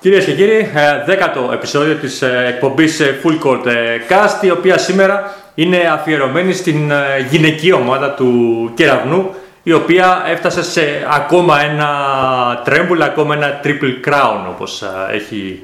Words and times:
Κυρίες 0.00 0.24
και 0.24 0.34
κύριοι, 0.34 0.70
ε, 0.74 1.04
δέκατο 1.06 1.50
επεισόδιο 1.52 1.94
της 1.94 2.22
ε, 2.22 2.44
εκπομπής 2.48 3.00
ε, 3.00 3.20
Full 3.22 3.46
Court 3.46 3.64
Cast, 4.08 4.44
η 4.44 4.50
οποία 4.50 4.78
σήμερα 4.78 5.34
είναι 5.54 5.90
αφιερωμένη 5.92 6.52
στην 6.52 6.92
γυναική 7.30 7.72
ομάδα 7.72 8.10
του 8.10 8.70
Κεραυνού, 8.74 9.34
η 9.62 9.72
οποία 9.72 10.22
έφτασε 10.26 10.62
σε 10.62 10.82
ακόμα 11.10 11.60
ένα 11.62 11.88
τρέμπουλ, 12.64 13.02
ακόμα 13.02 13.34
ένα 13.34 13.60
triple 13.64 14.08
crown, 14.08 14.48
όπως, 14.48 14.82
έχει, 15.12 15.60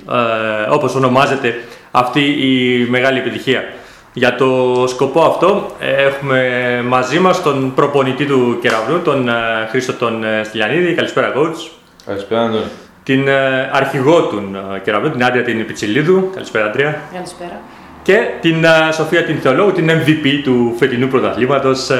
όπως 0.71 0.95
ονομάζεται 0.95 1.55
αυτή 1.91 2.21
η 2.21 2.87
μεγάλη 2.91 3.19
επιτυχία. 3.19 3.65
Για 4.13 4.35
το 4.35 4.85
σκοπό 4.89 5.23
αυτό 5.23 5.71
έχουμε 5.81 6.83
μαζί 6.87 7.19
μας 7.19 7.43
τον 7.43 7.75
προπονητή 7.75 8.27
του 8.27 8.59
Κεραυνού, 8.63 9.01
τον 9.01 9.29
Χρήστο 9.71 9.93
τον 9.93 10.25
Στυλιανίδη. 10.45 10.95
Καλησπέρα, 10.95 11.33
coach. 11.37 11.71
Καλησπέρα, 12.07 12.43
Αντώνη 12.43 12.65
την 13.05 13.29
ε, 13.29 13.71
αρχηγό 13.73 14.23
του 14.23 14.51
ε, 14.75 14.79
κεραυνού, 14.79 15.11
την 15.11 15.25
Άντρια 15.25 15.43
την 15.43 15.67
Πιτσιλίδου. 15.67 16.31
Καλησπέρα, 16.35 16.65
Άντρια. 16.67 17.01
Καλησπέρα. 17.13 17.61
Και 18.03 18.19
την 18.41 18.65
ε, 18.65 18.93
Σοφία 18.93 19.25
την 19.25 19.41
Θεολόγου, 19.41 19.73
την 19.73 19.91
MVP 19.91 20.41
του 20.45 20.75
φετινού 20.79 21.09
πρωταθλήματος. 21.09 21.91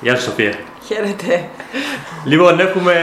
Γεια 0.00 0.16
σα, 0.16 0.22
Σοφία. 0.22 0.52
Χαίρετε. 0.86 1.44
Λοιπόν, 2.24 2.60
έχουμε 2.60 2.94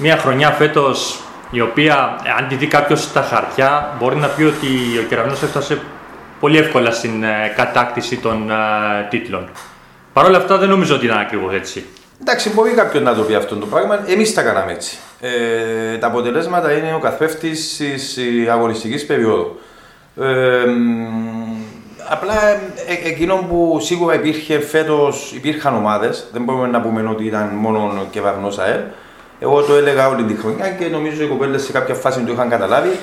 μια 0.00 0.16
χρονιά 0.16 0.50
φέτος 0.50 1.20
η 1.50 1.60
οποία, 1.60 2.16
αν 2.38 2.48
τη 2.48 2.54
δει 2.54 2.66
κάποιος 2.66 3.02
στα 3.02 3.22
χαρτιά, 3.22 3.96
μπορεί 3.98 4.16
να 4.16 4.26
πει 4.26 4.42
ότι 4.42 4.66
ο 5.00 5.02
κεραυνό 5.08 5.32
έφτασε 5.32 5.80
πολύ 6.40 6.58
εύκολα 6.58 6.90
στην 6.90 7.24
κατάκτηση 7.56 8.16
των 8.16 8.50
τίτλων. 9.10 9.48
Παρ' 10.12 10.24
όλα 10.24 10.36
αυτά, 10.36 10.58
δεν 10.58 10.68
νομίζω 10.68 10.94
ότι 10.94 11.04
ήταν 11.04 11.18
ακριβώς 11.18 11.54
έτσι. 11.54 11.84
Εντάξει, 12.20 12.50
μπορεί 12.50 12.70
κάποιον 12.70 13.02
να 13.02 13.14
το 13.14 13.22
πει 13.22 13.34
αυτό 13.34 13.56
το 13.56 13.66
πράγμα. 13.66 14.04
Εμείς 14.06 14.34
τα 14.34 14.42
κάναμε 14.42 14.72
έτσι. 14.72 14.98
Ε, 15.20 15.96
τα 15.98 16.06
αποτελέσματα 16.06 16.72
είναι 16.72 16.94
ο 16.94 16.98
καθρέφτης 16.98 17.76
της 17.76 18.18
αγωνιστικής 18.50 19.06
περίοδου. 19.06 19.58
Ε, 20.20 20.64
απλά 22.08 22.50
ε, 22.86 23.08
εκείνο 23.08 23.34
που 23.34 23.78
σίγουρα 23.80 24.14
υπήρχε 24.14 24.60
φέτος, 24.60 25.32
υπήρχαν 25.32 25.74
ομάδες. 25.74 26.28
Δεν 26.32 26.42
μπορούμε 26.42 26.66
να 26.66 26.80
πούμε 26.80 27.08
ότι 27.08 27.24
ήταν 27.24 27.50
μόνο 27.54 28.06
και 28.10 28.20
βαρνός 28.20 28.58
ΑΕΛ. 28.58 28.80
Εγώ 29.40 29.62
το 29.62 29.74
έλεγα 29.74 30.08
όλη 30.08 30.22
τη 30.22 30.34
χρονιά 30.34 30.68
και 30.70 30.86
νομίζω 30.86 31.22
οι 31.22 31.26
κοπέλες 31.26 31.62
σε 31.62 31.72
κάποια 31.72 31.94
φάση 31.94 32.20
το 32.20 32.32
είχαν 32.32 32.48
καταλάβει. 32.48 32.98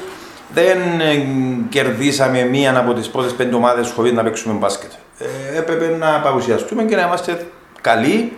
Δεν 0.54 0.78
ε, 1.00 1.26
κερδίσαμε 1.70 2.44
μία 2.44 2.78
από 2.78 2.94
τις 2.94 3.10
πρώτες 3.10 3.32
πέντε 3.32 3.56
ομάδες 3.56 3.92
χωρίς 3.92 4.12
να 4.12 4.24
παίξουμε 4.24 4.54
μπάσκετ. 4.54 4.92
Ε, 5.20 5.58
έπρεπε 5.58 5.96
να 6.00 6.20
παρουσιαστούμε 6.20 6.84
και 6.84 6.96
να 6.96 7.02
είμαστε 7.02 7.46
καλοί 7.82 8.34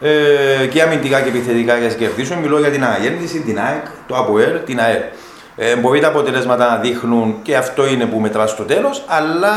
ε, 0.00 0.66
και 0.66 0.82
αμυντικά 0.82 1.20
και 1.20 1.28
επιθετικά 1.28 1.76
για 1.76 1.88
να 1.88 1.94
κερδίσουν. 1.94 2.38
Μιλώ 2.38 2.58
για 2.58 2.70
την 2.70 2.84
αναγέννηση, 2.84 3.40
την 3.40 3.58
ΑΕΚ, 3.60 3.84
το 4.06 4.16
ΑΠΟΕΡ, 4.16 4.58
την 4.58 4.80
ΑΕΡ. 4.80 5.02
Ε, 5.58 5.76
μπορεί 5.76 6.00
τα 6.00 6.08
αποτελέσματα 6.08 6.70
να 6.70 6.76
δείχνουν 6.76 7.34
και 7.42 7.56
αυτό 7.56 7.86
είναι 7.86 8.04
που 8.04 8.18
μετράς 8.18 8.50
στο 8.50 8.62
τέλος, 8.62 9.04
αλλά 9.06 9.52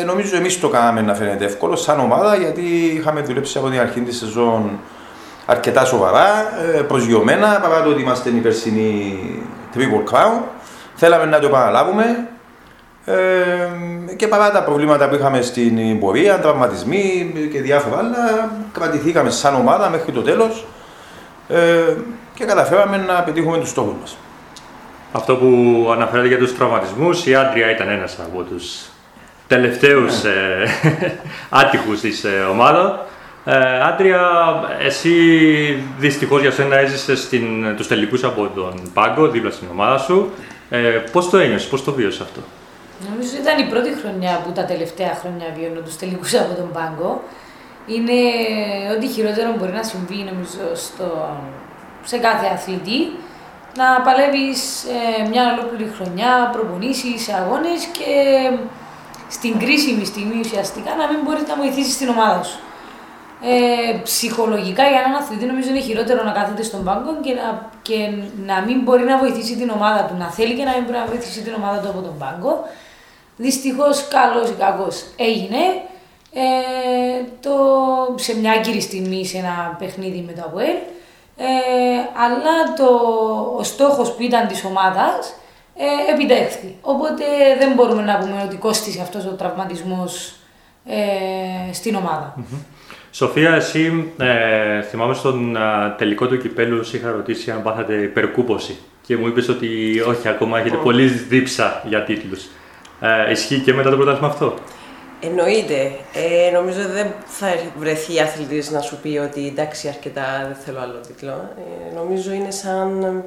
ε, 0.00 0.04
νομίζω 0.04 0.36
εμείς 0.36 0.60
το 0.60 0.68
κάναμε 0.68 1.00
να 1.00 1.14
φαίνεται 1.14 1.44
εύκολο 1.44 1.76
σαν 1.76 2.00
ομάδα 2.00 2.36
γιατί 2.36 2.60
είχαμε 2.96 3.20
δουλέψει 3.20 3.58
από 3.58 3.68
την 3.68 3.80
αρχή 3.80 4.00
της 4.00 4.18
σεζόν 4.18 4.80
αρκετά 5.46 5.84
σοβαρά, 5.84 6.28
ε, 6.74 6.80
προσγειωμένα 6.80 7.60
παρά 7.62 7.82
το 7.82 7.90
ότι 7.90 8.02
είμαστε 8.02 8.28
η 8.28 8.32
περσινή 8.32 9.18
Triple 9.74 10.14
Crown. 10.14 10.42
Θέλαμε 10.94 11.24
να 11.24 11.38
το 11.38 11.46
επαναλάβουμε. 11.46 12.28
Ε, 13.08 14.14
και 14.16 14.28
παρά 14.28 14.50
τα 14.50 14.62
προβλήματα 14.62 15.08
που 15.08 15.14
είχαμε 15.14 15.42
στην 15.42 15.98
πορεία, 15.98 16.38
τραυματισμοί 16.38 17.32
και 17.52 17.60
διάφορα 17.60 17.98
άλλα, 17.98 18.50
κρατηθήκαμε 18.72 19.30
σαν 19.30 19.54
ομάδα 19.54 19.88
μέχρι 19.88 20.12
το 20.12 20.22
τέλος 20.22 20.64
ε, 21.48 21.94
και 22.34 22.44
καταφέραμε 22.44 22.96
να 22.96 23.22
πετύχουμε 23.22 23.58
τους 23.58 23.68
στόχους 23.68 23.94
μας. 24.00 24.16
Αυτό 25.12 25.36
που 25.36 25.46
αναφέρατε 25.92 26.28
για 26.28 26.38
τους 26.38 26.56
τραυματισμούς, 26.56 27.26
η 27.26 27.34
Άντρια 27.34 27.70
ήταν 27.70 27.88
ένας 27.88 28.18
από 28.24 28.42
τους 28.42 28.90
τελευταίους 29.46 30.22
ναι. 30.22 30.30
ε, 30.30 31.12
άτυχους 31.60 32.00
της 32.00 32.24
ε, 32.24 32.46
ομάδας. 32.50 32.98
Ε, 33.44 33.80
Άντρια, 33.80 34.20
εσύ 34.84 35.12
δυστυχώς 35.98 36.40
για 36.40 36.50
σένα 36.50 36.76
έζησες 36.78 37.28
τους 37.76 37.86
τελικούς 37.86 38.24
από 38.24 38.50
τον 38.54 38.80
πάγκο 38.94 39.28
δίπλα 39.28 39.50
στην 39.50 39.68
ομάδα 39.72 39.98
σου. 39.98 40.30
Ε, 40.70 40.78
πώς 41.12 41.30
το 41.30 41.38
ένιωσες, 41.38 41.68
πώς 41.68 41.84
το 41.84 41.92
βίωσες 41.92 42.20
αυτό; 42.20 42.40
Νομίζω 43.06 43.30
ότι 43.32 43.40
ήταν 43.40 43.58
η 43.58 43.66
πρώτη 43.72 43.90
χρονιά 44.00 44.40
που 44.44 44.50
τα 44.52 44.64
τελευταία 44.64 45.14
χρόνια 45.20 45.46
βιώνω 45.56 45.80
τους 45.80 45.96
τελικούς 45.96 46.34
από 46.34 46.54
τον 46.54 46.72
πάγκο. 46.72 47.22
Είναι 47.86 48.18
ό,τι 48.94 49.06
χειρότερο 49.06 49.54
μπορεί 49.58 49.72
να 49.72 49.82
συμβεί 49.82 50.18
νομίζω 50.30 50.64
στο, 50.74 51.08
σε 52.04 52.18
κάθε 52.18 52.46
αθλητή. 52.54 53.00
Να 53.76 54.00
παλεύεις 54.04 54.84
ε, 54.84 55.28
μια 55.28 55.42
ολόκληρη 55.52 55.92
χρονιά, 55.96 56.50
προπονήσεις 56.52 57.22
σε 57.22 57.32
αγώνες 57.40 57.80
και 57.98 58.12
στην 59.28 59.58
κρίσιμη 59.58 60.04
στιγμή 60.04 60.38
ουσιαστικά 60.40 60.90
να 61.00 61.06
μην 61.10 61.18
μπορεί 61.24 61.42
να 61.48 61.56
βοηθήσεις 61.56 61.96
την 61.98 62.08
ομάδα 62.08 62.42
σου. 62.42 62.58
Ε, 63.42 63.98
ψυχολογικά 64.02 64.88
για 64.88 64.98
έναν 64.98 65.14
αθλητή 65.20 65.44
νομίζω 65.46 65.68
είναι 65.70 65.80
χειρότερο 65.80 66.22
να 66.24 66.32
κάθεται 66.32 66.62
στον 66.62 66.84
πάγκο 66.84 67.10
και 67.24 67.32
να, 67.40 67.70
και 67.82 67.98
να 68.46 68.56
μην 68.66 68.80
μπορεί 68.80 69.04
να 69.04 69.18
βοηθήσει 69.18 69.56
την 69.56 69.70
ομάδα 69.70 70.02
του. 70.04 70.14
Να 70.18 70.28
θέλει 70.30 70.54
και 70.54 70.64
να 70.64 70.72
μην 70.74 70.82
μπορεί 70.84 70.98
να 70.98 71.06
βοηθήσει 71.06 71.40
την 71.42 71.54
ομάδα 71.54 71.78
του 71.80 71.88
από 71.88 72.00
τον 72.00 72.18
πάγκο. 72.18 72.52
Δυστυχώς, 73.40 74.08
καλός 74.08 74.48
ή 74.48 74.54
κακός 74.58 75.04
έγινε. 75.16 75.62
Ε, 76.32 77.24
το, 77.40 77.50
σε 78.14 78.36
μια 78.36 78.52
άγκυρη 78.52 78.80
στιγμή 78.80 79.26
σε 79.26 79.36
ένα 79.36 79.76
παιχνίδι 79.78 80.24
με 80.26 80.32
το 80.32 80.42
ΑΒΕΛ. 80.50 80.76
Ε, 81.36 81.44
αλλά 82.24 82.74
το, 82.76 82.88
ο 83.58 83.62
στόχος 83.62 84.14
που 84.14 84.22
ήταν 84.22 84.46
της 84.46 84.64
ομάδας 84.64 85.34
ε, 85.76 86.12
επιτεύχθη. 86.12 86.76
Οπότε 86.80 87.24
δεν 87.58 87.72
μπορούμε 87.74 88.02
να 88.02 88.18
πούμε 88.18 88.42
ότι 88.44 88.56
κόστησε 88.56 89.00
αυτός 89.00 89.24
ο 89.26 89.30
τραυματισμός 89.30 90.34
ε, 90.86 91.72
στην 91.72 91.94
ομάδα. 91.94 92.34
Σοφία, 93.10 93.54
εσύ 93.54 94.12
ε, 94.18 94.82
θυμάμαι 94.82 95.14
στον 95.14 95.56
τελικό 95.96 96.26
του 96.26 96.38
κυπέλου 96.38 96.84
σου 96.84 96.96
είχα 96.96 97.10
ρωτήσει 97.10 97.50
αν 97.50 97.62
πάθατε 97.62 97.94
υπερκούποση 97.94 98.78
και 99.06 99.16
μου 99.16 99.26
είπες 99.26 99.48
ότι 99.48 100.00
όχι, 100.08 100.28
ακόμα 100.28 100.58
έχετε 100.58 100.76
πολύ 100.76 101.06
δίψα 101.06 101.82
για 101.86 102.04
τίτλους. 102.04 102.46
Ε, 103.00 103.30
ισχύει 103.30 103.60
και 103.60 103.72
μετά 103.72 103.90
το 103.90 103.96
πρωτάθλημα 103.96 104.28
αυτό; 104.28 104.54
Εννοείται. 105.20 105.92
Ε, 106.12 106.50
νομίζω 106.50 106.88
δεν 106.88 107.12
θα 107.26 107.46
βρεθεί 107.78 108.20
αθλητή 108.20 108.72
να 108.72 108.80
σου 108.80 108.98
πει 109.02 109.20
ότι 109.24 109.46
εντάξει 109.46 109.88
αρκετά 109.88 110.44
δεν 110.46 110.56
θέλω 110.64 110.80
άλλο 110.80 111.00
τίτλο. 111.06 111.30
Ε, 111.30 111.94
νομίζω 111.94 112.32
είναι 112.32 112.50
σαν, 112.50 113.24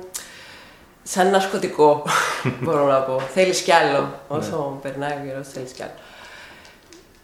σαν 1.03 1.27
ένα 1.27 1.39
σκοτικό, 1.39 2.03
μπορώ 2.61 2.85
να 2.85 2.97
πω. 2.99 3.19
Θέλεις 3.19 3.61
κι 3.61 3.71
άλλο. 3.71 3.99
Ναι. 3.99 4.37
Όσο 4.37 4.79
περνάει 4.81 5.11
ο 5.11 5.25
καιρός 5.25 5.47
θέλεις 5.47 5.71
κι 5.71 5.83
άλλο. 5.83 5.91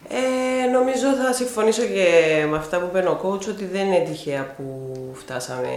Ε, 0.09 0.69
νομίζω 0.71 1.07
θα 1.07 1.33
συμφωνήσω 1.33 1.81
και 1.81 2.45
με 2.49 2.57
αυτά 2.57 2.79
που 2.79 2.89
παίρνει 2.91 3.09
ο 3.09 3.19
coach 3.23 3.47
ότι 3.47 3.65
δεν 3.65 3.85
είναι 3.85 4.05
τυχαία 4.09 4.53
που 4.57 4.93
φτάσαμε 5.13 5.67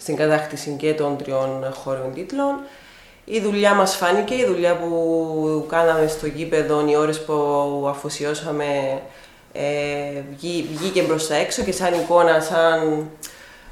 στην 0.00 0.16
κατάκτηση 0.16 0.76
και 0.78 0.94
των 0.94 1.16
τριών 1.16 1.72
χώριων 1.74 2.14
τίτλων 2.14 2.54
η 3.30 3.40
δουλειά 3.40 3.74
μας 3.74 3.96
φάνηκε, 3.96 4.34
η 4.34 4.44
δουλειά 4.44 4.76
που 4.76 5.66
κάναμε 5.68 6.06
στο 6.06 6.26
γήπεδο, 6.26 6.84
οι 6.88 6.96
ώρες 6.96 7.24
που 7.24 7.34
αφοσιώσαμε 7.88 9.00
ε, 9.52 10.22
βγήκε 10.70 11.02
μπροστά 11.02 11.34
έξω 11.34 11.62
και 11.62 11.72
σαν 11.72 11.94
εικόνα, 11.94 12.40
σαν 12.40 13.08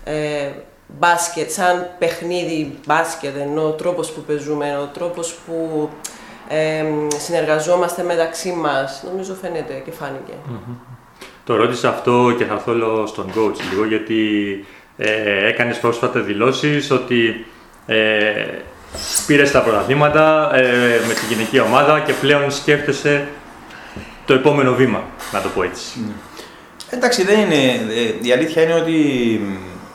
ε, 0.05 0.51
μπάσκετ, 0.87 1.51
σαν 1.51 1.89
παιχνίδι 1.99 2.79
μπάσκετ, 2.87 3.37
ενώ 3.37 3.63
ο 3.63 3.71
τρόπος 3.71 4.11
που 4.11 4.21
παίζουμε, 4.21 4.77
ο 4.83 4.91
τρόπος 4.95 5.35
που 5.47 5.89
ε, 6.49 6.85
συνεργαζόμαστε 7.19 8.03
μεταξύ 8.03 8.51
μας, 8.51 9.03
νομίζω 9.07 9.35
φαίνεται 9.35 9.83
και 9.85 9.91
φανηκε 9.91 10.33
Το 11.45 11.57
ρώτησα 11.57 11.89
αυτό 11.89 12.35
και 12.39 12.45
θα 12.45 12.55
έρθω 12.55 13.07
στον 13.07 13.27
coach 13.37 13.57
λίγο, 13.71 13.85
γιατί 13.85 14.25
ε, 14.97 15.47
έκανες 15.47 15.79
πρόσφατα 15.79 16.21
δηλώσεις 16.21 16.91
ότι 16.91 17.47
ε, 17.87 18.45
πήρε 19.27 19.43
τα 19.43 19.63
πρωταθλήματα 19.63 20.51
ε, 20.55 21.01
με 21.07 21.15
τη 21.15 21.27
γυναική 21.29 21.61
ομάδα 21.61 22.01
και 22.01 22.13
πλέον 22.13 22.51
σκέφτεσαι 22.51 23.29
το 24.27 24.35
επόμενο 24.35 24.75
βήμα, 24.75 25.05
να 25.33 25.41
το 25.41 25.49
πω 25.49 25.63
έτσι. 25.63 25.85
Ναι. 25.95 26.13
Εντάξει, 26.91 27.25
δεν 27.25 27.41
είναι. 27.41 27.55
Ε, 27.55 28.27
η 28.27 28.33
αλήθεια 28.33 28.63
είναι 28.63 28.75
ότι 28.75 29.41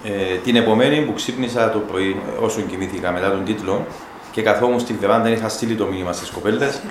ε, 0.03 0.37
την 0.43 0.55
επομένη 0.55 1.01
που 1.01 1.13
ξύπνησα 1.13 1.69
το 1.69 1.79
πρωί, 1.79 2.21
όσο 2.39 2.61
κοιμήθηκα 2.61 3.11
μετά 3.11 3.31
τον 3.31 3.45
τίτλο 3.45 3.85
και 4.31 4.41
καθόμουν 4.41 4.79
στη 4.79 4.93
βεβάντα, 4.99 5.29
είχα 5.29 5.49
στείλει 5.49 5.75
το 5.75 5.85
μήνυμα 5.85 6.13
στις 6.13 6.29
κοπέλτες. 6.29 6.81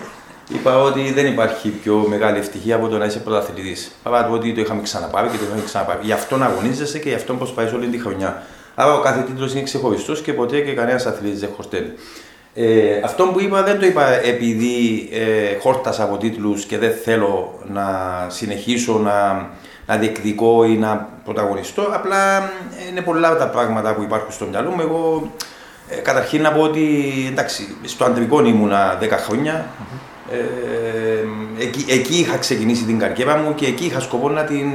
Είπα 0.54 0.82
ότι 0.82 1.12
δεν 1.12 1.26
υπάρχει 1.26 1.68
πιο 1.68 2.04
μεγάλη 2.08 2.38
ευτυχία 2.38 2.76
από 2.76 2.88
το 2.88 2.98
να 2.98 3.04
είσαι 3.04 3.18
πρωταθλητής. 3.18 3.90
Παρά 4.02 4.26
το 4.26 4.32
ότι 4.32 4.52
το 4.52 4.60
είχαμε 4.60 4.82
ξαναπάρει 4.82 5.28
και 5.28 5.36
το 5.36 5.44
είχαμε 5.46 5.62
ξαναπάρει. 5.64 5.98
Γι' 6.02 6.12
αυτό 6.12 6.36
να 6.36 6.46
αγωνίζεσαι 6.46 6.98
και 6.98 7.08
γι' 7.08 7.14
αυτό 7.14 7.34
προσπαθείς 7.34 7.72
όλη 7.72 7.86
τη 7.86 7.98
χρονιά. 7.98 8.42
Άρα 8.75 8.94
ο 8.94 9.00
κάθε 9.00 9.20
τίτλο 9.20 9.50
είναι 9.50 9.62
ξεχωριστός 9.62 10.22
και 10.22 10.32
ποτέ 10.32 10.61
και 10.61 10.72
κανένας 10.72 11.06
αθλητής 11.06 11.40
δεν 11.40 11.49
χορταίνει. 11.56 11.93
Ε, 12.55 13.00
αυτό 13.05 13.25
που 13.25 13.40
είπα 13.40 13.62
δεν 13.62 13.78
το 13.78 13.87
είπα 13.87 14.06
επειδή 14.06 15.08
ε, 15.12 15.58
χόρτασα 15.61 16.02
από 16.02 16.17
τίτλους 16.17 16.64
και 16.64 16.78
δεν 16.78 16.93
θέλω 17.05 17.61
να 17.72 17.87
συνεχίσω 18.28 18.99
να, 18.99 19.49
να 19.87 19.96
διεκδικώ 19.96 20.64
ή 20.64 20.76
να 20.76 21.08
πρωταγωνιστώ. 21.25 21.82
Απλά 21.93 22.37
ε, 22.38 22.88
είναι 22.90 23.00
πολλά 23.00 23.37
τα 23.37 23.49
πράγματα 23.49 23.94
που 23.94 24.02
υπάρχουν 24.02 24.32
στο 24.32 24.44
μυαλό 24.44 24.70
μου. 24.70 24.81
Εγώ 24.81 25.32
ε, 25.88 25.96
καταρχήν 25.96 26.43
να 26.43 26.52
πω 26.52 26.61
ότι 26.61 27.05
εντάξει, 27.31 27.76
στο 27.82 28.05
αντρικό 28.05 28.44
ήμουνα 28.44 28.99
10 29.02 29.08
χρόνια. 29.11 29.66
Ε, 30.30 31.62
εκεί, 31.62 31.84
εκεί 31.88 32.18
είχα 32.18 32.36
ξεκινήσει 32.36 32.84
την 32.84 32.98
καριέρα 32.98 33.36
μου 33.36 33.54
και 33.54 33.66
εκεί 33.66 33.84
είχα 33.84 34.00
σκοπό 34.00 34.28
να 34.28 34.44
την, 34.44 34.66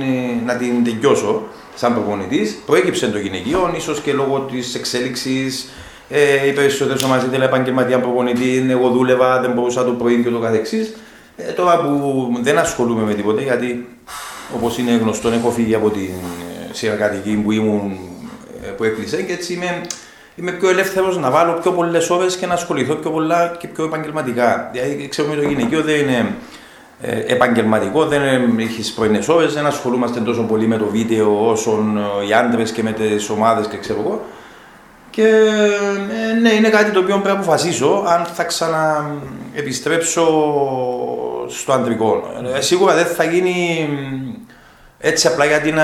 να 0.45 0.55
την 0.55 0.83
τελειώσω 0.83 1.43
σαν 1.75 1.93
προπονητής. 1.93 2.57
Προέκυψε 2.65 3.07
το 3.07 3.17
γυναικείο, 3.17 3.73
ίσως 3.75 3.99
και 3.99 4.13
λόγω 4.13 4.39
της 4.39 4.75
εξέλιξης. 4.75 5.69
Ε, 6.09 6.47
οι 6.47 6.51
περισσότερε 6.51 7.05
ομάδε 7.05 7.25
ήθελαν 7.25 7.47
επαγγελματία 7.47 7.99
προπονητή. 7.99 8.65
Εγώ 8.69 8.89
δούλευα, 8.89 9.41
δεν 9.41 9.51
μπορούσα 9.51 9.85
το 9.85 9.91
πρωί 9.91 10.23
και 10.23 10.29
το 10.29 10.39
καθεξής. 10.39 10.93
Ε, 11.37 11.51
τώρα 11.51 11.81
που 11.81 12.29
δεν 12.41 12.57
ασχολούμαι 12.57 13.03
με 13.03 13.13
τίποτα, 13.13 13.41
γιατί 13.41 13.87
όπως 14.55 14.77
είναι 14.77 14.91
γνωστό, 14.91 15.29
έχω 15.29 15.49
φύγει 15.49 15.75
από 15.75 15.89
την 15.89 16.09
ε, 16.69 16.73
συνεργατική 16.73 17.35
που 17.35 17.51
ήμουν 17.51 17.97
ε, 18.63 18.67
που 18.67 18.83
έκλεισε 18.83 19.21
και 19.21 19.33
έτσι 19.33 19.53
είμαι 19.53 19.81
είμαι 20.35 20.51
πιο 20.51 20.69
ελεύθερος 20.69 21.17
να 21.17 21.29
βάλω 21.29 21.53
πιο 21.53 21.71
πολλές 21.71 22.09
ώρε 22.09 22.25
και 22.39 22.45
να 22.45 22.53
ασχοληθώ 22.53 22.93
πιο 22.95 23.11
πολλά 23.11 23.55
και 23.59 23.67
πιο 23.67 23.83
επαγγελματικά. 23.83 24.69
Δηλαδή, 24.71 25.07
ξέρουμε 25.07 25.35
το 25.35 25.41
γυναικείο 25.41 25.81
δεν 25.81 25.95
είναι 25.99 26.35
ε, 27.01 27.19
επαγγελματικό, 27.19 28.05
δεν 28.05 28.21
έχεις 28.59 28.93
πρωινές 28.93 29.27
ώρε, 29.27 29.45
δεν 29.45 29.65
ασχολούμαστε 29.65 30.19
τόσο 30.19 30.41
πολύ 30.41 30.67
με 30.67 30.77
το 30.77 30.85
βίντεο 30.85 31.49
όσο 31.49 31.71
ε, 32.23 32.27
οι 32.27 32.33
άντρες 32.33 32.71
και 32.71 32.83
με 32.83 32.91
τις 32.91 33.29
ομάδες 33.29 33.67
και 33.67 33.77
ξέρω 33.77 33.99
εγώ. 33.99 34.25
Και 35.09 35.27
ε, 35.27 36.39
ναι, 36.41 36.49
είναι 36.49 36.69
κάτι 36.69 36.91
το 36.91 36.99
οποίο 36.99 37.15
πρέπει 37.15 37.27
να 37.27 37.41
αποφασίσω 37.41 38.03
αν 38.07 38.25
θα 38.25 38.43
ξαναεπιστρέψω 38.43 40.25
στο 41.47 41.73
αντρικό. 41.73 42.23
Ε, 42.55 42.61
σίγουρα 42.61 42.93
δεν 42.93 43.05
θα 43.05 43.23
γίνει 43.23 43.89
έτσι 44.99 45.27
απλά 45.27 45.45
γιατί, 45.45 45.71
να, 45.71 45.83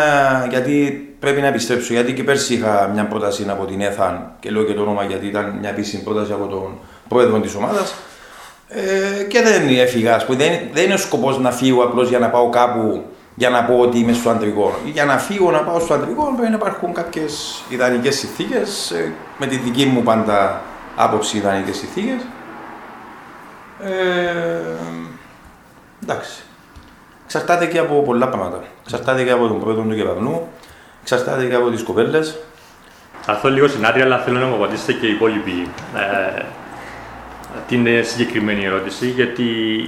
γιατί 0.50 1.06
πρέπει 1.22 1.42
να 1.42 1.48
επιστρέψω. 1.48 1.94
Γιατί 1.94 2.14
και 2.14 2.24
πέρσι 2.24 2.54
είχα 2.54 2.90
μια 2.94 3.06
πρόταση 3.06 3.46
από 3.50 3.66
την 3.66 3.82
ΕΘΑΝ 3.82 4.32
και 4.40 4.52
λέω 4.52 4.64
και 4.64 4.74
το 4.74 4.82
όνομα 4.82 5.04
γιατί 5.04 5.28
ήταν 5.28 5.58
μια 5.60 5.70
επίσημη 5.70 6.04
πρόταση 6.04 6.32
από 6.32 6.46
τον 6.46 6.78
πρόεδρο 7.08 7.40
της 7.40 7.56
ομάδας. 7.56 7.94
Ε, 8.68 9.24
και 9.24 9.42
δεν 9.42 9.78
έφυγα. 9.78 10.26
Δεν, 10.28 10.52
δεν 10.74 10.84
είναι 10.84 10.94
ο 10.94 10.98
σκοπός 10.98 11.40
να 11.40 11.52
φύγω 11.52 11.84
απλώς 11.84 12.10
για 12.10 12.20
να 12.20 12.30
πάω 12.30 12.50
κάπου 12.50 13.04
για 13.36 13.50
να 13.50 13.64
πω 13.64 13.80
ότι 13.80 13.98
είμαι 13.98 14.14
στο 14.14 14.30
αντρικό. 14.30 14.76
Για 14.86 15.06
να 15.06 15.18
φύγω 15.18 15.52
να 15.52 15.60
πάω 15.60 15.80
στο 15.80 15.94
αντρικό 15.94 16.34
πρέπει 16.36 16.50
να 16.50 16.56
υπάρχουν 16.56 16.94
κάποιες 16.94 17.64
ιδανικές 17.70 18.18
συνθήκες. 18.18 18.92
Ε, 18.92 19.12
με 19.38 19.46
τη 19.46 19.58
δική 19.58 19.86
μου 19.86 20.04
πάντα 20.04 20.62
άποψη 20.96 21.38
ιδανικές 21.38 21.78
συνθήκες. 21.78 22.22
Ε, 23.84 24.62
εντάξει. 26.04 26.44
Εξαρτάται 27.24 27.66
και 27.66 27.80
από 27.80 28.02
πολλά 28.02 28.30
πράγματα. 28.30 28.64
Εξαρτάται 28.84 29.24
και 29.24 29.32
από 29.32 29.48
τον 29.48 29.60
πρόεδρο 29.60 29.84
του 29.84 29.96
Κεραυνού, 29.96 30.48
εξαρτάται 31.02 31.46
και 31.46 31.56
από 31.56 31.70
τις 31.70 31.84
κοπέλες. 31.84 32.40
Θα 33.22 33.32
έρθω 33.32 33.50
λίγο 33.50 33.68
στην 33.68 33.86
άδεια, 33.86 34.04
αλλά 34.04 34.18
θέλω 34.18 34.40
να 34.40 34.46
μου 34.46 34.56
απαντήσετε 34.56 34.94
και 34.94 35.08
οι 35.08 35.12
υπόλοιποι 35.12 35.68
ε, 35.96 36.42
την 37.68 37.88
συγκεκριμένη 38.06 38.66
ερώτηση, 38.66 39.08
γιατί 39.10 39.44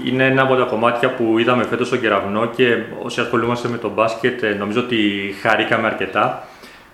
είναι 0.06 0.26
ένα 0.26 0.42
από 0.42 0.56
τα 0.56 0.64
κομμάτια 0.64 1.10
που 1.10 1.40
είδαμε 1.40 1.64
φέτος 1.64 1.88
στον 1.88 2.00
Κεραυνό 2.02 2.46
και 2.46 2.78
όσοι 3.04 3.20
ασχολούμαστε 3.20 3.68
με 3.68 3.78
το 3.78 3.90
μπάσκετ 3.90 4.44
ε, 4.44 4.50
νομίζω 4.50 4.80
ότι 4.80 5.00
χαρήκαμε 5.42 5.88
αρκετά. 5.88 6.48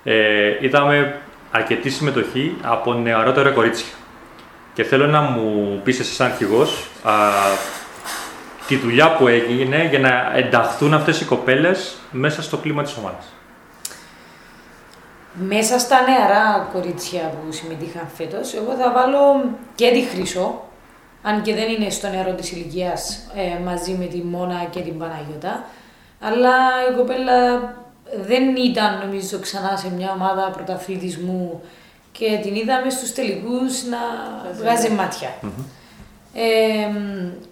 Ε, 0.04 0.58
είδαμε 0.60 1.20
αρκετή 1.52 1.90
συμμετοχή 1.90 2.56
από 2.62 2.94
νεαρότερα 2.94 3.50
κορίτσια. 3.50 3.94
Και 4.74 4.84
θέλω 4.84 5.08
να 5.08 5.22
μου 5.22 5.80
πεις 5.84 6.00
εσύ 6.00 6.14
σαν 6.14 6.28
αρχηγός 6.28 6.88
τη 8.68 8.76
δουλειά 8.76 9.16
που 9.16 9.28
έγινε 9.28 9.88
για 9.90 10.00
να 10.00 10.32
ενταχθούν 10.36 10.94
αυτές 10.94 11.22
οι 11.22 11.26
κοπέλες 11.26 11.98
μέσα 12.12 12.42
στο 12.42 12.58
κλίμα 12.58 12.84
της 12.84 12.96
ομάδας. 12.98 13.26
Μέσα 15.42 15.80
στα 15.80 16.02
νεαρά 16.02 16.70
κορίτσια 16.74 17.22
που 17.22 17.52
συμμετείχαν 17.52 18.08
φέτος, 18.16 18.54
εγώ 18.54 18.74
θα 18.74 18.92
βάλω 18.92 19.44
και 19.76 19.92
τη 19.92 20.02
Χρυσό, 20.02 20.64
αν 21.22 21.42
και 21.42 21.54
δεν 21.54 21.70
είναι 21.70 21.90
στο 21.90 22.10
νεαρό 22.10 22.34
της 22.34 22.52
ηλικίας 22.52 23.30
ε, 23.36 23.64
μαζί 23.64 23.92
με 23.92 24.06
τη 24.06 24.18
Μόνα 24.18 24.68
και 24.70 24.80
την 24.80 24.98
Παναγιώτα, 24.98 25.64
αλλά 26.20 26.56
η 26.92 26.96
κοπέλα 26.96 27.62
δεν 28.28 28.56
ήταν 28.56 29.00
νομίζω 29.06 29.40
ξανά 29.40 29.78
σε 29.78 29.92
μια 29.92 30.12
ομάδα 30.12 30.50
πρωταθλητισμού 30.50 31.62
και 32.12 32.40
την 32.42 32.56
είδαμε 32.56 32.90
στους 32.90 33.14
τελικούς 33.14 33.84
να 33.84 33.98
βγάζει 34.54 34.90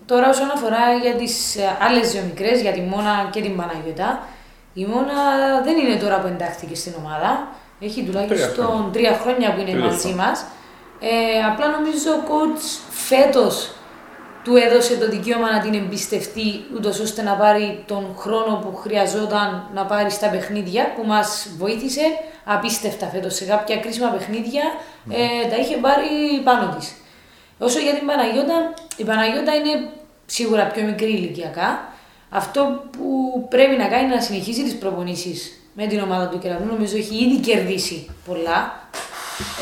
τώρα 0.06 0.30
όσον 0.30 0.52
αφορά 0.52 0.94
για 1.02 1.16
τις 1.16 1.56
ε, 1.56 1.78
άλλες 1.82 2.12
δύο 2.12 2.22
μικρές, 2.24 2.62
για 2.62 2.72
τη 2.72 2.82
Μόνα 2.82 3.30
και 3.32 3.42
την 3.42 3.56
Παναγιώτα, 3.56 4.28
η 4.74 4.86
Μόνα 4.86 5.14
δεν 5.64 5.78
είναι 5.78 5.96
τώρα 5.96 6.20
που 6.20 6.28
εντάχθηκε 6.28 6.76
στην 6.76 6.94
ομάδα. 7.04 7.48
Έχει 7.80 8.04
τουλάχιστον 8.04 8.90
τρία 8.94 9.20
χρόνια 9.22 9.54
που 9.54 9.62
είναι 9.62 9.80
μαζί 9.80 10.14
μας. 10.14 10.46
Ε, 11.00 11.44
απλά 11.52 11.68
νομίζω 11.68 12.12
ο 12.12 12.24
coach 12.28 12.80
φέτος 12.90 13.72
του 14.44 14.56
έδωσε 14.56 14.96
το 14.96 15.10
δικαίωμα 15.10 15.52
να 15.52 15.60
την 15.60 15.74
εμπιστευτεί, 15.74 16.66
ούτως 16.76 17.00
ώστε 17.00 17.22
να 17.22 17.34
πάρει 17.34 17.84
τον 17.88 18.16
χρόνο 18.18 18.56
που 18.56 18.76
χρειαζόταν 18.76 19.70
να 19.74 19.86
πάρει 19.86 20.10
στα 20.10 20.30
παιχνίδια, 20.30 20.94
που 20.96 21.04
μας 21.06 21.48
βοήθησε 21.58 22.02
απίστευτα 22.44 23.08
φέτος 23.08 23.36
σε 23.36 23.46
κάποια 23.46 23.78
κρίσιμα 23.78 24.08
παιχνίδια. 24.10 24.64
Ε, 25.10 25.48
τα 25.50 25.56
είχε 25.56 25.76
πάρει 25.76 26.08
πάνω 26.44 26.76
της. 26.78 26.94
Όσο 27.60 27.80
για 27.80 27.94
την 27.94 28.08
Παναγιώτα, 28.08 28.74
η 28.98 29.04
Παναγιώτα 29.04 29.56
είναι 29.56 29.90
σίγουρα 30.26 30.66
πιο 30.68 30.84
μικρή 30.84 31.10
ηλικιακά. 31.10 31.94
Αυτό 32.30 32.84
που 32.92 33.08
πρέπει 33.50 33.76
να 33.76 33.88
κάνει 33.88 34.04
είναι 34.04 34.16
να 34.16 34.22
συνεχίσει 34.22 34.64
τις 34.64 34.78
προπονήσεις 34.78 35.57
με 35.80 35.86
την 35.88 36.00
ομάδα 36.02 36.28
του 36.28 36.40
Κεραυνού. 36.40 36.72
Νομίζω 36.74 36.96
έχει 36.98 37.16
ήδη 37.24 37.38
κερδίσει 37.48 38.10
πολλά. 38.28 38.60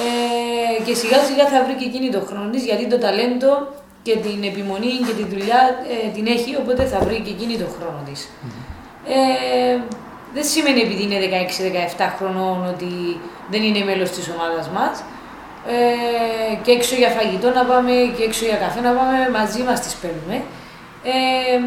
Ε, 0.06 0.84
και 0.86 0.94
σιγά 1.02 1.20
σιγά 1.30 1.46
θα 1.54 1.64
βρει 1.64 1.76
και 1.80 1.88
εκείνη 1.92 2.10
το 2.16 2.22
χρόνο 2.28 2.50
τη 2.50 2.60
γιατί 2.70 2.88
το 2.88 2.98
ταλέντο 2.98 3.52
και 4.06 4.16
την 4.26 4.40
επιμονή 4.52 4.94
και 5.08 5.14
τη 5.20 5.26
δουλειά 5.34 5.62
ε, 5.94 6.08
την 6.16 6.26
έχει, 6.36 6.52
οπότε 6.62 6.84
θα 6.92 7.00
βρει 7.06 7.18
και 7.26 7.34
εκείνη 7.36 7.56
το 7.64 7.68
χρόνο 7.76 8.00
της. 8.08 8.20
Ε, 9.08 9.78
δεν 10.36 10.44
σημαίνει 10.44 10.82
επειδή 10.82 11.04
είναι 11.04 11.20
16-17 11.98 12.14
χρονών 12.18 12.58
ότι 12.74 13.20
δεν 13.52 13.62
είναι 13.64 13.84
μέλος 13.84 14.10
της 14.10 14.26
ομάδας 14.34 14.70
μας 14.78 15.04
ε, 15.76 16.56
και 16.64 16.72
έξω 16.72 16.96
για 16.96 17.10
φαγητό 17.10 17.50
να 17.50 17.64
πάμε 17.72 17.92
και 18.16 18.24
έξω 18.24 18.46
για 18.46 18.58
καφέ 18.64 18.82
να 18.82 18.92
πάμε, 18.98 19.18
μαζί 19.38 19.62
μας 19.64 19.80
τις 19.80 19.94
παίρνουμε. 20.02 20.38
Ε, 21.04 21.58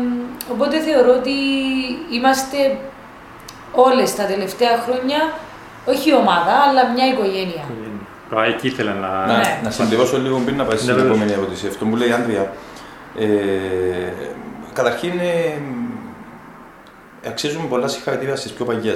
οπότε 0.52 0.76
θεωρώ 0.80 1.12
ότι 1.20 1.36
είμαστε 2.16 2.58
όλες 3.72 4.14
τα 4.14 4.24
τελευταία 4.24 4.78
χρόνια, 4.84 5.32
όχι 5.84 6.14
ομάδα, 6.14 6.54
αλλά 6.68 6.90
μια 6.94 7.06
οικογένεια. 7.06 7.64
Α, 8.38 8.44
εκεί 8.44 8.66
ήθελα 8.66 8.92
να... 8.92 9.08
Να, 9.26 9.36
Ναι. 9.36 9.60
να 9.62 9.70
συμπληρώσω 9.70 10.18
λίγο 10.18 10.38
πριν 10.44 10.56
να 10.56 10.64
πάει 10.64 10.76
στην 10.76 10.88
Ναι, 10.88 10.94
βέβαια. 10.94 11.10
επόμενη 11.10 11.32
ερώτηση. 11.32 11.66
Αυτό 11.66 11.84
που 11.84 11.96
λέει 11.96 12.08
η 12.08 12.12
Άντρια. 12.12 12.52
Ε, 13.18 13.26
καταρχήν, 14.72 15.12
ε, 15.18 15.60
αξίζουμε 17.28 17.66
πολλά 17.68 17.88
συγχαρητήρια 17.88 18.36
στις 18.36 18.52
πιο 18.52 18.64
παλιέ. 18.64 18.92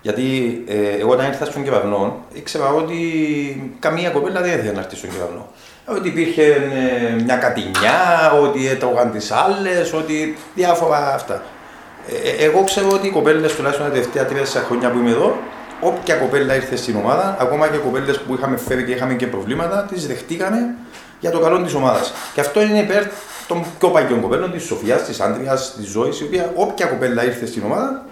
Γιατί 0.00 0.24
ε, 0.68 1.00
εγώ 1.00 1.10
όταν 1.10 1.26
ήρθα 1.26 1.44
στον 1.44 1.64
Κεραυνό, 1.64 2.24
ήξερα 2.32 2.68
ότι 2.68 2.96
καμία 3.78 4.10
κοπέλα 4.10 4.40
δεν 4.40 4.52
ήθελε 4.52 4.72
να 4.72 4.78
έρθει 4.80 4.96
στον 4.96 5.10
Κεραυνό. 5.10 5.46
Ότι 5.86 6.08
υπήρχε 6.08 6.42
ε, 6.52 7.22
μια 7.22 7.36
κατηνιά, 7.36 8.32
ότι 8.42 8.68
έτρωγαν 8.68 9.10
τις 9.10 9.30
άλλες, 9.32 9.92
ότι 9.92 10.36
διάφορα 10.54 11.14
αυτά. 11.14 11.42
Ε, 12.08 12.44
εγώ 12.44 12.64
ξέρω 12.64 12.88
ότι 12.92 13.06
οι 13.06 13.10
κοπέλες, 13.10 13.54
τουλάχιστον 13.54 13.86
τα 13.86 13.92
τελευταία 13.92 14.24
τρία 14.24 14.44
χρόνια 14.44 14.90
που 14.90 14.98
είμαι 14.98 15.10
εδώ, 15.10 15.36
όποια 15.80 16.14
κοπέλα 16.14 16.54
ήρθε 16.54 16.76
στην 16.76 16.96
ομάδα, 16.96 17.36
ακόμα 17.40 17.68
και 17.68 17.76
κοπέλες 17.76 18.20
που 18.20 18.34
είχαμε 18.34 18.56
φέρει 18.56 18.84
και 18.84 18.92
είχαμε 18.92 19.14
και 19.14 19.26
προβλήματα, 19.26 19.86
τις 19.92 20.06
δεχτήκανε 20.06 20.74
για 21.20 21.30
το 21.30 21.38
καλό 21.38 21.62
της 21.62 21.74
ομάδας. 21.74 22.12
Και 22.34 22.40
αυτό 22.40 22.62
είναι 22.62 22.78
υπέρ 22.78 23.02
των 23.48 23.64
πιο 23.78 23.88
παλιών 23.88 24.20
κοπέλων, 24.20 24.52
της 24.52 24.64
Σοφία, 24.64 24.96
της 24.96 25.20
Άντριας, 25.20 25.74
της 25.76 25.86
Ζωής, 25.88 26.20
η 26.20 26.24
οποία 26.24 26.52
όποια 26.54 26.86
κοπέλα 26.86 27.24
ήρθε 27.24 27.46
στην 27.46 27.62
ομάδα, 27.64 28.06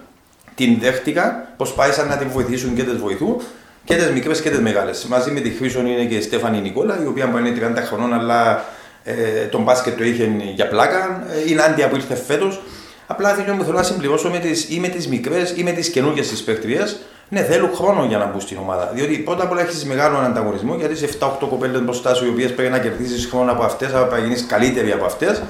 την 0.54 0.78
δέχτηκαν, 0.80 1.46
προσπάθησαν 1.56 2.08
να 2.08 2.16
την 2.16 2.28
βοηθήσουν 2.28 2.74
και 2.74 2.82
τις 2.82 2.96
βοηθούν 2.96 3.40
και 3.84 3.94
τις 3.94 4.10
μικρές 4.10 4.40
και 4.40 4.50
τις 4.50 4.58
μεγάλες. 4.58 5.04
Μαζί 5.04 5.30
με 5.30 5.40
τη 5.40 5.50
Χρήσον 5.50 5.86
είναι 5.86 6.04
και 6.04 6.14
η 6.14 6.20
Στέφανη 6.20 6.60
Νικόλα, 6.60 7.02
η 7.02 7.06
οποία 7.06 7.26
μπορεί 7.26 7.42
να 7.42 7.48
είναι 7.48 7.80
30 7.80 7.82
χρονών, 7.86 8.14
αλλά 8.14 8.64
ε, 9.04 9.44
τον 9.50 9.62
μπάσκετ 9.62 9.96
το 9.96 10.04
είχε 10.04 10.32
για 10.54 10.68
πλάκα. 10.68 11.24
Ε, 11.30 11.50
η 11.50 11.54
Νάντια 11.54 11.88
που 11.88 11.94
ήρθε 11.96 12.14
φέτος. 12.14 12.60
Απλά 13.06 13.34
θέλω, 13.34 13.62
θέλω 13.64 13.76
να 13.76 13.82
συμπληρώσω 13.82 14.30
με 14.30 14.38
τις, 14.38 14.66
ή 14.70 14.80
με 14.80 14.88
τις 14.88 15.08
μικρές 15.08 15.54
ή 15.56 15.62
με 15.62 15.70
τις 15.70 15.88
καινούργιες 15.88 16.28
τη 16.28 16.42
παιχτριέ. 16.42 16.80
Ναι, 17.28 17.42
θέλουν 17.42 17.70
χρόνο 17.74 18.04
για 18.04 18.18
να 18.18 18.26
μπουν 18.26 18.40
στην 18.40 18.58
ομάδα. 18.58 18.90
Διότι 18.94 19.16
πρώτα 19.18 19.42
απ' 19.42 19.50
όλα 19.50 19.60
έχεις 19.60 19.84
μεγάλο 19.84 20.18
ανταγωνισμό, 20.18 20.74
γιατί 20.74 20.96
σε 20.96 21.08
7-8 21.20 21.46
κοπέλες 21.48 21.80
μπροστά 21.82 22.14
σου, 22.14 22.26
οι 22.26 22.28
οποίες 22.28 22.54
πρέπει 22.54 22.70
να 22.70 22.78
κερδίσει 22.78 23.28
χρόνο 23.28 23.52
από 23.52 23.62
αυτές, 23.62 23.94
αλλά 23.94 24.04
πρέπει 24.04 24.20
να 24.20 24.26
γίνεις 24.26 24.46
καλύτερη 24.46 24.92
από 24.92 25.04
αυτές. 25.04 25.42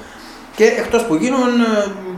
Και 0.57 0.65
εκτός 0.65 1.05
που 1.05 1.15
γίνουν, 1.15 1.61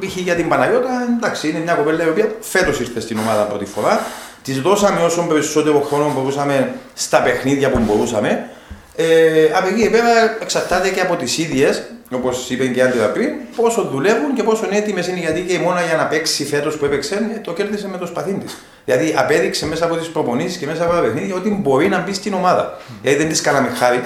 ε, 0.00 0.06
π.χ. 0.06 0.16
για 0.16 0.34
την 0.34 0.48
Παναγιώτα, 0.48 0.90
εντάξει, 1.16 1.48
είναι 1.48 1.58
μια 1.58 1.74
κοπέλα 1.74 2.04
η 2.06 2.08
οποία 2.08 2.34
φέτος 2.40 2.80
ήρθε 2.80 3.00
στην 3.00 3.18
ομάδα 3.18 3.42
πρώτη 3.42 3.64
φορά. 3.64 4.00
Της 4.42 4.60
δώσαμε 4.60 5.02
όσο 5.02 5.22
περισσότερο 5.22 5.80
χρόνο 5.80 6.12
μπορούσαμε 6.16 6.74
στα 6.94 7.22
παιχνίδια 7.22 7.70
που 7.70 7.78
μπορούσαμε. 7.78 8.50
Ε, 8.96 9.50
από 9.54 9.68
εκεί 9.68 9.82
και 9.82 9.90
πέρα 9.90 10.36
εξαρτάται 10.40 10.88
και 10.88 11.00
από 11.00 11.16
τις 11.16 11.38
ίδιες, 11.38 11.82
όπως 12.10 12.50
είπε 12.50 12.66
και 12.66 12.78
η 12.78 12.82
Άντρια 12.82 13.10
πριν, 13.10 13.30
πόσο 13.56 13.82
δουλεύουν 13.82 14.34
και 14.34 14.42
πόσο 14.42 14.66
έτοιμες 14.70 15.08
είναι. 15.08 15.18
Γιατί 15.18 15.40
και 15.40 15.52
η 15.52 15.58
μόνα 15.58 15.82
για 15.82 15.96
να 15.96 16.06
παίξει 16.06 16.44
φέτος 16.44 16.76
που 16.76 16.84
έπαιξε, 16.84 17.14
ε, 17.14 17.38
το 17.38 17.52
κέρδισε 17.52 17.88
με 17.88 17.98
το 17.98 18.06
σπαθί 18.06 18.32
της. 18.32 18.56
Δηλαδή 18.84 19.14
απέδειξε 19.18 19.66
μέσα 19.66 19.84
από 19.84 19.96
τις 19.96 20.08
προπονήσεις 20.08 20.56
και 20.56 20.66
μέσα 20.66 20.84
από 20.84 20.92
τα 20.92 21.00
παιχνίδια 21.00 21.34
ότι 21.34 21.50
μπορεί 21.62 21.88
να 21.88 22.00
μπει 22.00 22.12
στην 22.12 22.34
ομάδα. 22.34 22.78
Δηλαδή 23.02 23.18
δεν 23.18 23.28
της 23.28 23.40
κάναμε 23.40 23.68
χάρη 23.68 24.00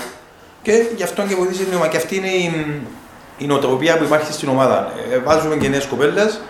και 0.63 0.83
γι' 0.97 1.03
αυτό 1.03 1.23
και 1.23 1.35
βοηθήσει 1.35 1.65
την 1.65 1.75
ομάδα. 1.75 1.91
Και 1.91 1.97
αυτή 1.97 2.17
είναι 2.17 2.29
η, 2.29 2.77
η 3.39 3.47
νοοτροπία 3.47 3.99
που 3.99 4.05
υπάρχει 4.05 4.33
στην 4.33 4.49
ομάδα. 4.49 4.93
Ε, 5.13 5.19
βάζουμε 5.19 5.57
και 5.57 5.69
νέες 5.69 5.85
κοπέλες, 5.85 6.41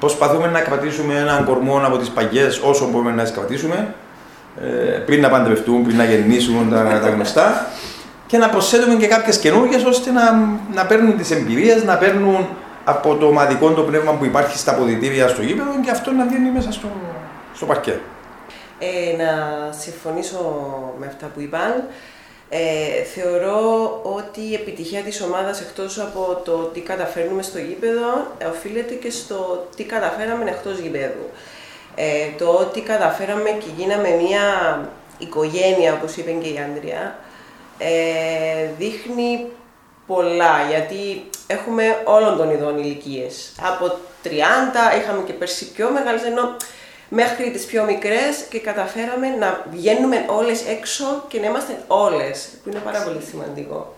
προσπαθούμε 0.00 0.46
να 0.46 0.60
κρατήσουμε 0.60 1.14
έναν 1.14 1.44
κορμό 1.44 1.80
από 1.84 1.98
τις 1.98 2.08
παγιές 2.08 2.60
όσο 2.64 2.88
μπορούμε 2.88 3.12
να 3.12 3.22
τις 3.22 3.32
κρατήσουμε. 3.32 3.94
Ε, 4.60 4.66
πριν 4.98 5.20
να 5.20 5.28
παντρευτούν, 5.28 5.82
πριν 5.82 5.96
να 5.96 6.04
γεννήσουν 6.04 6.70
τα, 6.70 7.00
τα 7.02 7.08
γνωστά 7.08 7.66
και 8.30 8.38
να 8.38 8.48
προσθέτουμε 8.48 8.94
και 8.94 9.06
κάποιες 9.06 9.38
καινούργιες 9.38 9.84
ώστε 9.84 10.10
να, 10.10 10.32
να 10.74 10.86
παίρνουν 10.86 11.16
τις 11.16 11.30
εμπειρίες, 11.30 11.84
να 11.84 11.96
παίρνουν 11.96 12.48
από 12.84 13.14
το 13.14 13.26
ομαδικό 13.26 13.70
το 13.70 13.82
πνεύμα 13.82 14.12
που 14.12 14.24
υπάρχει 14.24 14.58
στα 14.58 14.70
αποδητήρια 14.72 15.28
στο 15.28 15.42
γήπεδο 15.42 15.70
και 15.84 15.90
αυτό 15.90 16.10
να 16.12 16.26
βγαίνει 16.26 16.50
μέσα 16.50 16.72
στο, 16.72 16.88
στο 17.54 17.66
παρκέ. 17.66 17.98
Ε, 18.78 19.22
να 19.22 19.32
συμφωνήσω 19.72 20.38
με 20.98 21.06
αυτά 21.06 21.26
που 21.34 21.40
είπαν. 21.40 21.84
Ε, 22.48 23.02
θεωρώ 23.02 24.00
ότι 24.02 24.40
η 24.40 24.54
επιτυχία 24.54 25.00
της 25.00 25.20
ομάδας 25.20 25.60
εκτός 25.60 25.98
από 25.98 26.40
το 26.44 26.52
τι 26.52 26.80
καταφέρνουμε 26.80 27.42
στο 27.42 27.58
γήπεδο 27.58 28.26
ε, 28.38 28.44
οφείλεται 28.44 28.94
και 28.94 29.10
στο 29.10 29.66
τι 29.76 29.84
καταφέραμε 29.84 30.50
εκτός 30.50 30.78
γήπεδου. 30.78 31.26
Ε, 31.94 32.04
το 32.38 32.48
ότι 32.48 32.80
καταφέραμε 32.80 33.50
και 33.50 33.70
γίναμε 33.76 34.08
μια 34.08 34.44
οικογένεια, 35.18 35.92
όπως 35.92 36.16
είπε 36.16 36.30
και 36.30 36.48
η 36.48 36.58
Άντρια, 36.58 37.14
ε, 37.80 38.68
δείχνει 38.78 39.46
πολλά, 40.06 40.66
γιατί 40.68 41.28
έχουμε 41.46 42.02
όλων 42.04 42.36
των 42.36 42.50
ειδών 42.50 42.78
ηλικίες. 42.78 43.52
Από 43.60 43.98
30, 44.24 44.28
είχαμε 45.00 45.22
και 45.26 45.32
πέρσι 45.32 45.72
πιο 45.72 45.90
μεγάλες, 45.90 46.22
ενώ 46.22 46.56
μέχρι 47.08 47.50
τις 47.50 47.64
πιο 47.64 47.84
μικρές 47.84 48.44
και 48.50 48.60
καταφέραμε 48.60 49.28
να 49.28 49.66
βγαίνουμε 49.70 50.24
όλες 50.28 50.66
έξω 50.66 51.24
και 51.28 51.40
να 51.40 51.46
είμαστε 51.46 51.82
όλες, 51.86 52.48
που 52.62 52.70
είναι 52.70 52.78
πάρα 52.78 53.02
πολύ 53.02 53.20
σημαντικό. 53.30 53.94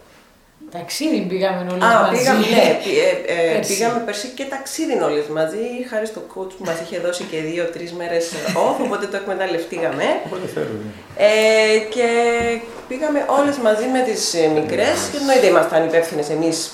Ταξίδι 0.72 1.20
πήγαμε 1.28 1.66
όλες 1.72 1.82
Α, 1.84 2.00
μαζί. 2.00 2.16
πήγαμε, 2.18 2.38
ναι, 2.54 2.78
πη- 2.82 2.98
ε, 3.26 3.32
ε, 3.32 3.52
Πέρσι. 3.52 3.72
πήγαμε 3.74 3.98
πέρσι 4.06 4.28
και 4.28 4.44
ταξίδι 4.44 4.94
όλες 5.02 5.26
μαζί, 5.26 5.64
χάρη 5.90 6.06
στο 6.06 6.20
coach 6.34 6.52
που 6.58 6.64
μας 6.64 6.80
είχε 6.80 6.98
δώσει 6.98 7.22
και 7.30 7.38
δύο-τρεις 7.40 7.92
μέρες 7.92 8.32
off, 8.64 8.78
οπότε 8.86 9.06
το 9.06 9.16
εκμεταλλευτήκαμε. 9.16 10.04
Ε, 11.16 11.78
και 11.94 12.06
πήγαμε 12.88 13.24
όλες 13.38 13.56
μαζί 13.56 13.86
με 13.94 14.00
τις 14.00 14.34
ε, 14.34 14.46
μικρές 14.46 14.98
και 15.12 15.16
εννοείται 15.20 15.46
ήμασταν 15.46 15.84
υπεύθυνες 15.84 16.30
εμείς. 16.30 16.72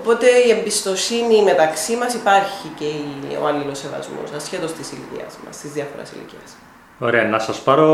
Οπότε 0.00 0.26
η 0.46 0.50
εμπιστοσύνη 0.50 1.42
μεταξύ 1.42 1.94
μας 1.96 2.14
υπάρχει 2.14 2.68
και 2.78 2.84
η- 2.84 3.36
ο 3.42 3.46
αλληλοσεβασμός, 3.46 4.28
ασχέτως 4.36 4.72
της 4.72 4.86
ηλικίας 4.92 5.32
μας, 5.44 5.56
της 5.60 5.70
διάφορας 5.72 6.10
ηλικίας. 6.12 6.50
Ωραία, 6.98 7.24
να 7.24 7.38
σας 7.38 7.58
πάρω 7.58 7.90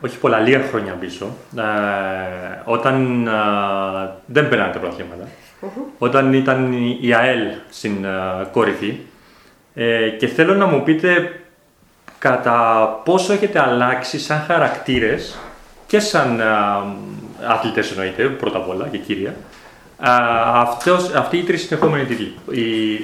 όχι 0.00 0.18
πολλά, 0.18 0.38
λίγα 0.38 0.60
χρόνια 0.70 0.92
πίσω, 0.92 1.26
ε, 1.56 1.62
όταν 2.64 3.26
ε, 3.26 3.30
δεν 4.26 4.48
παίρνατε 4.48 4.78
πρωταθλήματα, 4.78 5.28
όταν 5.98 6.32
ήταν 6.32 6.72
η- 6.72 6.98
η 7.00 7.14
ΑΕΛ 7.14 7.40
στην 7.70 8.04
ε, 8.04 8.08
κορυφή 8.52 8.98
ε, 9.74 10.08
και 10.08 10.26
θέλω 10.26 10.54
να 10.54 10.66
μου 10.66 10.82
πείτε 10.82 11.40
κατά 12.18 12.88
πόσο 13.04 13.32
έχετε 13.32 13.60
αλλάξει 13.60 14.18
σαν 14.18 14.44
χαρακτήρες 14.46 15.38
και 15.86 16.00
σαν 16.00 16.40
ε, 16.40 16.44
αθλητές 17.46 17.90
εννοείται, 17.90 18.22
πρώτα 18.24 18.56
απ' 18.58 18.68
όλα 18.68 18.88
και 18.90 18.98
κύρια, 18.98 19.30
ε, 19.30 20.08
αυτός, 20.52 21.14
αυτοί 21.14 21.36
οι 21.38 21.42
τρεις 21.42 21.62
συνεχόμενοι 21.62 22.04
τίτλοι, 22.04 22.34
οι, 22.50 22.62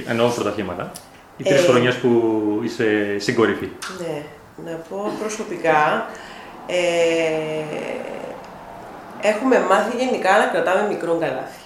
εννοώ 0.09 0.29
πρωταθλήματα, 0.29 0.91
οι 1.37 1.43
τρεις 1.43 1.63
Ε. 1.63 1.67
χρονιές 1.67 1.95
που 1.95 2.21
είσαι 2.65 3.17
στην 3.19 3.35
κορυφή. 3.35 3.69
Ναι, 4.01 4.23
να 4.71 4.77
πω 4.89 5.13
προσωπικά, 5.21 6.07
ε, 6.67 6.79
έχουμε 9.29 9.59
μάθει 9.61 9.97
γενικά 10.05 10.39
να 10.39 10.45
κρατάμε 10.45 10.89
μικρό 10.89 11.17
καλάθι. 11.21 11.59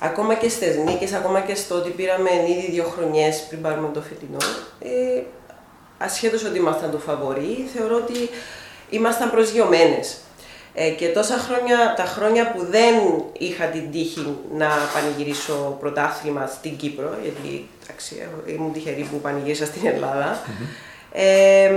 Ακόμα 0.00 0.34
και 0.34 0.48
στις 0.48 0.76
νίκες, 0.76 1.12
ακόμα 1.12 1.40
και 1.40 1.54
στο 1.54 1.74
ότι 1.74 1.90
πήραμε 1.90 2.30
ήδη 2.48 2.70
δύο 2.70 2.84
χρονιές 2.84 3.46
πριν 3.48 3.60
πάρουμε 3.62 3.88
το 3.92 4.00
φετινό, 4.00 4.36
ε, 4.78 5.22
ασχέτως 5.98 6.44
ότι 6.44 6.58
ήμασταν 6.58 6.90
το 6.90 6.98
φαβορή, 6.98 7.68
θεωρώ 7.74 7.96
ότι 7.96 8.30
ήμασταν 8.90 9.30
προσγειωμένες. 9.30 10.16
Ε, 10.74 10.88
και 10.90 11.08
τόσα 11.08 11.36
χρόνια, 11.38 11.94
τα 11.96 12.04
χρόνια 12.04 12.52
που 12.52 12.64
δεν 12.70 12.94
είχα 13.38 13.64
την 13.64 13.90
τύχη 13.90 14.36
να 14.56 14.68
πανηγυρίσω 14.94 15.76
πρωτάθλημα 15.80 16.46
στην 16.46 16.76
Κύπρο, 16.76 17.14
γιατί 17.22 17.68
εντάξει, 17.84 18.16
έχω- 18.20 18.54
ήμουν 18.56 18.72
τυχερή 18.72 19.08
που 19.10 19.20
πανηγύρισα 19.20 19.66
στην 19.66 19.86
Ελλάδα, 19.86 20.38
ε, 21.12 21.70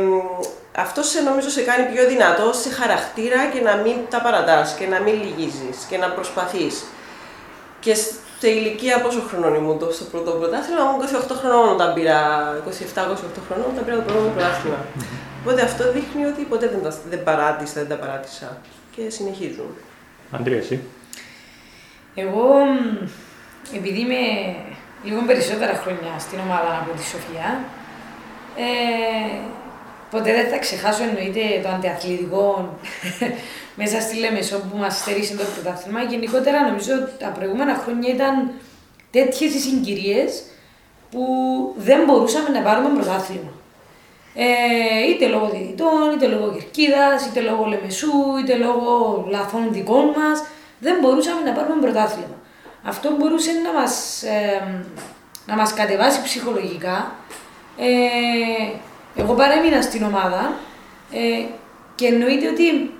αυτό 0.75 1.03
σε 1.03 1.21
νομίζω 1.21 1.49
σε 1.49 1.61
κάνει 1.61 1.93
πιο 1.93 2.07
δυνατό 2.07 2.53
σε 2.53 2.69
χαρακτήρα 2.69 3.45
και 3.53 3.61
να 3.61 3.75
μην 3.75 3.95
τα 4.09 4.21
παρατάς 4.21 4.73
και 4.73 4.85
να 4.87 4.99
μην 4.99 5.13
λυγίζεις 5.23 5.77
και 5.89 5.97
να 5.97 6.09
προσπαθείς. 6.09 6.83
Και 7.79 7.93
σε 8.39 8.49
ηλικία 8.49 9.01
πόσο 9.01 9.21
χρονών 9.27 9.55
ήμουν 9.55 9.79
το 9.79 9.91
στο 9.91 10.03
πρώτο 10.03 10.31
πρωτάθλημα, 10.31 10.81
ήμουν 10.81 11.01
28 11.31 11.35
χρονών 11.39 11.69
όταν 11.69 11.93
πήρα, 11.93 12.19
27-28 12.67 13.41
χρονών 13.47 13.65
όταν 13.73 13.85
πήρα 13.85 13.95
το 13.95 14.01
πρώτο 14.01 14.19
μου 14.19 14.31
πρωτάθλημα. 14.35 14.85
Οπότε 15.41 15.61
αυτό 15.61 15.91
δείχνει 15.91 16.25
ότι 16.25 16.41
ποτέ 16.41 16.67
δεν, 16.67 16.81
τα, 16.83 16.97
δεν 17.09 17.23
παράτησα, 17.23 17.73
δεν 17.73 17.87
τα 17.87 17.95
παράτησα 17.95 18.57
και 18.95 19.09
συνεχίζουν. 19.09 19.69
Αντρία, 20.31 20.57
εσύ; 20.57 20.79
Εγώ, 22.15 22.45
μ, 22.65 23.07
επειδή 23.75 23.99
είμαι 23.99 24.23
λίγο 25.03 25.21
περισσότερα 25.27 25.73
χρόνια 25.73 26.19
στην 26.19 26.39
ομάδα 26.45 26.71
από 26.81 26.91
τη 26.97 27.03
Σοφία, 27.11 27.47
ε, 28.57 29.39
ποτέ 30.09 30.33
δεν 30.33 30.49
θα 30.49 30.57
ξεχάσω 30.57 31.03
εννοείται 31.03 31.41
το 31.63 31.69
αντιαθλητικό 31.69 32.77
μέσα 33.81 34.01
στη 34.01 34.15
Λεμεσό 34.15 34.57
που 34.57 34.77
μας 34.77 34.97
στέρισε 34.97 35.35
το 35.35 35.43
πρωτάθλημα. 35.53 36.01
Γενικότερα 36.01 36.61
νομίζω 36.69 36.93
ότι 36.93 37.11
τα 37.19 37.27
προηγούμενα 37.27 37.75
χρόνια 37.75 38.13
ήταν 38.13 38.51
τέτοιες 39.11 39.53
οι 39.53 39.59
συγκυρίες 39.59 40.43
που 41.11 41.25
δεν 41.77 42.03
μπορούσαμε 42.05 42.49
να 42.49 42.61
πάρουμε 42.61 42.89
πρωτάθλημα. 42.89 43.51
Ε, 44.35 45.07
είτε 45.09 45.27
λόγω 45.27 45.49
διαιτητών, 45.49 46.11
είτε 46.15 46.27
λόγω 46.27 46.51
κερκίδας, 46.53 47.25
είτε 47.25 47.41
λόγω 47.41 47.65
Λεμεσού, 47.65 48.37
είτε 48.41 48.55
λόγω 48.55 49.25
λαθών 49.29 49.73
δικών 49.73 50.05
μας, 50.05 50.43
δεν 50.79 50.97
μπορούσαμε 51.01 51.41
να 51.41 51.51
πάρουμε 51.51 51.81
πρωτάθλημα. 51.81 52.35
Αυτό 52.83 53.15
μπορούσε 53.17 53.51
να 53.51 53.79
μας, 53.79 54.23
ε, 54.23 54.83
να 55.45 55.55
μας 55.55 55.73
κατεβάσει 55.73 56.21
ψυχολογικά. 56.23 57.15
Ε, 57.83 59.21
εγώ 59.21 59.33
παρέμεινα 59.33 59.81
στην 59.81 60.03
ομάδα 60.03 60.53
ε, 61.11 61.45
και 61.95 62.05
εννοείται 62.05 62.47
ότι 62.47 62.91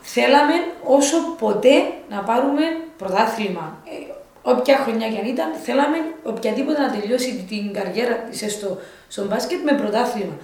θέλαμε 0.00 0.54
όσο 0.84 1.16
ποτέ 1.38 1.74
να 2.10 2.18
πάρουμε 2.18 2.62
πρωτάθλημα. 2.98 3.78
Ε, 3.84 4.12
όποια 4.42 4.76
χρονιά 4.76 5.08
και 5.08 5.18
αν 5.18 5.26
ήταν, 5.26 5.50
θέλαμε 5.64 5.96
οποιαδήποτε 6.22 6.80
να 6.80 6.90
τελειώσει 6.90 7.44
την 7.48 7.72
καριέρα 7.72 8.14
της 8.14 8.42
έστω 8.42 8.78
στο 9.08 9.24
μπάσκετ 9.24 9.58
με 9.64 9.72
πρωτάθλημα. 9.72 10.36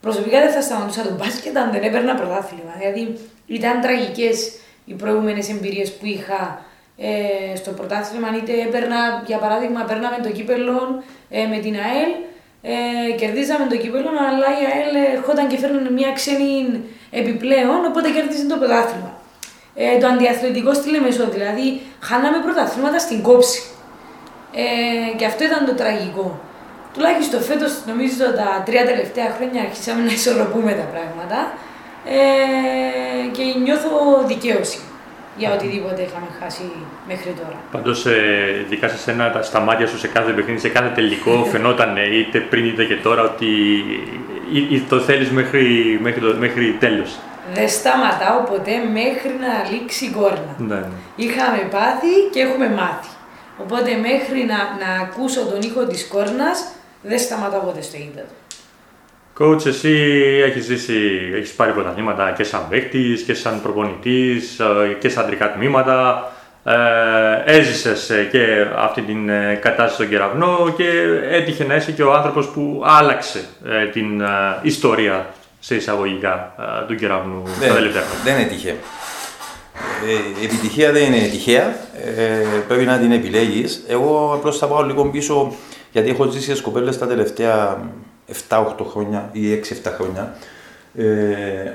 Προσωπικά 0.00 0.40
δεν 0.40 0.52
θα 0.52 0.60
σταματούσα 0.60 1.02
το 1.02 1.14
μπάσκετ 1.14 1.56
αν 1.56 1.70
δεν 1.72 1.82
έπαιρνα 1.82 2.14
πρωτάθλημα. 2.14 2.74
Δηλαδή 2.78 3.18
ήταν 3.46 3.80
τραγικές 3.80 4.52
οι 4.84 4.94
προηγούμενες 4.94 5.48
εμπειρίες 5.50 5.92
που 5.92 6.06
είχα 6.06 6.64
ε, 6.96 7.56
στο 7.56 7.70
πρωτάθλημα. 7.70 8.28
Είτε 8.36 8.52
έπαιρνα, 8.52 9.22
για 9.26 9.38
παράδειγμα, 9.38 9.84
παίρναμε 9.84 10.16
το 10.22 10.30
κύπελο 10.30 11.02
ε, 11.30 11.46
με 11.46 11.58
την 11.58 11.74
ΑΕΛ, 11.74 12.12
ε, 12.72 13.12
κερδίζαμε 13.20 13.66
το 13.70 13.76
κύπελο, 13.76 14.10
αλλά 14.28 14.48
η 14.60 14.62
ΑΕΛ 14.70 14.94
ερχόταν 15.16 15.46
και 15.48 15.58
φέρνουν 15.62 15.92
μια 15.92 16.10
ξένη 16.12 16.50
επιπλέον, 17.10 17.80
οπότε 17.90 18.10
κέρδισε 18.10 18.46
το 18.46 18.56
πρωτάθλημα. 18.56 19.12
Ε, 19.74 19.98
το 20.00 20.06
αντιαθλητικό 20.06 20.74
στη 20.74 20.90
Λεμεσό, 20.90 21.26
δηλαδή 21.34 21.80
χάναμε 22.00 22.38
πρωταθλήματα 22.44 22.98
στην 22.98 23.22
κόψη. 23.22 23.62
Ε, 24.54 25.16
και 25.16 25.24
αυτό 25.24 25.44
ήταν 25.44 25.66
το 25.66 25.74
τραγικό. 25.74 26.40
Τουλάχιστον 26.94 27.40
φέτος, 27.42 27.72
νομίζω 27.86 28.24
τα 28.40 28.62
τρία 28.66 28.84
τελευταία 28.84 29.28
χρόνια 29.36 29.60
αρχίσαμε 29.62 30.02
να 30.04 30.12
ισορροπούμε 30.12 30.72
τα 30.72 30.86
πράγματα 30.92 31.38
ε, 32.16 33.26
και 33.36 33.42
νιώθω 33.64 33.90
δικαίωση 34.26 34.78
για 35.36 35.52
οτιδήποτε 35.52 36.02
είχαμε 36.02 36.26
χάσει 36.40 36.62
μέχρι 37.08 37.30
τώρα. 37.30 37.56
Πάντως, 37.72 38.06
ε, 38.06 38.60
ειδικά 38.64 38.88
σε 38.88 38.98
σένα, 38.98 39.30
τα- 39.32 39.42
στα 39.42 39.60
μάτια 39.60 39.86
σου 39.86 39.98
σε 39.98 40.08
κάθε 40.08 40.32
παιχνίδι, 40.32 40.58
σε 40.60 40.68
κάθε 40.68 40.88
τελικό, 40.94 41.44
φαινόταν 41.52 41.96
ε, 41.96 42.16
είτε 42.18 42.38
πριν 42.40 42.64
είτε 42.66 42.84
και 42.84 42.96
τώρα 42.96 43.22
ότι 43.22 43.46
ε, 44.70 44.74
ε, 44.74 44.80
το 44.88 45.00
θέλεις 45.00 45.30
μέχρι, 45.30 45.98
μέχρι, 46.02 46.20
το- 46.20 46.36
μέχρι 46.38 46.76
τέλος. 46.80 47.16
Δεν 47.54 47.68
σταματάω 47.68 48.40
ποτέ 48.42 48.72
μέχρι 48.92 49.28
να 49.40 49.70
λήξει 49.70 50.04
η 50.04 50.10
κόρνα. 50.10 50.54
Ναι, 50.58 50.74
ναι. 50.74 50.86
Είχαμε 51.16 51.58
πάθει 51.70 52.12
και 52.32 52.40
έχουμε 52.40 52.68
μάθει. 52.68 53.08
Οπότε 53.62 53.90
μέχρι 53.96 54.40
να, 54.44 54.56
να 54.56 54.90
ακούσω 55.02 55.40
τον 55.46 55.60
ήχο 55.60 55.86
της 55.86 56.08
κόρνας, 56.08 56.58
δεν 57.02 57.18
σταματάω 57.18 57.60
ποτέ 57.60 57.82
στο 57.82 57.96
γήπεδο. 57.96 58.32
Coach, 59.38 59.66
εσύ 59.66 59.90
έχεις 60.44 60.64
ζήσει, 60.64 61.30
έχεις 61.34 61.52
πάρει 61.52 61.72
πρωταθλήματα 61.72 62.32
και 62.36 62.44
σαν 62.44 62.66
παίκτης 62.70 63.22
και 63.22 63.34
σαν 63.34 63.62
προπονητής 63.62 64.58
ε, 64.58 64.96
και 64.98 65.08
σαν 65.08 65.24
αντρικά 65.24 65.52
τμήματα. 65.52 66.28
Ε, 66.64 67.56
έζησες 67.56 68.10
ε, 68.10 68.28
και 68.30 68.66
αυτή 68.76 69.02
την 69.02 69.28
ε, 69.28 69.58
κατάσταση 69.62 69.94
στον 69.94 70.08
κεραυνό 70.08 70.74
και 70.76 70.88
έτυχε 71.30 71.64
να 71.64 71.74
είσαι 71.74 71.92
και 71.92 72.02
ο 72.02 72.12
άνθρωπος 72.14 72.48
που 72.48 72.82
άλλαξε 72.84 73.44
ε, 73.66 73.86
την 73.86 74.20
ε, 74.20 74.26
ιστορία 74.62 75.26
σε 75.60 75.74
εισαγωγικά 75.74 76.54
ε, 76.58 76.86
του 76.86 76.94
κεραυνού 76.94 77.42
Δεν, 77.58 77.68
τα 77.68 77.74
τελευταία 77.74 78.02
χρόνια. 78.02 78.24
δεν 78.24 78.46
έτυχε. 78.46 78.74
Ε, 80.06 80.40
η 80.42 80.44
επιτυχία 80.44 80.92
δεν 80.92 81.12
είναι 81.12 81.28
τυχαία. 81.28 81.76
Ε, 82.16 82.44
πρέπει 82.68 82.84
να 82.84 82.98
την 82.98 83.12
επιλέγεις. 83.12 83.84
Εγώ 83.88 84.32
απλώς 84.34 84.58
θα 84.58 84.66
πάω 84.66 84.82
λίγο 84.82 85.04
πίσω 85.04 85.54
γιατί 85.92 86.10
έχω 86.10 86.30
ζήσει 86.30 86.54
σε 86.54 86.62
κοπέλες 86.62 86.98
τα 86.98 87.06
τελευταία 87.06 87.78
7-8 88.48 88.64
χρόνια 88.90 89.28
ή 89.32 89.60
6-7 89.84 89.90
χρόνια. 89.96 90.36
Ε, 90.96 91.04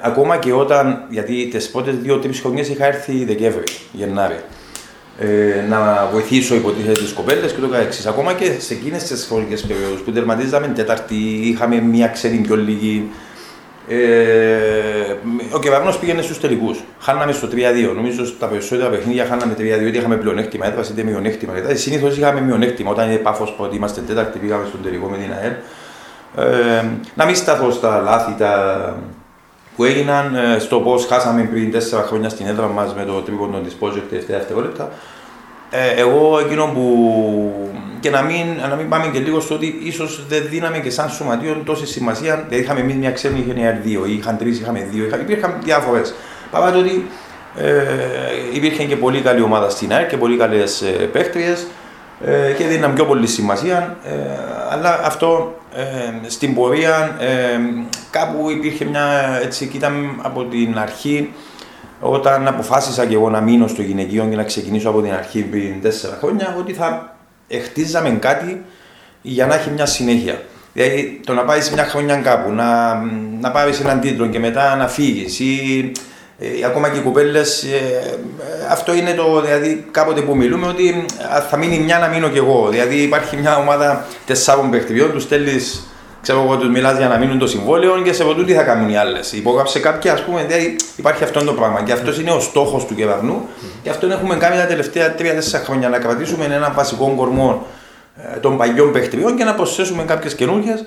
ακόμα 0.01 0.37
και 0.37 0.53
όταν, 0.53 1.05
γιατί 1.09 1.47
τις 1.47 1.69
πρώτες 1.69 1.95
2-3 2.05 2.39
χρονιές 2.41 2.69
είχα 2.69 2.85
έρθει 2.85 3.25
Δεκέμβρη, 3.25 3.63
Γενάρη. 3.91 4.39
Ε, 5.19 5.65
να 5.69 6.09
βοηθήσω 6.11 6.55
υποτίθεται 6.55 7.01
τις 7.01 7.13
κοπέλες 7.13 7.51
και 7.51 7.61
το 7.61 7.67
καθεξής. 7.67 8.05
Ακόμα 8.05 8.33
και 8.33 8.51
σε 8.59 8.73
εκείνες 8.73 9.03
τις 9.03 9.25
χρονικές 9.29 9.61
περιόδους 9.61 9.99
που 10.01 10.11
τερματίζαμε 10.11 10.67
τέταρτη, 10.67 11.15
είχαμε 11.43 11.81
μία 11.81 12.07
ξένη 12.07 12.37
πιο 12.37 12.55
λίγη. 12.55 13.09
Ε, 13.87 15.15
ο 15.51 15.59
Κεβαρνό 15.59 15.93
πήγαινε 15.99 16.21
στους 16.21 16.39
τελικούς. 16.39 16.83
Χάναμε 16.99 17.31
στο 17.31 17.47
3-2. 17.47 17.93
Νομίζω 17.95 18.25
στα 18.25 18.47
περισσότερα 18.47 18.89
παιχνίδια 18.89 19.25
χάναμε 19.25 19.53
3-2 19.53 19.59
γιατί 19.63 19.97
είχαμε 19.97 20.15
πλεονέκτημα 20.15 20.65
έδρα 20.65 20.83
είτε 20.91 21.03
μειονέκτημα. 21.03 21.53
Ε, 21.67 21.75
Συνήθως 21.75 22.17
είχαμε 22.17 22.41
μειονέκτημα. 22.41 22.91
Όταν 22.91 23.09
είναι 23.09 23.17
πάφο 23.17 23.43
που 23.43 23.63
ότι 23.63 23.75
είμαστε 23.75 24.01
τέταρτη, 24.01 24.39
πήγαμε 24.39 24.65
στον 24.67 24.79
τελικό 24.83 25.07
με 25.07 25.17
την 25.17 25.31
ΑΕΛ. 25.41 25.51
Ε, 26.37 26.83
να 27.15 27.25
μην 27.25 27.35
σταθώ 27.35 27.71
στα 27.71 28.01
λάθη 28.01 28.35
τα, 28.37 28.95
που 29.75 29.83
έγιναν, 29.83 30.35
ε, 30.35 30.59
στο 30.59 30.79
πώς 30.79 31.05
χάσαμε 31.05 31.41
πριν 31.41 31.71
4 31.71 32.03
χρόνια 32.07 32.29
στην 32.29 32.47
έδρα 32.47 32.67
μας 32.67 32.93
με 32.95 33.03
το 33.03 33.13
τρίποντο 33.13 33.57
της 33.57 33.75
Project 33.81 34.03
τελευταία 34.09 34.37
δευτερόλεπτα. 34.37 34.89
Ε, 35.69 36.01
εγώ 36.01 36.39
εκείνο 36.39 36.65
που. 36.65 37.69
και 37.99 38.09
να 38.09 38.21
μην, 38.21 38.45
να 38.69 38.75
μην 38.75 38.89
πάμε 38.89 39.07
και 39.07 39.19
λίγο 39.19 39.39
στο 39.39 39.55
ότι 39.55 39.79
ίσως 39.83 40.25
δεν 40.27 40.43
δίναμε 40.49 40.77
και 40.77 40.89
σαν 40.89 41.09
σωματείο 41.09 41.61
τόση 41.65 41.85
σημασία. 41.85 42.45
Δηλαδή 42.47 42.63
είχαμε 42.63 42.79
εμείς 42.79 42.95
μια 42.95 43.11
ξένη, 43.11 43.39
είχε 43.39 43.53
μια 43.53 43.79
δύο, 43.83 44.05
ή 44.05 44.13
είχαν 44.13 44.37
τρεις, 44.37 44.59
είχαμε 44.59 44.87
δύο, 44.91 45.05
είχα, 45.05 45.19
υπήρχαν 45.19 45.57
διάφορες. 45.63 46.13
Πάμε 46.51 46.71
το 46.71 46.77
ότι 46.77 47.07
ε, 47.57 47.73
υπήρχε 48.53 48.83
και 48.83 48.95
πολύ 48.95 49.21
καλή 49.21 49.41
ομάδα 49.41 49.69
στην 49.69 49.93
ΑΕΡ 49.93 50.07
και 50.07 50.17
πολύ 50.17 50.37
καλές 50.37 50.81
ε, 50.81 50.85
παίχτριε 50.85 51.55
ε, 52.25 52.53
και 52.57 52.65
δίναν 52.65 52.93
πιο 52.93 53.05
πολύ 53.05 53.27
σημασία. 53.27 53.97
Ε, 54.05 54.13
αλλά 54.69 54.99
αυτό 55.03 55.59
ε, 55.75 56.29
στην 56.29 56.55
πορεία 56.55 57.17
ε, 57.19 57.59
κάπου 58.11 58.49
υπήρχε 58.49 58.85
μια 58.85 59.39
έτσι 59.43 59.67
και 59.67 59.77
ήταν 59.77 60.19
από 60.21 60.43
την 60.43 60.79
αρχή 60.79 61.33
όταν 61.99 62.47
αποφάσισα 62.47 63.05
και 63.05 63.13
εγώ 63.13 63.29
να 63.29 63.41
μείνω 63.41 63.67
στο 63.67 63.81
γυναικείο 63.81 64.27
και 64.29 64.35
να 64.35 64.43
ξεκινήσω 64.43 64.89
από 64.89 65.01
την 65.01 65.13
αρχή 65.13 65.41
πριν 65.41 65.81
τέσσερα 65.81 66.17
χρόνια 66.19 66.55
ότι 66.59 66.73
θα 66.73 67.15
χτίζαμε 67.63 68.09
κάτι 68.09 68.61
για 69.21 69.45
να 69.45 69.55
έχει 69.55 69.69
μια 69.69 69.85
συνέχεια. 69.85 70.41
Δηλαδή 70.73 71.19
το 71.25 71.33
να 71.33 71.43
πάεις 71.43 71.71
μια 71.71 71.83
χρονιά 71.83 72.15
κάπου, 72.15 72.51
να, 72.51 72.95
να 73.39 73.51
πάρεις 73.51 73.79
έναν 73.79 73.99
τίτλο 73.99 74.27
και 74.27 74.39
μετά 74.39 74.75
να 74.75 74.87
φύγεις 74.87 75.39
ή 75.39 75.91
ε, 76.39 76.65
ακόμα 76.65 76.89
και 76.89 76.97
οι 76.97 77.01
κοπέλε, 77.01 77.41
αυτό 78.69 78.93
είναι 78.93 79.13
το 79.13 79.41
δηλαδή 79.41 79.85
κάποτε 79.91 80.21
που 80.21 80.35
μιλούμε 80.35 80.67
ότι 80.67 81.05
ε, 81.35 81.41
θα 81.49 81.57
μείνει 81.57 81.79
μια 81.79 81.99
να 81.99 82.07
μείνω 82.07 82.29
κι 82.29 82.37
εγώ. 82.37 82.67
Δηλαδή 82.69 82.95
υπάρχει 82.95 83.37
μια 83.37 83.57
ομάδα 83.57 84.05
τεσσάρων 84.25 84.69
παιχνιδιών, 84.69 85.11
τους 85.11 85.23
στέλνεις, 85.23 85.87
ξέρω 86.21 86.41
εγώ, 86.43 86.57
τους 86.57 86.69
μιλάς 86.69 86.97
για 86.97 87.07
να 87.07 87.17
μείνουν 87.17 87.39
το 87.39 87.47
συμβόλαιο 87.47 88.01
και 88.01 88.13
σε 88.13 88.23
ρωτούν 88.23 88.45
τι 88.45 88.53
θα 88.53 88.63
κάνουν 88.63 88.89
οι 88.89 88.97
άλλες. 88.97 89.31
Υπόγραψε 89.31 89.79
κάποια, 89.79 90.13
ας 90.13 90.23
πούμε, 90.23 90.43
δηλαδή 90.43 90.75
υπάρχει 90.95 91.23
αυτό 91.23 91.43
το 91.43 91.53
πράγμα. 91.53 91.81
Και 91.81 91.91
αυτός 91.91 92.19
είναι 92.19 92.31
ο 92.31 92.39
στόχος 92.39 92.85
του 92.85 92.95
κεβαρνού. 92.95 93.47
Και 93.83 93.89
αυτό 93.89 94.07
έχουμε 94.07 94.35
κάνει 94.35 94.57
τα 94.57 94.65
τελευταία 94.65 95.15
3-4 95.17 95.23
χρόνια 95.65 95.89
να 95.89 95.97
κρατήσουμε 95.97 96.45
έναν 96.45 96.71
βασικό 96.75 97.13
κορμό 97.17 97.65
ε, 98.15 98.37
των 98.39 98.57
παλιών 98.57 98.91
παιχνιδιών 98.91 99.35
και 99.35 99.43
να 99.43 99.55
προσθέσουμε 99.55 100.03
κάποιες 100.03 100.35
καινούργιες 100.35 100.85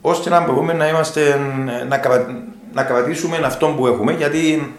ώστε 0.00 0.30
να 0.30 0.40
μπορούμε 0.40 0.72
να, 0.72 0.88
είμαστε, 0.88 1.40
να, 1.88 1.98
κρα, 1.98 2.26
να 2.72 2.82
κρατήσουμε 2.82 3.40
αυτό 3.44 3.66
που 3.66 3.86
έχουμε. 3.86 4.12
Γιατί 4.12 4.74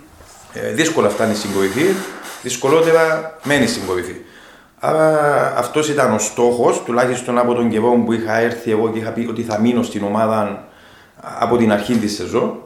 ε, 0.64 0.72
δύσκολα 0.72 1.10
φτάνει 1.10 1.36
στην 1.36 1.54
κορυφή, 1.54 1.86
δυσκολότερα 2.42 3.38
μένει 3.44 3.68
στην 3.68 3.86
κορυφή. 3.86 4.16
Άρα 4.80 5.54
αυτός 5.58 5.90
ήταν 5.90 6.14
ο 6.14 6.20
στόχος, 6.20 6.84
τουλάχιστον 6.84 7.38
από 7.38 7.54
τον 7.54 7.70
καιρό 7.70 8.02
που 8.06 8.14
είχα 8.14 8.38
έρθει 8.38 8.72
εγώ 8.72 8.90
και 8.92 9.00
είχα 9.00 9.10
πει 9.10 9.28
ότι 9.30 9.42
θα 9.42 9.60
μείνω 9.60 9.84
στην 9.84 10.04
ομάδα 10.04 10.68
από 11.40 11.58
την 11.58 11.72
αρχή 11.72 11.96
της 11.96 12.16
σεζόν. 12.16 12.60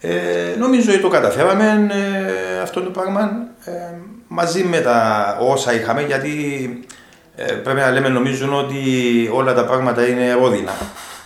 Ε, 0.00 0.10
νομίζω 0.58 0.92
ότι 0.92 1.00
το 1.00 1.08
καταφέραμε 1.08 1.88
ε, 1.92 2.60
αυτό 2.60 2.80
το 2.80 2.90
πράγμα 2.90 3.30
ε, 3.64 3.70
μαζί 4.28 4.64
με 4.64 4.80
τα 4.80 5.38
όσα 5.40 5.74
είχαμε 5.74 6.02
γιατί 6.02 6.32
ε, 7.36 7.52
πρέπει 7.52 7.80
να 7.80 7.90
λέμε 7.90 8.08
νομίζω 8.08 8.56
ότι 8.56 8.80
όλα 9.32 9.54
τα 9.54 9.64
πράγματα 9.64 10.06
είναι 10.06 10.32
ρόδινα. 10.32 10.72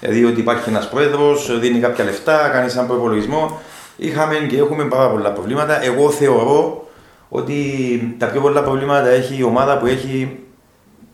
Δηλαδή 0.00 0.24
ότι 0.24 0.40
υπάρχει 0.40 0.68
ένας 0.68 0.88
πρόεδρος, 0.88 1.58
δίνει 1.60 1.78
κάποια 1.78 2.04
λεφτά, 2.04 2.48
κάνει 2.52 2.72
έναν 2.72 2.86
προπολογισμό 2.86 3.60
είχαμε 4.00 4.34
και 4.48 4.56
έχουμε 4.56 4.84
πάρα 4.84 5.10
πολλά 5.10 5.32
προβλήματα. 5.32 5.84
Εγώ 5.84 6.10
θεωρώ 6.10 6.88
ότι 7.28 8.14
τα 8.18 8.26
πιο 8.26 8.40
πολλά 8.40 8.62
προβλήματα 8.62 9.08
έχει 9.08 9.36
η 9.38 9.42
ομάδα 9.42 9.78
που 9.78 9.86
έχει 9.86 10.38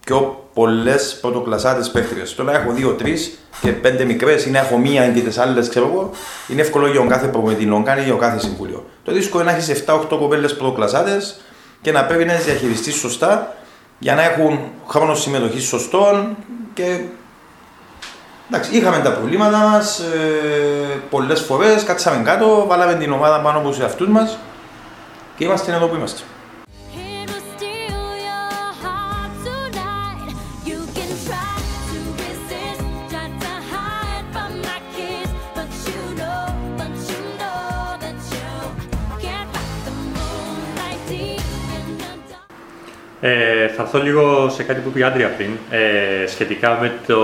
πιο 0.05 0.49
πολλές 0.55 1.19
πρωτοκλασάτε 1.21 1.89
παίχτριες. 1.93 2.35
Τώρα 2.35 2.61
έχω 2.61 2.73
δύο-τρει 2.73 3.17
και 3.61 3.73
πέντε 3.73 4.05
μικρές, 4.05 4.47
ή 4.47 4.51
να 4.51 4.59
έχω 4.59 4.79
μία 4.79 5.09
και 5.09 5.21
τις 5.21 5.39
άλλες, 5.39 5.69
ξέρω 5.69 5.91
εγώ. 5.93 6.11
Είναι 6.49 6.61
εύκολο 6.61 6.87
για 6.87 7.01
τον 7.01 7.09
κάθε 7.09 7.27
προπονητή 7.27 7.65
να 7.65 7.83
κάνει 7.83 8.01
για 8.01 8.11
τον 8.11 8.21
κάθε 8.21 8.39
συμβούλιο. 8.39 8.85
Το 9.05 9.13
δύσκολο 9.13 9.43
είναι 9.43 9.53
να 9.53 9.59
έχεις 9.59 9.85
7-8 9.87 10.19
κοπέλες 10.19 10.57
πρωτοκλασάτε 10.57 11.21
και 11.81 11.93
να 11.93 12.05
πρέπει 12.05 12.25
να 12.25 12.35
τις 12.35 12.45
διαχειριστείς 12.45 12.95
σωστά 12.95 13.55
για 13.99 14.15
να 14.15 14.23
έχουν 14.23 14.59
χρόνο 14.87 15.15
συμμετοχής 15.15 15.65
σωστών 15.65 16.37
και 16.75 17.01
Εντάξει, 18.51 18.77
είχαμε 18.77 18.99
τα 18.99 19.13
προβλήματα 19.13 19.59
μας 19.59 19.99
ε, 19.99 21.01
πολλές 21.11 21.41
φορές. 21.41 21.85
Κάτσαμε 21.85 22.23
κάτω, 22.23 22.67
βάλαμε 22.67 22.95
την 22.95 23.13
ομάδα 23.13 23.41
πάνω 23.41 23.59
από 23.59 23.69
τους 23.69 23.79
εαυτούς 23.79 24.09
μας 24.09 24.39
και 25.37 25.45
είμαστε 25.45 25.73
εδώ 25.73 25.87
που 25.87 25.95
είμαστε. 25.95 26.23
Ε, 43.29 43.69
θα 43.69 43.83
έρθω 43.83 44.03
λίγο 44.03 44.49
σε 44.49 44.63
κάτι 44.63 44.81
που 44.81 44.89
είπε 44.89 44.99
η 44.99 45.03
Άντρια 45.03 45.29
πριν, 45.29 45.51
ε, 45.71 46.27
σχετικά 46.27 46.79
με 46.81 46.93
το... 47.07 47.19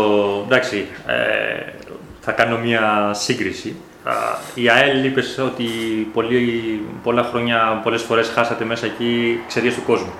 Εντάξει, 0.46 0.86
ε, 1.06 1.72
θα 2.20 2.32
κάνω 2.32 2.58
μια 2.58 3.10
σύγκριση. 3.14 3.76
Α, 4.04 4.12
η 4.54 4.68
ΑΕΛ 4.68 5.04
είπες 5.04 5.38
ότι 5.38 5.64
πολύ, 6.12 6.80
πολλά 7.02 7.22
χρόνια, 7.22 7.80
πολλές 7.82 8.02
φορές 8.02 8.28
χάσατε 8.34 8.64
μέσα 8.64 8.86
εκεί 8.86 9.40
εξαιτίας 9.44 9.74
του 9.74 9.82
κόσμου. 9.86 10.12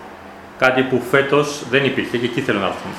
Κάτι 0.58 0.82
που 0.82 1.02
φέτος 1.10 1.62
δεν 1.70 1.84
υπήρχε 1.84 2.18
και 2.18 2.26
εκεί 2.26 2.40
θέλω 2.40 2.58
να 2.58 2.66
έρθουμε. 2.66 2.94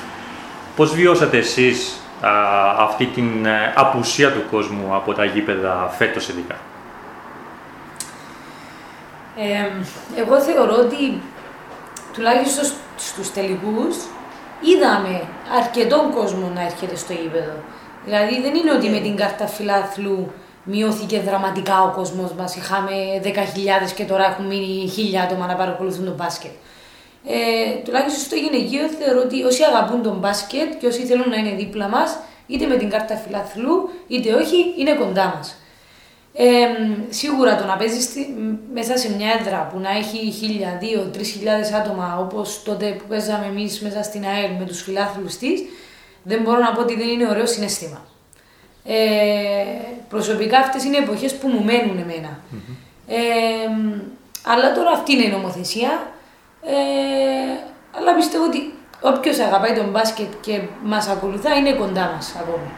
Πώς 0.76 0.94
βιώσατε 0.94 1.36
εσείς 1.36 2.00
α, 2.20 2.30
αυτή 2.78 3.06
την 3.06 3.46
ε, 3.46 3.72
απουσία 3.74 4.32
του 4.32 4.42
κόσμου 4.50 4.94
από 4.94 5.12
τα 5.12 5.24
γήπεδα 5.24 5.94
φέτος 5.98 6.28
ειδικά; 6.28 6.56
Ε, 9.36 9.70
εγώ 10.20 10.40
θεωρώ 10.40 10.74
ότι 10.74 11.20
τουλάχιστον 12.14 12.64
σ- 12.64 12.74
στους 12.96 13.32
τελικούς 13.32 13.96
είδαμε 14.60 15.22
αρκετόν 15.62 16.10
κόσμο 16.14 16.50
να 16.54 16.62
έρχεται 16.62 16.96
στο 16.96 17.12
γήπεδο. 17.12 17.52
Δηλαδή 18.04 18.40
δεν 18.40 18.54
είναι 18.54 18.72
ότι 18.72 18.88
με 18.88 18.98
την 18.98 19.16
κάρτα 19.16 19.46
φιλάθλου 19.46 20.32
μειώθηκε 20.64 21.20
δραματικά 21.20 21.82
ο 21.82 21.90
κόσμος 21.96 22.32
μας. 22.32 22.56
Είχαμε 22.56 22.92
10.000 23.22 23.92
και 23.94 24.04
τώρα 24.04 24.24
έχουν 24.24 24.46
μείνει 24.46 24.92
1.000 24.96 25.16
άτομα 25.24 25.46
να 25.46 25.54
παρακολουθούν 25.54 26.04
τον 26.04 26.14
μπάσκετ. 26.14 26.50
Ε, 27.26 27.82
τουλάχιστον 27.84 28.22
στο 28.24 28.34
γυναικείο 28.36 28.88
θεωρώ 28.98 29.20
ότι 29.20 29.42
όσοι 29.42 29.62
αγαπούν 29.62 30.02
τον 30.02 30.16
μπάσκετ 30.18 30.74
και 30.80 30.86
όσοι 30.86 31.00
θέλουν 31.04 31.28
να 31.28 31.36
είναι 31.36 31.54
δίπλα 31.56 31.88
μας, 31.88 32.16
είτε 32.46 32.66
με 32.66 32.76
την 32.76 32.90
κάρτα 32.90 33.16
φιλαθλού, 33.16 33.90
είτε 34.06 34.34
όχι, 34.34 34.74
είναι 34.78 34.92
κοντά 34.92 35.32
μας. 35.36 35.56
Ε, 36.36 36.66
σίγουρα 37.08 37.56
το 37.56 37.64
να 37.64 37.76
παίζεις 37.76 38.08
μέσα 38.74 38.96
σε 38.96 39.14
μια 39.14 39.28
έδρα 39.40 39.68
που 39.72 39.78
να 39.78 39.90
έχει 39.90 40.30
χίλια, 40.30 40.76
δύο, 40.80 41.00
τρεις 41.12 41.30
χιλιάδες 41.30 41.72
άτομα 41.72 42.18
όπως 42.20 42.62
τότε 42.62 42.86
που 42.90 43.04
παίζαμε 43.08 43.46
εμείς 43.46 43.80
μέσα 43.80 44.02
στην 44.02 44.24
ΑΕΛ 44.24 44.50
με 44.58 44.64
τους 44.64 44.82
φιλάθλους 44.82 45.36
της, 45.36 45.62
δεν 46.22 46.42
μπορώ 46.42 46.58
να 46.58 46.72
πω 46.72 46.80
ότι 46.80 46.96
δεν 46.96 47.08
είναι 47.08 47.28
ωραίο 47.28 47.46
συναίσθημα. 47.46 48.04
Ε, 48.84 48.96
προσωπικά 50.08 50.58
αυτές 50.58 50.84
είναι 50.84 50.96
εποχές 50.96 51.34
που 51.34 51.48
μου 51.48 51.64
μένουν 51.64 51.98
εμένα. 51.98 52.38
Ε, 53.06 53.16
αλλά 54.46 54.72
τώρα 54.72 54.90
αυτή 54.90 55.12
είναι 55.12 55.24
η 55.24 55.30
νομοθεσία. 55.30 56.12
Ε, 56.62 56.74
αλλά 57.98 58.14
πιστεύω 58.14 58.44
ότι 58.44 58.74
όποιος 59.00 59.38
αγαπάει 59.38 59.74
τον 59.74 59.90
μπάσκετ 59.90 60.32
και 60.40 60.60
μας 60.82 61.08
ακολουθά 61.08 61.54
είναι 61.54 61.72
κοντά 61.72 62.12
μας 62.14 62.34
ακόμη. 62.40 62.70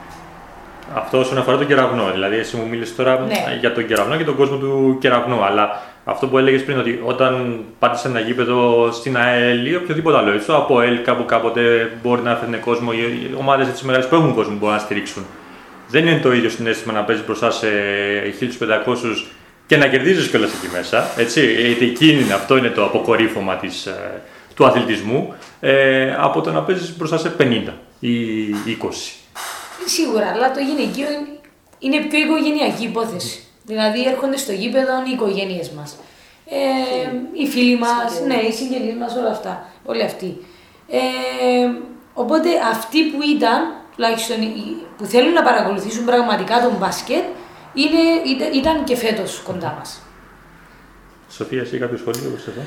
Αυτό 0.94 1.18
όσον 1.18 1.38
αφορά 1.38 1.56
τον 1.56 1.66
κεραυνό. 1.66 2.10
Δηλαδή, 2.12 2.36
εσύ 2.36 2.56
μου 2.56 2.66
μίλησες 2.70 2.96
τώρα 2.96 3.18
Ναι. 3.28 3.56
για 3.60 3.72
τον 3.72 3.86
κεραυνό 3.86 4.16
και 4.16 4.24
τον 4.24 4.36
κόσμο 4.36 4.56
του 4.56 4.96
κεραυνού. 5.00 5.44
Αλλά 5.44 5.82
αυτό 6.04 6.26
που 6.26 6.38
έλεγες 6.38 6.64
πριν, 6.64 6.78
ότι 6.78 7.00
όταν 7.04 7.58
πάτε 7.78 7.96
σε 7.98 8.08
ένα 8.08 8.20
γήπεδο 8.20 8.88
στην 8.92 9.16
ΑΕΛ 9.16 9.66
ή 9.66 9.74
οποιοδήποτε 9.76 10.16
άλλο, 10.16 10.30
έτσι, 10.30 10.46
το 10.46 10.56
ΑΠΟΕΛ 10.56 11.02
κάπου 11.02 11.24
κάποτε 11.24 11.90
μπορεί 12.02 12.22
να 12.22 12.34
φέρνει 12.36 12.56
κόσμο, 12.56 12.90
οι 12.94 13.34
ομάδες 13.38 13.68
έτσι 13.68 13.84
μεγάλες 13.86 14.08
που 14.08 14.14
έχουν 14.14 14.34
κόσμο 14.34 14.56
μπορούν 14.56 14.74
να 14.74 14.80
στηρίξουν. 14.80 15.24
Δεν 15.88 16.06
είναι 16.06 16.20
το 16.20 16.32
ίδιο 16.32 16.50
συνέστημα 16.50 16.92
να 16.92 17.02
παίζεις 17.02 17.24
μπροστά 17.26 17.50
σε 17.50 17.66
1500 18.40 19.26
και 19.66 19.76
να 19.76 19.86
κερδίζεις 19.86 20.28
κιόλας 20.28 20.50
εκεί 20.54 20.76
μέσα. 20.76 21.04
Έτσι, 21.16 21.52
γιατί 21.52 21.84
εκείνη 21.84 22.20
είναι, 22.22 22.32
αυτό 22.32 22.56
είναι 22.56 22.68
το 22.68 22.84
αποκορύφωμα 22.84 23.54
της, 23.56 23.86
ε, 23.86 24.22
του 24.54 24.66
αθλητισμού, 24.66 25.34
ε, 25.60 26.14
από 26.18 26.40
το 26.40 26.52
να 26.52 26.60
παίζεις 26.60 26.96
μπροστά 26.96 27.18
σε 27.18 27.28
50 27.30 27.72
ή 28.00 28.10
20. 28.66 29.25
Σίγουρα, 29.84 30.26
αλλά 30.34 30.50
το 30.50 30.60
γυναικείο 30.60 31.10
είναι- 31.12 31.38
είναι 31.78 32.04
πιο 32.04 32.18
οικογενειακή 32.18 32.84
υπόθεση. 32.84 33.40
Δηλαδή 33.64 34.04
έρχονται 34.06 34.36
στο 34.36 34.52
γήπεδο 34.52 34.92
οι 35.06 35.10
οικογένειες 35.12 35.70
μας. 35.70 35.96
Ε, 36.48 36.56
οι 37.32 37.46
φίλοι 37.46 37.76
μας, 37.78 38.20
ναι, 38.26 38.34
οι 38.34 38.52
συγγενείς 38.52 38.94
μας, 38.94 39.16
όλα 39.16 39.30
αυτά. 39.30 39.66
Όλοι 39.84 40.02
αυτοί. 40.02 40.36
Ε, 40.88 40.98
οπότε 42.14 42.48
αυτοί 42.70 43.02
που 43.04 43.22
ήταν, 43.22 43.74
τουλάχιστον 43.94 44.42
οι- 44.42 44.76
που 44.96 45.04
θέλουν 45.04 45.32
να 45.32 45.42
παρακολουθήσουν 45.42 46.04
πραγματικά 46.04 46.60
τον 46.60 46.72
μπάσκετ, 46.78 47.22
είναι, 47.74 48.00
ήταν, 48.26 48.52
ήταν 48.52 48.84
και 48.84 48.96
φέτος 48.96 49.40
κοντά 49.44 49.74
μας. 49.78 50.00
Σοφία, 51.30 51.60
εσύ 51.60 51.78
κάποιο 51.78 51.96
σχόλιο 51.98 52.30
προς 52.30 52.46
αυτό. 52.48 52.60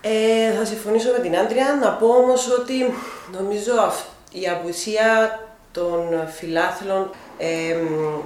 Ε, 0.00 0.52
θα 0.58 0.64
συμφωνήσω 0.64 1.10
με 1.16 1.18
την 1.18 1.36
Άντρια. 1.36 1.78
Να 1.82 1.90
πω 1.90 2.06
όμως 2.06 2.50
ότι 2.58 2.94
νομίζω 3.38 3.72
αυ- 3.80 4.06
η 4.32 4.48
απουσία 4.48 5.38
των 5.72 6.28
φιλάθλων 6.36 7.10
ε, 7.38 7.74
μ, 7.74 8.18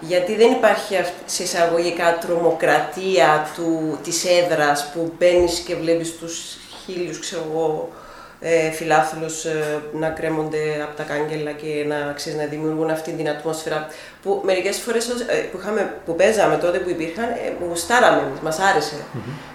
γιατί 0.00 0.36
δεν 0.36 0.50
υπάρχει 0.52 0.96
αυ- 0.96 1.12
σε 1.26 1.42
εισαγωγικά 1.42 2.18
τρομοκρατία 2.20 3.46
του, 3.56 3.98
της 4.02 4.24
έδρας 4.24 4.90
που 4.94 5.12
μπαίνεις 5.18 5.58
και 5.58 5.74
βλέπεις 5.76 6.16
τους 6.18 6.56
χίλιους, 6.84 7.18
ξέρω 7.18 7.42
εγώ, 7.52 7.88
ε, 8.40 8.70
φιλάθλους 8.70 9.44
ε, 9.44 9.82
να 9.92 10.08
κρέμονται 10.08 10.82
από 10.82 10.96
τα 10.96 11.02
κάγκελα 11.02 11.50
και 11.52 11.84
να, 11.88 12.12
ξέρεις, 12.16 12.38
να 12.38 12.44
δημιουργούν 12.44 12.90
αυτή 12.90 13.10
την 13.12 13.28
ατμόσφαιρα 13.28 13.86
που 14.22 14.40
μερικές 14.44 14.76
φορές 14.78 15.08
ως- 15.08 15.20
ε, 15.20 15.34
που, 15.34 15.58
είχαμε, 15.60 15.94
που 16.06 16.14
παίζαμε 16.16 16.56
τότε 16.56 16.78
που 16.78 16.88
υπήρχαν, 16.90 17.24
ε, 17.24 17.48
που 17.58 17.64
γουστάραμε, 17.68 18.22
μας 18.42 18.58
άρεσε. 18.58 18.96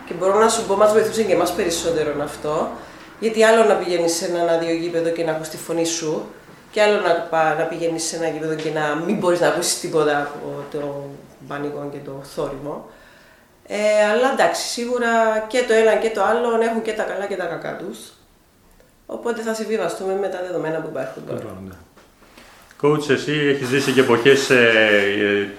Και 0.05 0.13
μπορώ 0.13 0.39
να 0.39 0.49
σου 0.49 0.65
πω, 0.65 0.75
μας 0.75 0.91
βοηθούσε 0.91 1.23
και 1.23 1.33
εμάς 1.33 1.51
περισσότερο 1.53 2.23
αυτό, 2.23 2.69
γιατί 3.19 3.43
άλλο 3.43 3.63
να 3.63 3.73
πηγαίνεις 3.73 4.15
σε 4.15 4.25
ένα 4.25 4.51
άδειο 4.53 4.73
γήπεδο 4.73 5.09
και 5.09 5.23
να 5.23 5.31
ακούς 5.31 5.49
τη 5.49 5.57
φωνή 5.57 5.85
σου, 5.85 6.25
και 6.75 6.81
άλλο 6.81 6.99
να, 7.01 7.13
πα- 7.13 7.55
να 7.59 7.63
πηγαίνεις 7.63 8.03
σε 8.03 8.15
ένα 8.15 8.27
γήπεδο 8.27 8.55
και 8.55 8.69
να 8.69 8.95
μην 9.05 9.17
μπορείς 9.17 9.39
να 9.39 9.47
ακούσεις 9.47 9.79
τίποτα 9.79 10.21
από 10.21 10.63
το 10.71 11.09
πανικό 11.47 11.89
και 11.91 11.97
το 12.05 12.11
θόρυβο. 12.35 12.89
Ε, 13.67 14.05
αλλά 14.11 14.31
εντάξει, 14.31 14.61
σίγουρα 14.67 15.09
και 15.47 15.63
το 15.67 15.73
ένα 15.73 15.95
και 15.95 16.09
το 16.09 16.23
άλλο 16.23 16.61
έχουν 16.61 16.81
και 16.81 16.93
τα 16.93 17.03
καλά 17.03 17.25
και 17.25 17.35
τα 17.35 17.45
κακά 17.45 17.75
τους. 17.75 17.97
Οπότε 19.05 19.41
θα 19.41 19.53
συμβιβαστούμε 19.53 20.13
με 20.13 20.27
τα 20.27 20.39
δεδομένα 20.41 20.79
που 20.79 20.87
υπάρχουν 20.91 21.25
τώρα. 21.27 21.57
Coach, 22.81 23.09
εσύ 23.09 23.31
έχεις 23.31 23.67
ζήσει 23.67 23.91
και 23.91 23.99
εποχές 23.99 24.49
ε, 24.49 24.69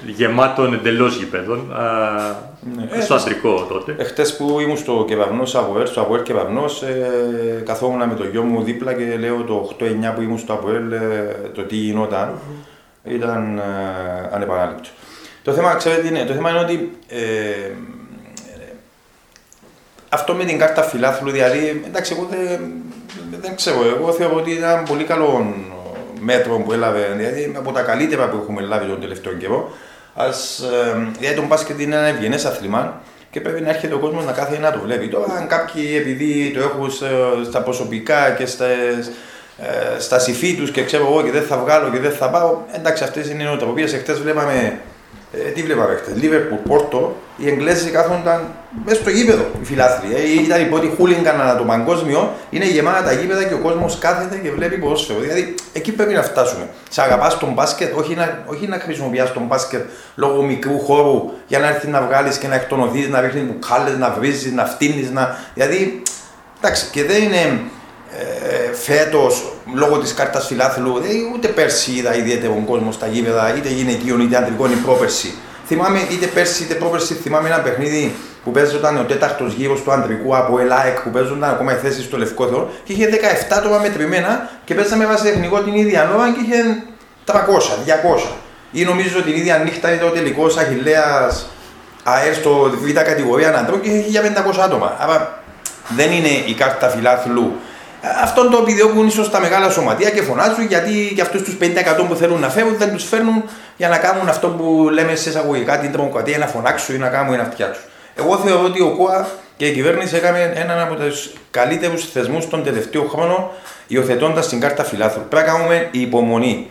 ε, 0.06 0.10
γεμάτων 0.10 0.74
εντελώς 0.74 1.16
γηπέδων, 1.16 1.72
α, 1.72 2.54
Ναι. 2.94 3.00
στο 3.00 3.14
αντρικό 3.14 3.66
τότε. 3.68 3.94
Εχθές 3.98 4.36
που 4.36 4.60
ήμουν 4.60 4.76
στο 4.76 5.04
κεβαυνό 5.08 5.42
Αβοέλ, 5.54 5.86
στο 5.86 6.00
Αβοέλ 6.00 6.22
κεβαυνό, 6.22 6.64
ε, 6.64 7.60
καθόμουν 7.60 8.08
με 8.08 8.14
το 8.14 8.24
γιο 8.24 8.42
μου 8.42 8.62
δίπλα 8.62 8.92
και 8.94 9.16
λέω 9.18 9.42
το 9.42 9.54
8-9 9.54 10.12
που 10.14 10.20
ήμουν 10.20 10.38
στο 10.38 10.52
Αβοέλ, 10.52 10.92
ε, 10.92 11.00
το 11.54 11.62
τι 11.62 11.76
γινόταν, 11.76 12.38
ήταν 13.04 13.58
ε, 13.58 13.62
ανεπανάληπτο. 14.32 14.88
Το 15.42 15.52
θέμα, 15.52 15.74
ξέρετε, 15.74 16.02
τι 16.02 16.08
είναι, 16.08 16.24
το 16.24 16.32
θέμα 16.32 16.50
είναι 16.50 16.58
ότι 16.58 16.90
ε, 17.08 17.18
ε, 17.18 17.72
αυτό 20.08 20.34
με 20.34 20.44
την 20.44 20.58
κάρτα 20.58 20.82
φιλάθλου, 20.82 21.30
δηλαδή, 21.30 21.82
εντάξει, 21.86 22.14
εγώ 22.16 22.28
δεν, 22.30 22.60
δεν 23.40 23.56
ξέρω, 23.56 23.78
εγώ 23.96 24.12
θεωρώ 24.12 24.36
ότι 24.36 24.50
ήταν 24.50 24.84
πολύ 24.84 25.04
καλό 25.04 25.54
μέτρο 26.20 26.56
που 26.56 26.72
έλαβε, 26.72 27.14
δηλαδή 27.16 27.52
από 27.56 27.72
τα 27.72 27.80
καλύτερα 27.82 28.28
που 28.28 28.38
έχουμε 28.42 28.60
λάβει 28.62 28.86
τον 28.86 29.00
τελευταίο 29.00 29.32
καιρό. 29.32 29.70
Ας, 30.14 30.58
ε, 30.60 31.08
δηλαδή 31.18 31.36
το 31.36 31.42
μπάσκετ 31.46 31.80
είναι 31.80 31.96
ένα 31.96 32.06
ευγενές 32.06 32.44
αθλημά 32.44 33.00
και 33.30 33.40
πρέπει 33.40 33.60
να 33.60 33.68
έρχεται 33.68 33.94
ο 33.94 33.98
κόσμος 33.98 34.24
να 34.24 34.32
κάθεται 34.32 34.60
να 34.60 34.72
το 34.72 34.78
βλέπει. 34.84 35.08
Τώρα 35.08 35.32
αν 35.34 35.46
κάποιοι 35.46 35.96
επειδή 36.00 36.50
το 36.54 36.60
έχουν 36.60 36.90
σε- 36.90 37.06
στα 37.48 37.62
προσωπικά 37.62 38.30
και 38.30 38.46
στα, 38.46 38.66
ε, 38.66 39.98
στα 39.98 40.18
συμφί 40.18 40.54
τους 40.54 40.70
και 40.70 40.84
ξέρω 40.84 41.06
εγώ 41.10 41.22
και 41.22 41.30
δεν 41.30 41.42
θα 41.42 41.56
βγάλω 41.56 41.90
και 41.90 41.98
δεν 41.98 42.12
θα 42.12 42.30
πάω, 42.30 42.56
εντάξει 42.72 43.04
αυτές 43.04 43.28
είναι 43.30 43.42
οι 43.42 43.46
νοοτροπίες. 43.46 43.92
Εχθές 43.92 44.20
βλέπαμε 44.20 44.78
ε, 45.32 45.38
τι 45.38 45.62
βλέπαμε 45.62 45.94
χτες. 45.94 46.22
Λίβερπουλ, 46.22 46.58
Πόρτο, 46.58 47.16
οι 47.36 47.48
Εγγλέζοι 47.48 47.90
κάθονταν 47.90 48.54
μέσα 48.84 49.00
στο 49.00 49.10
γήπεδο 49.10 49.44
οι 49.60 49.64
φιλάθλοι. 49.64 50.14
Ε, 50.14 50.42
ήταν 50.42 50.60
οι 50.60 50.64
πρώτοι 50.64 50.92
χούλιγκαν 50.96 51.40
ανά 51.40 51.56
το 51.56 51.64
παγκόσμιο, 51.64 52.32
είναι 52.50 52.64
γεμάτα 52.64 53.02
τα 53.02 53.12
γήπεδα 53.12 53.44
και 53.44 53.54
ο 53.54 53.58
κόσμος 53.58 53.98
κάθεται 53.98 54.36
και 54.36 54.50
βλέπει 54.50 54.76
ποδόσφαιρο. 54.78 55.18
Δηλαδή 55.18 55.54
εκεί 55.72 55.92
πρέπει 55.92 56.12
να 56.12 56.22
φτάσουμε. 56.22 56.68
Σε 56.90 57.02
αγαπάς 57.02 57.38
τον 57.38 57.52
μπάσκετ, 57.52 57.96
όχι 57.96 58.14
να, 58.14 58.42
όχι 58.46 58.66
να 58.66 58.78
χρησιμοποιεί 58.78 59.22
τον 59.34 59.42
μπάσκετ 59.42 59.84
λόγω 60.14 60.42
μικρού 60.42 60.78
χώρου 60.78 61.30
για 61.46 61.58
να 61.58 61.66
έρθει 61.66 61.88
να 61.88 62.02
βγάλεις 62.02 62.36
και 62.38 62.48
να 62.48 62.54
εκτονωθείς, 62.54 63.08
να 63.08 63.20
ρίχνεις 63.20 63.44
μπουκάλες, 63.44 63.96
να 63.98 64.10
βρίζεις, 64.10 64.52
να 64.52 64.64
φτύνεις. 64.64 65.10
Να... 65.10 65.38
Δηλαδή, 65.54 66.02
εντάξει, 66.58 66.86
και 66.90 67.04
δεν 67.04 67.22
είναι 67.22 67.60
ε, 68.18 68.74
φέτος 68.74 69.52
λόγω 69.74 69.98
της 69.98 70.14
κάρτας 70.14 70.46
φιλάθλου, 70.46 71.00
δηλαδή, 71.00 71.30
ούτε 71.34 71.48
πέρσι 71.48 71.92
είδα 71.92 72.16
ιδιαίτερο 72.16 72.62
κόσμο 72.66 72.92
στα 72.92 73.06
γήπεδα, 73.06 73.54
είτε 73.56 73.68
γυναικείων 73.68 74.20
είτε 74.20 74.36
αντρικών, 74.36 74.72
ή 74.72 74.74
πρόπερσι. 74.74 75.34
Θυμάμαι 75.66 76.00
είτε 76.10 76.26
πέρσι 76.26 76.62
είτε 76.62 76.74
πρόπερσι, 76.74 77.14
θυμάμαι 77.14 77.48
ένα 77.48 77.60
παιχνίδι 77.60 78.14
που 78.44 78.50
παίζονταν 78.50 78.98
ο 78.98 79.02
τέταρτος 79.02 79.52
γύρος 79.52 79.82
του 79.82 79.92
αντρικού 79.92 80.36
από 80.36 80.58
ΕΛΑΕΚ 80.58 81.00
που 81.00 81.10
παίζονταν 81.10 81.50
ακόμα 81.50 81.72
οι 81.72 81.76
θέσεις 81.76 82.04
στο 82.04 82.16
Λευκό 82.16 82.46
Θεό 82.46 82.70
και 82.84 82.92
είχε 82.92 83.08
17 83.50 83.56
άτομα 83.56 83.78
μετρημένα 83.78 84.50
και 84.64 84.74
παίζαμε 84.74 85.06
βάσει 85.06 85.22
τεχνικό 85.22 85.60
την 85.60 85.74
ίδια 85.74 86.10
ώρα 86.14 86.32
και 86.32 86.40
είχε 86.44 86.82
300, 87.26 87.34
200. 88.22 88.28
Ή 88.72 88.84
νομίζω 88.84 89.22
την 89.22 89.34
ίδια 89.34 89.58
νύχτα 89.58 89.94
ήταν 89.94 90.08
ο 90.08 90.10
τελικός 90.10 90.56
Αχηλέα 90.56 91.30
ΑΕΡ 92.02 92.34
στο 92.34 92.70
β' 92.82 92.92
κατηγορία 92.92 93.58
αντρών 93.58 93.80
και 93.80 93.88
είχε 93.88 94.20
1500 94.56 94.60
άτομα. 94.64 94.96
Άρα 94.98 95.42
δεν 95.96 96.12
είναι 96.12 96.28
η 96.46 96.54
κάρτα 96.54 96.88
φιλάθλου. 96.88 97.52
Αυτό 98.22 98.48
το 98.48 98.58
επιδιώκουν 98.62 99.06
ίσως 99.06 99.30
τα 99.30 99.40
μεγάλα 99.40 99.70
σωματεία 99.70 100.10
και 100.10 100.22
φωνάζουν 100.22 100.66
γιατί 100.66 100.90
για 100.92 101.22
αυτούς 101.22 101.42
τους 101.42 101.56
50% 101.60 101.64
που 102.08 102.14
θέλουν 102.14 102.40
να 102.40 102.48
φέρουν 102.48 102.76
δεν 102.76 102.92
τους 102.92 103.04
φέρνουν 103.04 103.44
για 103.76 103.88
να 103.88 103.98
κάνουν 103.98 104.28
αυτό 104.28 104.48
που 104.48 104.88
λέμε 104.92 105.14
σε 105.14 105.28
εισαγωγικά 105.28 105.78
την 105.78 105.92
τρομοκρατία, 105.92 106.38
να 106.38 106.46
φωνάξουν 106.46 106.94
ή 106.94 106.98
να 106.98 107.08
κάνουν 107.08 107.32
την 107.32 107.40
αυτιά 107.40 107.70
του. 107.70 107.78
Εγώ 108.14 108.36
θεωρώ 108.36 108.64
ότι 108.64 108.82
ο 108.82 108.94
ΚΟΑ 108.96 109.28
και 109.56 109.66
η 109.66 109.72
κυβέρνηση 109.72 110.16
έκαμε 110.16 110.52
έναν 110.54 110.80
από 110.80 110.94
τους 110.94 111.32
καλύτερους 111.50 112.10
θεσμούς 112.10 112.48
τον 112.48 112.64
τελευταίο 112.64 113.02
χρόνο 113.02 113.50
υιοθετώντας 113.86 114.48
την 114.48 114.60
κάρτα 114.60 114.84
φιλάθλου. 114.84 115.22
Πρέπει 115.28 115.46
να 115.46 115.52
κάνουμε 115.52 115.88
υπομονή. 115.90 116.70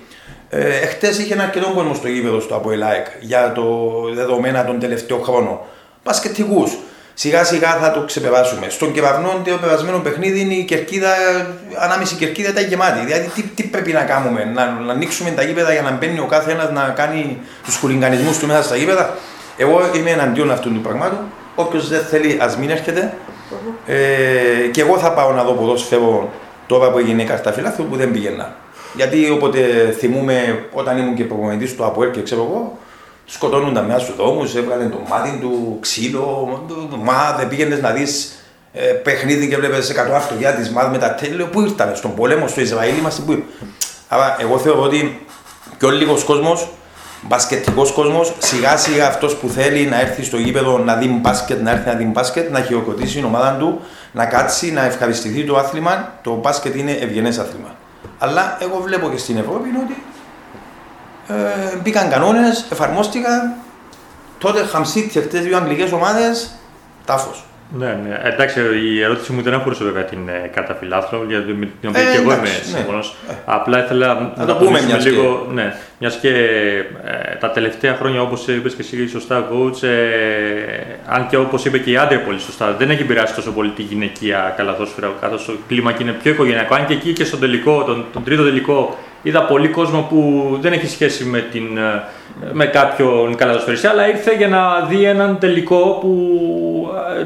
Ε, 0.50 0.76
Εχθές 0.76 1.20
είχε 1.20 1.34
ένα 1.34 1.44
αρκετό 1.44 1.72
κόσμο 1.74 1.94
στο 1.94 2.08
γήπεδο 2.08 2.40
στο 2.40 2.56
ΑΠΟΕΛΑΕΚ 2.56 3.06
για 3.20 3.52
το 3.52 3.64
δεδομένα 4.14 4.66
τον 4.66 4.80
τελευταίο 4.80 5.18
χρόνο. 5.18 5.66
Μπασκετικούς. 6.04 6.78
Σιγά 7.18 7.44
σιγά 7.44 7.78
θα 7.82 7.92
το 7.92 8.02
ξεπεράσουμε. 8.02 8.70
Στον 8.70 8.92
κεραυνό, 8.92 9.42
το 9.46 9.58
περασμένο 9.62 10.00
παιχνίδι, 10.00 10.40
είναι 10.40 10.54
η 10.54 10.64
κερκίδα, 10.64 11.10
ανάμιση 11.78 12.16
κερκίδα 12.16 12.50
ήταν 12.50 12.68
γεμάτη. 12.68 13.06
Δηλαδή, 13.06 13.30
τι, 13.36 13.42
τι 13.42 13.64
πρέπει 13.64 13.92
να 13.92 14.02
κάνουμε, 14.02 14.52
να, 14.54 14.66
να 14.86 14.94
ανοίξουμε 14.94 15.30
τα 15.30 15.44
γήπεδα 15.44 15.72
για 15.72 15.82
να 15.82 15.92
μπαίνει 15.92 16.20
ο 16.20 16.26
κάθε 16.26 16.52
ένας 16.52 16.72
να 16.72 16.94
κάνει 16.96 17.38
τους 17.64 17.76
χουλιγκανισμού 17.76 18.38
του 18.40 18.48
μέσα 18.48 18.64
στα 18.64 18.76
γήπεδα. 18.76 19.18
Εγώ 19.58 19.82
είμαι 19.96 20.10
εναντίον 20.10 20.52
αυτού 20.52 20.74
του 20.74 20.82
πραγμάτου. 20.82 21.18
Όποιος 21.56 21.90
δεν 21.90 22.02
θέλει, 22.02 22.38
ας 22.42 22.58
μην 22.58 22.70
έρχεται. 22.70 23.14
Ε, 23.86 24.68
και 24.72 24.82
εγώ 24.82 24.98
θα 24.98 25.12
πάω 25.12 25.32
να 25.32 25.44
δω 25.44 25.52
ποδόσφαιρο 25.52 26.30
τώρα 26.68 26.92
που 26.92 26.98
έγινε 26.98 27.22
η 27.22 27.26
κάρτα 27.26 27.52
φιλάθλου 27.52 27.86
που 27.86 27.96
δεν 27.96 28.12
πήγαινα. 28.12 28.56
Γιατί 28.96 29.30
όποτε 29.30 29.60
θυμούμε 29.98 30.66
όταν 30.72 30.98
ήμουν 30.98 31.16
και 31.16 31.24
προπονητής 31.24 31.76
του 31.76 31.86
ΑΠΟΕΛ 31.86 32.12
και 32.12 32.22
ξέρω 32.22 32.42
εγώ, 32.42 32.78
σκοτώνουν 33.26 33.74
τα 33.74 33.82
μέσα 33.82 34.00
στους 34.00 34.16
δρόμους, 34.16 34.56
έβγαλε 34.56 34.86
το 34.86 35.00
μάτι 35.10 35.38
του, 35.42 35.78
ξύλο. 35.82 36.66
Μα 37.04 37.36
δεν 37.38 37.48
πήγαινες 37.48 37.82
να 37.82 37.92
δεις 37.92 38.36
ε, 38.74 38.82
παιχνίδι 38.82 39.48
και 39.48 39.58
βλέπεις 39.58 39.92
100 39.92 40.12
αυτοκιά 40.16 40.54
της 40.54 40.70
ΜΑΔ 40.70 40.92
με 40.92 40.98
τα 40.98 41.14
τέλειο. 41.14 41.46
Πού 41.46 41.62
ήρθαμε, 41.62 41.96
στον 41.96 42.16
πόλεμο, 42.16 42.48
στο 42.48 42.62
Ισραήλ 42.62 42.98
είμαστε 42.98 43.22
πού. 43.22 43.44
Άρα, 44.08 44.38
εγώ 44.40 44.58
θεωρώ 44.58 44.82
ότι 44.82 45.26
πιο 45.78 45.90
λίγος 45.90 46.24
κόσμος, 46.24 46.68
μπασκετικός 47.22 47.92
κόσμος, 47.92 48.34
σιγά 48.38 48.78
σιγά 48.78 49.08
αυτός 49.08 49.36
που 49.36 49.48
θέλει 49.48 49.86
να 49.86 50.02
έρθει 50.02 50.24
στο 50.24 50.38
γήπεδο 50.38 50.78
να 50.78 50.96
δει 50.96 51.08
μπάσκετ, 51.08 51.62
να 51.62 51.72
έρθει 51.72 51.88
να 51.88 51.94
δει 51.94 52.04
μπάσκετ, 52.04 52.52
να 52.52 52.62
χειροκροτήσει 52.62 53.16
την 53.16 53.26
ομάδα 53.26 53.56
του, 53.60 53.82
να 54.12 54.26
κάτσει, 54.26 54.72
να 54.72 54.86
ευχαριστηθεί 54.86 55.44
το 55.44 55.58
άθλημα. 55.58 56.14
Το 56.22 56.36
μπάσκετ 56.36 56.76
είναι 56.76 56.92
ευγενές 56.92 57.38
άθλημα. 57.38 57.76
Αλλά 58.20 58.58
εγώ 58.62 58.82
βλέπω 58.84 59.10
και 59.10 59.18
στην 59.18 59.38
Ευρώπη 59.38 59.70
ότι 59.84 60.04
ε, 61.28 61.76
μπήκαν 61.76 62.10
κανόνες, 62.10 62.66
εφαρμόστηκαν. 62.72 63.54
Τότε 64.38 64.64
χαμσίτια 64.64 65.22
χτες 65.22 65.44
δύο 65.44 65.58
αγγλικές 65.58 65.92
ομάδες, 65.92 66.56
τάφος. 67.06 67.46
Ναι, 67.78 67.86
ναι. 67.86 68.20
Εντάξει, 68.24 68.60
η 68.86 69.02
ερώτηση 69.02 69.32
μου 69.32 69.42
δεν 69.42 69.54
αφορούσε 69.54 69.84
βέβαια 69.84 70.04
την 70.04 70.20
ε, 70.30 70.48
κάρτα 70.54 70.74
φιλάθλου, 70.74 71.26
για 71.28 71.42
την 71.42 71.56
με 71.56 71.68
την 71.82 71.90
οποία 71.90 72.02
Ε, 72.02 72.12
και 72.12 72.18
εγώ 72.18 72.24
είμαι 72.32 72.34
εντάξει, 72.34 72.72
ναι. 72.72 72.78
σύμφωνος. 72.78 73.16
Απλά 73.46 73.84
ήθελα 73.84 74.34
να 74.38 74.46
το 74.46 74.54
πούμε 74.56 74.66
τονίσουμε 74.66 74.92
μιας 74.92 75.04
και- 75.04 75.10
λίγο. 75.10 75.48
Ναι, 75.54 75.74
μιας 76.00 76.16
και 76.16 76.30
ε, 77.06 77.36
τα 77.40 77.50
τελευταία 77.52 77.96
χρόνια, 77.96 78.22
όπως 78.22 78.48
είπες 78.48 78.74
και 78.74 78.82
εσύ 78.82 79.08
σωστά, 79.08 79.48
coach, 79.52 79.84
ε, 79.84 79.90
αν 81.08 81.28
και 81.28 81.38
όπως 81.38 81.66
είπε 81.66 81.78
και 81.78 81.92
η 81.92 81.98
Άντρια 81.98 82.22
πολύ 82.22 82.40
σωστά, 82.40 82.76
δεν 82.80 82.90
έχει 82.90 83.02
επηρεάσει 83.02 83.36
τόσο 83.36 83.52
πολύ 83.52 83.70
τη 83.70 83.82
γυναικεία 83.82 84.54
καλαθόσφαιρα, 84.58 85.14
καθώς 85.22 85.46
το 85.46 85.54
κλίμα 85.68 85.92
και 85.92 86.04
είναι 86.04 86.12
πιο 86.12 86.32
οικογενειακό. 86.32 86.76
Αν 86.76 86.86
και 86.86 86.94
εκεί 86.94 87.14
και 87.14 87.24
στον 87.24 87.40
τελικό, 87.40 87.84
τον, 87.84 88.06
τον 88.14 88.24
τρίτο 88.24 88.44
τελικό, 88.44 88.98
είδα 89.24 89.44
πολύ 89.46 89.68
κόσμο 89.68 90.02
που 90.10 90.50
δεν 90.62 90.74
έχει 90.74 90.88
σχέση 90.88 91.24
με, 91.26 91.40
την, 91.40 91.78
ε, 91.78 92.04
με 92.52 92.66
κάποιον 92.66 93.36
καλαθοσφαιριστή, 93.36 93.88
αλλά 93.88 94.08
ήρθε 94.08 94.36
για 94.36 94.48
να 94.48 94.86
δει 94.90 95.04
έναν 95.04 95.40
τελικό 95.40 95.98
που 96.02 96.12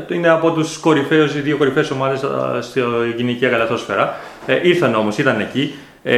ε, 0.09 0.15
είναι 0.15 0.29
από 0.29 0.51
τους 0.51 0.77
κορυφαίους, 0.77 1.35
οι 1.35 1.39
δύο 1.39 1.57
κορυφαίες 1.57 1.91
ομάδες 1.91 2.23
ε, 2.23 2.27
στη 2.61 2.81
γυναικεία 3.15 3.49
καλαθόσφαιρα. 3.49 4.15
Ε, 4.45 4.59
ήρθαν 4.63 4.95
όμως, 4.95 5.17
ήταν 5.17 5.39
εκεί. 5.39 5.75
Ε, 6.03 6.17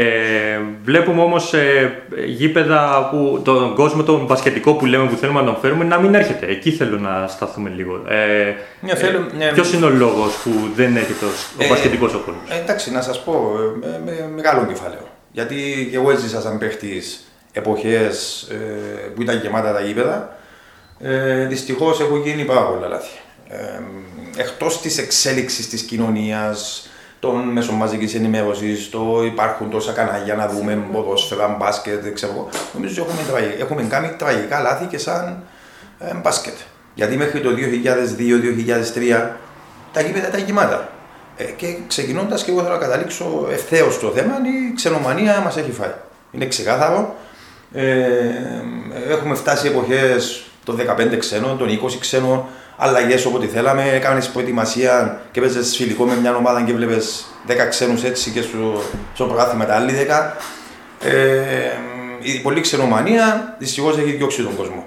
βλέπουμε 0.83 1.21
όμως 1.21 1.53
ε, 1.53 1.93
γήπεδα 2.25 3.07
που 3.11 3.41
τον 3.43 3.75
κόσμο 3.75 4.03
τον 4.03 4.25
μπασκετικό 4.25 4.73
που 4.73 4.85
λέμε 4.85 5.05
που 5.07 5.15
θέλουμε 5.15 5.39
να 5.39 5.45
τον 5.45 5.57
φέρουμε 5.61 5.83
να 5.83 5.99
μην 5.99 6.13
έρχεται. 6.15 6.45
Εκεί 6.45 6.71
θέλω 6.71 6.97
να 6.99 7.27
σταθούμε 7.27 7.71
λίγο. 7.75 8.01
Ε, 8.07 8.53
Ναι, 8.79 8.95
θέλω- 8.95 9.25
ναι. 9.37 9.51
Ποιος 9.53 9.73
είναι 9.73 9.85
ο 9.85 9.89
λόγος 9.89 10.33
που 10.43 10.49
δεν 10.75 10.95
έρχεται 10.95 11.25
ο, 11.25 11.27
ο 11.59 11.63
Ε, 11.63 11.67
μπασκετικός 11.67 12.13
ο 12.13 12.17
κόσμος; 12.25 12.49
Ε, 12.49 12.59
εντάξει, 12.63 12.91
να 12.91 13.01
σας 13.01 13.23
πω, 13.23 13.33
ε, 13.33 13.87
με, 13.87 14.01
με 14.05 14.29
μεγάλο 14.35 14.65
κεφάλαιο. 14.65 15.07
Γιατί 15.31 15.87
και 15.91 15.97
εγώ 15.97 16.11
έζησα 16.11 16.41
σαν 16.41 16.57
παίχτης 16.57 17.30
εποχές 17.51 18.41
ε, 18.51 18.55
που 19.15 19.21
ήταν 19.21 19.39
γεμάτα 19.41 19.73
τα 19.73 19.81
γήπεδα. 19.81 20.35
Ε, 20.99 21.45
δυστυχώς 21.45 21.99
έχουν 22.01 22.21
γίνει 22.21 22.43
πάρα 22.45 22.61
πολλά 22.65 22.87
λάθη. 22.87 23.17
Ε, 23.49 23.79
εκτός 24.37 24.81
της 24.81 24.97
εξέλιξης 24.97 25.69
της 25.69 25.81
κοινωνίας, 25.81 26.85
των 27.19 27.39
μέσων 27.41 27.75
μαζικής 27.75 28.15
ενημέρωσης, 28.15 28.89
το 28.89 29.23
υπάρχουν 29.25 29.69
τόσα 29.69 29.91
κανάλια 29.91 30.35
να 30.35 30.47
δούμε 30.47 30.83
ποδόσφαιρα, 30.91 31.47
μπάσκετ, 31.59 32.03
δεν 32.03 32.13
ξέρω 32.13 32.31
εγώ. 32.35 32.49
Νομίζω 32.73 33.01
ότι 33.03 33.11
έχουμε, 33.11 33.31
τραγι- 33.31 33.59
έχουμε 33.61 33.83
κάνει 33.83 34.15
τραγικά 34.17 34.59
λάθη 34.59 34.85
και 34.85 34.97
σαν 34.97 35.43
ε, 35.99 36.13
μπάσκετ. 36.15 36.53
Γιατί 36.93 37.17
μέχρι 37.17 37.39
το 37.41 37.49
2002-2003 37.49 39.29
τα 39.93 40.01
γήπεδα 40.01 40.27
ήταν 40.27 40.43
γεμάτα. 40.45 40.89
Ε, 41.37 41.43
και 41.43 41.75
ξεκινώντας, 41.87 42.43
και 42.43 42.51
εγώ 42.51 42.61
θέλω 42.61 42.73
να 42.73 42.79
καταλήξω 42.79 43.47
ευθέως 43.51 43.93
στο 43.93 44.09
θέμα, 44.09 44.33
η 44.33 44.73
ξενομανία 44.75 45.39
μας 45.39 45.57
έχει 45.57 45.71
φάει. 45.71 45.93
Είναι 46.31 46.47
ξεκάθαρο. 46.47 47.15
Ε, 47.73 47.83
έχουμε 49.09 49.35
φτάσει 49.35 49.67
εποχές 49.67 50.43
των 50.63 50.77
15 50.77 51.17
ξένων, 51.17 51.57
των 51.57 51.67
20 51.67 51.97
ξένων, 51.99 52.45
αλλαγές 52.77 53.25
όποτε 53.25 53.45
θέλαμε. 53.45 53.89
Έκανες 53.93 54.27
προετοιμασία 54.27 55.21
και 55.31 55.41
παίζες 55.41 55.75
φιλικό 55.75 56.05
με 56.05 56.15
μια 56.15 56.35
ομάδα 56.35 56.61
και 56.61 56.73
βλέπεις 56.73 57.25
10 57.47 57.51
ξένους 57.69 58.03
έτσι 58.03 58.29
και 58.29 58.41
στο, 58.41 58.81
στο 59.13 59.25
πρωτάθλημα 59.25 59.65
τα 59.65 59.75
άλλοι 59.75 59.93
10. 60.07 61.07
Ε, 61.07 61.71
η 62.21 62.39
πολλή 62.39 62.61
ξενομανία 62.61 63.55
δυστυχώς 63.59 63.97
έχει 63.97 64.11
διώξει 64.11 64.43
τον 64.43 64.55
κόσμο. 64.55 64.85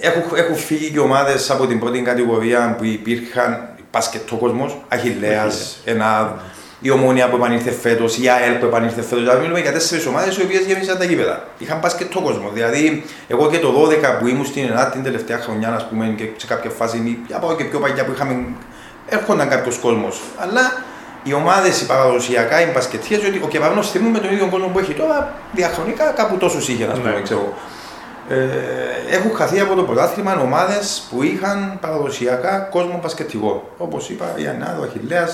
Έχουν, 0.00 0.22
έχουν 0.34 0.56
φύγει 0.56 0.90
και 0.90 0.98
ομάδες 0.98 1.50
από 1.50 1.66
την 1.66 1.78
πρώτη 1.78 2.00
κατηγορία 2.02 2.74
που 2.78 2.84
υπήρχαν 2.84 3.68
μπάσκετ 3.92 4.32
ο 4.32 4.36
κόσμος, 4.36 4.84
Αχηλέα, 4.88 5.50
ένα, 5.84 6.40
η 6.82 6.90
Ομόνια 6.90 7.28
που 7.28 7.36
επανήλθε 7.36 7.70
φέτος, 7.70 8.18
η 8.18 8.28
ΑΕΛ 8.28 8.54
που 8.54 8.64
επανήλθε 8.64 9.02
φέτος. 9.02 9.18
Δηλαδή, 9.18 9.40
μιλούμε 9.40 9.60
για 9.60 9.72
τέσσερις 9.72 10.06
ομάδες 10.06 10.36
οι 10.36 10.42
οποίες 10.42 10.64
γέμισαν 10.64 10.98
τα 10.98 11.04
γήπεδα. 11.04 11.44
Είχαν 11.58 11.78
μπάσκετ 11.78 12.14
ο 12.16 12.20
κόσμο. 12.20 12.50
Δηλαδή, 12.52 13.04
εγώ 13.28 13.50
και 13.50 13.58
το 13.58 13.72
12 13.72 14.18
που 14.18 14.26
ήμουν 14.26 14.44
στην 14.44 14.64
Ελλάδα 14.64 14.90
την 14.90 15.02
τελευταία 15.02 15.38
χρονιά, 15.38 15.74
ας 15.74 15.86
πούμε, 15.88 16.14
και 16.16 16.24
σε 16.36 16.46
κάποια 16.46 16.70
φάση, 16.70 16.96
ή 16.96 17.18
για 17.26 17.38
πάω 17.38 17.56
και 17.56 17.64
πιο 17.64 17.78
παλιά 17.78 18.04
που 18.04 18.12
είχαμε. 18.14 18.44
έρχονταν 19.08 19.48
κάποιος 19.48 19.76
κόσμος. 19.78 20.20
Αλλά 20.38 20.82
οι 21.22 21.32
ομάδες 21.32 21.80
οι 21.80 21.86
παραδοσιακά, 21.86 22.60
οι 22.62 22.66
μπασκετιέ, 22.74 23.16
ότι 23.16 23.40
ο 23.44 23.48
Κεπαρνό 23.48 23.82
θυμούμε 23.82 24.18
τον 24.18 24.32
ίδιο 24.32 24.46
κόσμο 24.46 24.68
που 24.68 24.78
έχει 24.78 24.92
τώρα, 24.92 25.34
διαχρονικά 25.52 26.04
κάπου 26.16 26.36
τόσο 26.36 26.58
είχε, 26.58 26.84
ας 26.92 26.98
πούμε, 26.98 27.10
Ναι. 27.10 27.20
ξέρω 27.22 27.40
εγώ. 27.40 27.54
Ε, 28.28 29.16
έχουν 29.16 29.34
χαθεί 29.36 29.60
από 29.60 29.74
το 29.74 29.82
πρωτάθλημα 29.82 30.40
ομάδες 30.40 31.02
που 31.10 31.22
είχαν 31.22 31.78
παραδοσιακά 31.80 32.58
κόσμο 32.58 32.98
μπασκετικό. 33.02 33.70
Όπως 33.78 34.08
είπα, 34.08 34.32
η 34.36 34.46
Ανάδο, 34.46 34.80
ο 34.80 34.84
Αχηλέα, 34.84 35.28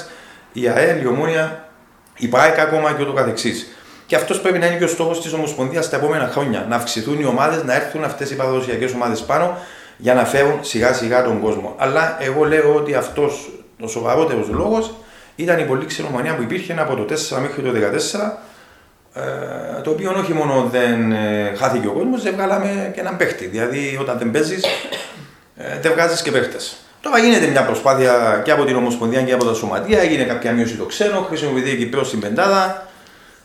η 0.52 0.68
ΑΕΛ, 0.68 1.02
η 1.02 1.06
Ομόνια, 1.06 1.68
η 2.16 2.26
ΠΑΕΚ 2.26 2.58
ακόμα 2.58 2.92
και 2.92 3.02
ούτω 3.02 3.12
καθεξής. 3.12 3.66
Και 4.06 4.16
αυτός 4.16 4.40
πρέπει 4.40 4.58
να 4.58 4.66
είναι 4.66 4.76
και 4.76 4.84
ο 4.84 4.88
στόχος 4.88 5.22
της 5.22 5.32
Ομοσπονδίας 5.32 5.90
τα 5.90 5.96
επόμενα 5.96 6.28
χρόνια. 6.28 6.66
Να 6.68 6.76
αυξηθούν 6.76 7.20
οι 7.20 7.24
ομάδες, 7.24 7.62
να 7.62 7.74
έρθουν 7.74 8.04
αυτές 8.04 8.30
οι 8.30 8.36
παραδοσιακές 8.36 8.92
ομάδες 8.92 9.20
πάνω 9.20 9.58
για 9.96 10.14
να 10.14 10.24
φέρουν 10.24 10.58
σιγά 10.60 10.92
σιγά 10.92 11.24
τον 11.24 11.40
κόσμο. 11.40 11.74
Αλλά 11.78 12.16
εγώ 12.20 12.44
λέω 12.44 12.74
ότι 12.74 12.94
αυτός 12.94 13.50
ο 13.80 13.88
σοβαρότερος 13.88 14.48
λόγος 14.48 14.94
ήταν 15.36 15.58
η 15.58 15.64
πολύ 15.64 15.86
ξενομανία 15.86 16.34
που 16.34 16.42
υπήρχε 16.42 16.74
από 16.78 16.94
το 16.94 17.02
4 17.02 17.38
μέχρι 17.40 17.62
το 17.62 17.70
14 17.70 18.48
ε, 19.14 19.80
το 19.82 19.90
οποίο 19.90 20.14
όχι 20.16 20.32
μόνο 20.32 20.68
δεν 20.70 21.12
ε, 21.12 21.52
χάθηκε 21.56 21.86
ο 21.86 21.92
κόσμος, 21.92 22.22
δεν 22.22 22.34
βγάλαμε 22.34 22.90
και 22.94 23.00
έναν 23.00 23.16
παίχτη. 23.16 23.46
Δηλαδή, 23.46 23.98
όταν 24.00 24.18
δεν 24.18 24.30
παίζεις, 24.30 24.64
ε, 25.56 25.78
δεν 25.80 25.92
βγάζεις 25.92 26.22
και 26.22 26.30
παίχτες. 26.30 26.76
Τώρα 27.00 27.18
γίνεται 27.18 27.46
μια 27.46 27.64
προσπάθεια 27.64 28.42
και 28.44 28.50
από 28.50 28.64
την 28.64 28.76
Ομοσπονδία 28.76 29.22
και 29.22 29.32
από 29.32 29.44
τα 29.44 29.54
Σωματεία, 29.54 30.00
έγινε 30.00 30.22
κάποια 30.22 30.52
μείωση 30.52 30.76
το 30.76 30.84
ξένο, 30.84 31.20
χρησιμοποιηθεί 31.20 31.70
εκεί 31.70 31.86
πέρα 31.86 32.04
στην 32.04 32.20
πεντάδα. 32.20 32.88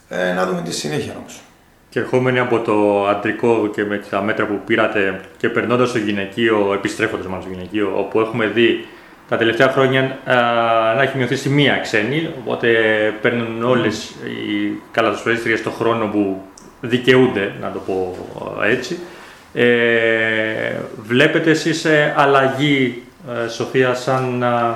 Ε, 0.10 0.34
να 0.34 0.46
δούμε 0.46 0.62
τη 0.62 0.74
συνέχεια 0.74 1.14
όμως. 1.20 1.42
Και 1.90 2.00
ερχόμενοι 2.00 2.40
από 2.40 2.60
το 2.60 3.08
αντρικό 3.08 3.70
και 3.76 3.84
με 3.84 4.02
τα 4.10 4.22
μέτρα 4.22 4.46
που 4.46 4.60
πήρατε 4.66 5.22
και 5.38 5.50
περνώντας 5.50 5.90
στο 5.90 5.98
γυναικείο, 5.98 6.72
επιστρέφοντας 6.74 7.26
μάλλον 7.26 7.42
στο 7.42 7.52
γυναικείο, 7.52 7.94
όπου 7.96 8.20
έχουμε 8.20 8.46
δει 8.46 8.86
τα 9.30 9.38
τελευταία 9.38 9.70
χρόνια 9.70 10.02
α, 10.02 10.36
να 10.96 11.02
έχει 11.02 11.18
μειωθεί 11.18 11.36
στη 11.36 11.50
μία 11.50 11.78
ξένη, 11.78 12.30
οπότε 12.40 12.70
παίρνουν 13.22 13.64
όλες 13.64 14.16
οι 14.24 14.82
καλαθοσφαιρίστριες 14.92 15.64
το 15.64 15.70
χρόνο 15.70 16.06
που 16.06 16.42
δικαιούνται, 16.82 17.54
να 17.62 17.72
το 17.72 17.80
πω 17.80 18.16
έτσι. 18.64 19.00
Ε, 19.54 20.76
βλέπετε 20.96 21.50
εσείς 21.50 21.86
ε, 21.86 22.14
αλλαγή, 22.18 23.04
ε, 23.04 23.13
Σοφία, 23.50 23.94
σαν 23.94 24.44
α, 24.44 24.76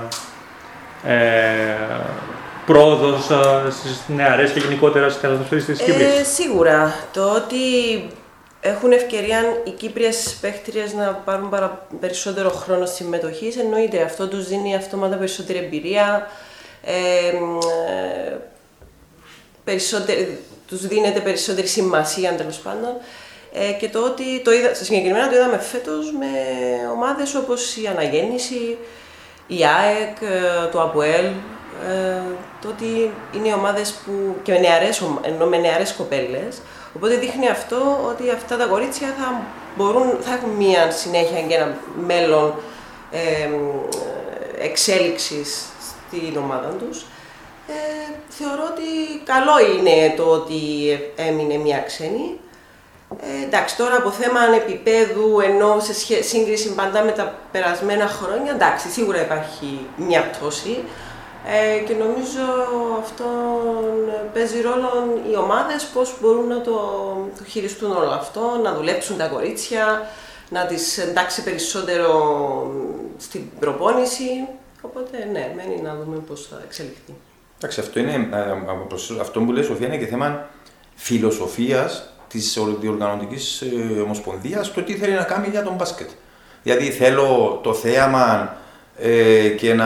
ε, 1.12 1.76
πρόοδος 2.66 3.30
α, 3.30 3.72
στις 3.72 4.02
νεαρές 4.08 4.52
και 4.52 4.60
γενικότερα 4.60 5.10
στις 5.10 5.22
καλαθοσφαιρίστριες 5.22 5.78
της 5.78 5.88
Κύπρης. 5.88 6.20
Ε, 6.20 6.24
σίγουρα. 6.24 6.94
Το 7.14 7.34
ότι 7.34 7.58
έχουν 8.60 8.92
ευκαιρία 8.92 9.40
οι 9.64 9.70
Κύπριες 9.70 10.38
παίχτριες 10.42 10.94
να 10.94 11.06
πάρουν 11.06 11.50
παρα... 11.50 11.88
περισσότερο 12.00 12.50
χρόνο 12.50 12.86
συμμετοχής, 12.86 13.58
εννοείται 13.58 14.02
αυτό 14.02 14.28
τους 14.28 14.48
δίνει 14.48 14.76
αυτόματα 14.76 15.16
περισσότερη 15.16 15.58
εμπειρία, 15.60 16.28
ε, 16.84 17.40
μ, 17.40 17.58
ε, 17.58 18.38
περισσότερη, 19.64 20.40
τους 20.68 20.88
δίνεται 20.88 21.20
περισσότερη 21.20 21.68
σημασία 21.68 22.36
τέλος 22.36 22.58
πάντων. 22.58 22.94
Ε, 23.54 23.72
και 23.72 23.90
το 23.90 24.04
ότι 24.04 24.42
το 24.44 24.52
είδα, 24.54 24.74
συγκεκριμένα 24.74 25.30
το 25.30 25.36
είδαμε 25.36 25.58
φέτος 25.58 26.12
με 26.20 26.28
ομάδες 26.94 27.36
όπως 27.36 27.76
η 27.78 27.88
Αναγέννηση, 27.88 28.78
η 29.48 29.58
ΑΕΚ, 29.66 30.18
ε, 30.22 30.68
το 30.72 30.82
ΑΠΟΕΛ, 30.82 31.26
ε, 31.26 32.22
το 32.62 32.68
ότι 32.68 33.12
είναι 33.36 33.54
ομάδες 33.54 33.92
που 33.92 34.12
και 34.44 34.52
με 34.52 34.60
νεαρές, 34.60 35.02
ομα- 35.02 35.20
ενώ 35.24 35.46
με 35.46 35.58
νεαρές 35.58 35.94
κοπέλες, 35.94 36.62
οπότε 36.96 37.16
δείχνει 37.16 37.50
αυτό 37.50 38.00
ότι 38.08 38.30
αυτά 38.30 38.58
τα 38.58 38.66
κορίτσια 38.66 39.08
θα, 39.20 39.42
μπορούν, 39.76 40.18
θα 40.22 40.34
έχουν 40.34 40.50
μία 40.50 40.92
συνέχεια 40.92 41.42
και 41.42 41.54
ένα 41.56 41.78
μέλλον 42.06 42.54
ε, 43.12 43.50
εξέλιξης 44.66 45.66
στην 46.08 46.38
ομάδα 46.38 46.68
τους. 46.68 47.02
Ε, 47.68 48.14
θεωρώ 48.30 48.64
ότι 48.72 49.22
καλό 49.24 49.52
είναι 49.78 50.14
το 50.18 50.24
ότι 50.24 50.62
έμεινε 51.16 51.58
μία 51.58 51.80
ξένη. 51.80 52.40
Ε, 53.22 53.44
εντάξει, 53.46 53.78
τώρα 53.78 53.96
από 53.98 54.10
θέμα 54.12 54.40
επίπεδου, 54.56 55.40
ενώ 55.40 55.80
σε 55.80 55.94
σχέ- 55.94 56.24
σύγκριση 56.24 56.74
πάντα 56.76 57.04
με 57.04 57.12
τα 57.12 57.34
περασμένα 57.52 58.08
χρόνια, 58.08 58.52
εντάξει, 58.52 58.90
σίγουρα 58.90 59.22
υπάρχει 59.22 59.86
μια 59.98 60.30
πτώση. 60.30 60.84
Ε, 61.50 61.78
και 61.84 61.94
νομίζω 61.94 62.42
αυτό 63.02 63.26
παίζει 64.34 64.62
ρόλο 64.62 65.20
οι 65.32 65.36
ομάδες 65.36 65.84
πώς 65.86 66.18
μπορούν 66.22 66.48
να 66.48 66.62
το, 66.62 66.72
το 67.38 67.44
χειριστούν 67.44 67.92
όλο 67.92 68.10
αυτό, 68.10 68.60
να 68.64 68.74
δουλέψουν 68.74 69.18
τα 69.18 69.28
κορίτσια, 69.28 70.08
να 70.50 70.66
τις 70.66 70.98
εντάξει 70.98 71.44
περισσότερο 71.44 72.12
στην 73.18 73.42
προπόνηση. 73.60 74.48
Οπότε 74.82 75.28
ναι, 75.32 75.54
μένει 75.56 75.82
να 75.82 75.96
δούμε 75.96 76.18
πώς 76.18 76.48
θα 76.52 76.62
εξελιχθεί. 76.66 77.16
Εντάξει, 77.58 77.80
αυτό, 77.80 78.00
είναι, 78.00 78.30
ε, 78.34 78.52
από 78.52 78.86
προς- 78.88 79.18
αυτό 79.22 79.40
που 79.40 79.52
λέει 79.52 79.64
η 79.64 79.66
Σοφία 79.66 79.88
είναι 79.88 79.98
και 79.98 80.06
θέμα 80.06 80.46
φιλοσοφίας 80.96 82.10
της 82.28 82.60
διοργανωτικής 82.80 83.64
ομοσπονδίας 84.04 84.72
το 84.72 84.82
τι 84.82 84.94
θέλει 84.94 85.14
να 85.14 85.24
κάνει 85.24 85.48
για 85.52 85.64
τον 85.64 85.74
μπάσκετ. 85.74 86.10
Δηλαδή 86.64 86.92
θέλω 86.92 87.60
το 87.64 87.74
θέαμα 87.74 88.58
ε, 89.00 89.48
και 89.48 89.74
να, 89.74 89.86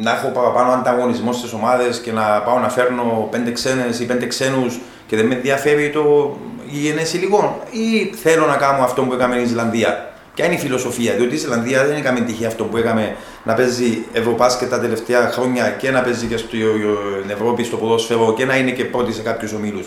να 0.00 0.10
έχω 0.10 0.28
παραπάνω 0.28 0.70
ανταγωνισμό 0.70 1.32
στις 1.32 1.52
ομάδες 1.52 2.00
και 2.00 2.12
να 2.12 2.22
πάω 2.22 2.58
να 2.58 2.68
φέρνω 2.68 3.28
πέντε 3.30 3.50
ξένες 3.52 4.00
ή 4.00 4.06
πέντε 4.06 4.26
ξένους 4.26 4.80
και 5.06 5.16
δεν 5.16 5.26
με 5.26 5.34
ενδιαφέρει 5.34 5.90
το 5.90 6.36
η 6.70 6.88
ενέση 6.88 7.16
υλικών. 7.16 7.54
Ή 7.70 8.14
θέλω 8.22 8.46
να 8.46 8.56
κάνω 8.56 8.82
αυτό 8.82 9.02
που 9.02 9.12
έκαμε 9.12 9.36
η 9.36 9.42
Ισλανδία. 9.42 10.10
Ποια 10.34 10.44
είναι 10.44 10.54
η 10.54 10.58
φιλοσοφία, 10.58 11.12
διότι 11.12 11.32
η 11.32 11.36
Ισλανδία 11.36 11.84
δεν 11.84 11.96
έκαμε 11.96 12.20
τυχαία 12.20 12.48
αυτό 12.48 12.64
που 12.64 12.76
έκαμε 12.76 13.16
να 13.44 13.54
παίζει 13.54 14.04
Ευρωπάσκετ 14.12 14.70
τα 14.70 14.80
τελευταία 14.80 15.30
χρόνια 15.30 15.70
και 15.70 15.90
να 15.90 16.00
παίζει 16.00 16.26
και 16.26 16.36
στην 16.36 17.30
Ευρώπη 17.30 17.64
στο 17.64 17.76
ποδόσφαιρο 17.76 18.34
και 18.36 18.44
να 18.44 18.56
είναι 18.56 18.70
και 18.70 18.84
πρώτη 18.84 19.12
σε 19.12 19.22
κάποιους 19.22 19.52
ομίλους. 19.52 19.86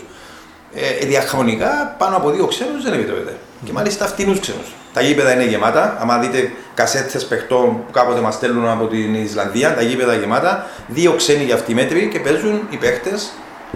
Ε, 0.74 1.06
διαχρονικά 1.06 1.94
πάνω 1.98 2.16
από 2.16 2.30
δύο 2.30 2.46
ξένους 2.46 2.82
δεν 2.84 2.92
επιτρέπεται. 2.92 3.36
Και 3.64 3.72
μάλιστα 3.72 4.06
φτηνούς 4.06 4.40
ξένους. 4.40 4.74
Τα 4.92 5.02
γήπεδα 5.02 5.32
είναι 5.32 5.44
γεμάτα. 5.44 6.06
Αν 6.08 6.20
δείτε 6.20 6.52
κασέτες 6.74 7.26
παιχτών 7.26 7.84
που 7.86 7.92
κάποτε 7.92 8.20
μας 8.20 8.34
στέλνουν 8.34 8.68
από 8.68 8.86
την 8.86 9.14
Ισλανδία, 9.14 9.74
τα 9.74 9.82
γήπεδα 9.82 10.14
γεμάτα. 10.14 10.66
Δύο 10.86 11.12
ξένοι 11.12 11.44
για 11.44 11.54
αυτή 11.54 11.74
μέτρη 11.74 12.08
και 12.12 12.20
παίζουν 12.20 12.60
οι 12.70 12.76
παίχτες. 12.76 13.30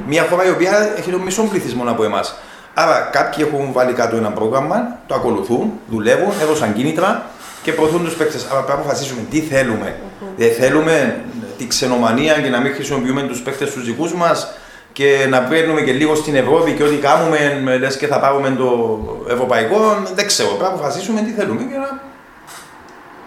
Μια 0.07 0.27
χώρα 0.31 0.47
η 0.47 0.51
οποία 0.51 0.95
έχει 0.97 1.11
τον 1.11 1.21
μισό 1.21 1.43
πληθυσμό 1.43 1.85
από 1.87 2.05
εμάς. 2.05 2.35
Άρα 2.75 3.09
κάποιοι 3.13 3.49
έχουν 3.49 3.73
βάλει 3.73 3.93
κάτω 3.93 4.17
ένα 4.17 4.31
πρόγραμμα, 4.31 4.99
το 5.07 5.15
ακολουθούν, 5.15 5.73
δουλεύουν, 5.91 6.33
έδωσαν 6.43 6.75
κίνητρα 6.75 7.27
και 7.63 7.73
προωθούν 7.73 8.05
τους 8.05 8.15
παίκτες. 8.15 8.47
Άρα 8.51 8.61
πρέπει 8.61 8.69
να 8.69 8.75
αποφασίσουμε 8.75 9.21
τι 9.31 9.41
θέλουμε. 9.41 9.95
Δεν 10.37 10.53
θέλουμε 10.53 11.21
τη 11.59 11.67
ξενομανία 11.67 12.35
και 12.35 12.49
να 12.49 12.61
μην 12.61 12.75
χρησιμοποιούμε 12.75 13.23
τους 13.23 13.41
παίκτες 13.41 13.71
τους 13.71 13.85
δικούς 13.85 14.15
μας 14.15 14.55
και 14.95 15.27
να 15.29 15.41
παίρνουμε 15.43 15.81
και 15.81 15.93
λίγο 15.93 16.15
στην 16.15 16.35
Ευρώπη 16.37 16.73
και 16.73 16.83
ό,τι 16.83 16.97
κάνουμε 16.97 17.77
λες 17.79 17.97
και 17.97 18.07
θα 18.07 18.21
πάρουμε 18.21 18.51
το 18.51 18.99
ευρωπαϊκό. 19.31 20.03
Δεν 20.15 20.27
ξέρω. 20.27 20.49
Πρέπει 20.49 20.63
να 20.63 20.69
αποφασίσουμε 20.69 21.21
τι 21.21 21.31
θέλουμε 21.31 21.63
και 21.63 21.77
να 21.77 22.03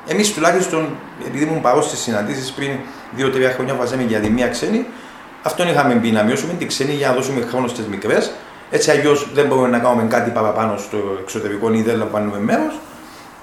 Εμείς 0.08 0.34
τουλάχιστον, 0.34 0.90
επειδή 1.28 1.44
ήμουν 1.44 1.62
παρό 1.62 1.82
στις 1.82 2.00
συναντήσεις 2.00 2.52
πριν 2.52 2.72
2-3 3.18 3.52
χρόνια 3.54 3.74
που 3.74 3.80
βάζαμε 3.80 4.04
για 4.04 4.20
τη 4.20 4.30
μία 4.30 4.48
ξένη, 4.48 4.86
αυτόν 5.44 5.68
είχαμε 5.68 5.94
μπει 5.94 6.12
να 6.12 6.24
μειώσουμε 6.24 6.54
την 6.54 6.68
ξένη 6.68 6.94
για 6.94 7.08
να 7.08 7.14
δώσουμε 7.14 7.46
χρόνο 7.50 7.68
στις 7.68 7.86
μικρές. 7.86 8.32
Έτσι 8.70 8.92
αλλιώς 8.92 9.28
δεν 9.34 9.46
μπορούμε 9.46 9.68
να 9.68 9.80
κάνουμε 9.80 10.08
κάτι 10.10 10.30
παραπάνω 10.30 10.78
στο 10.78 10.98
εξωτερικό 11.22 11.74
ή 11.74 11.82
δεν 11.82 11.98
λαμβάνουμε 11.98 12.40
μέρος. 12.40 12.80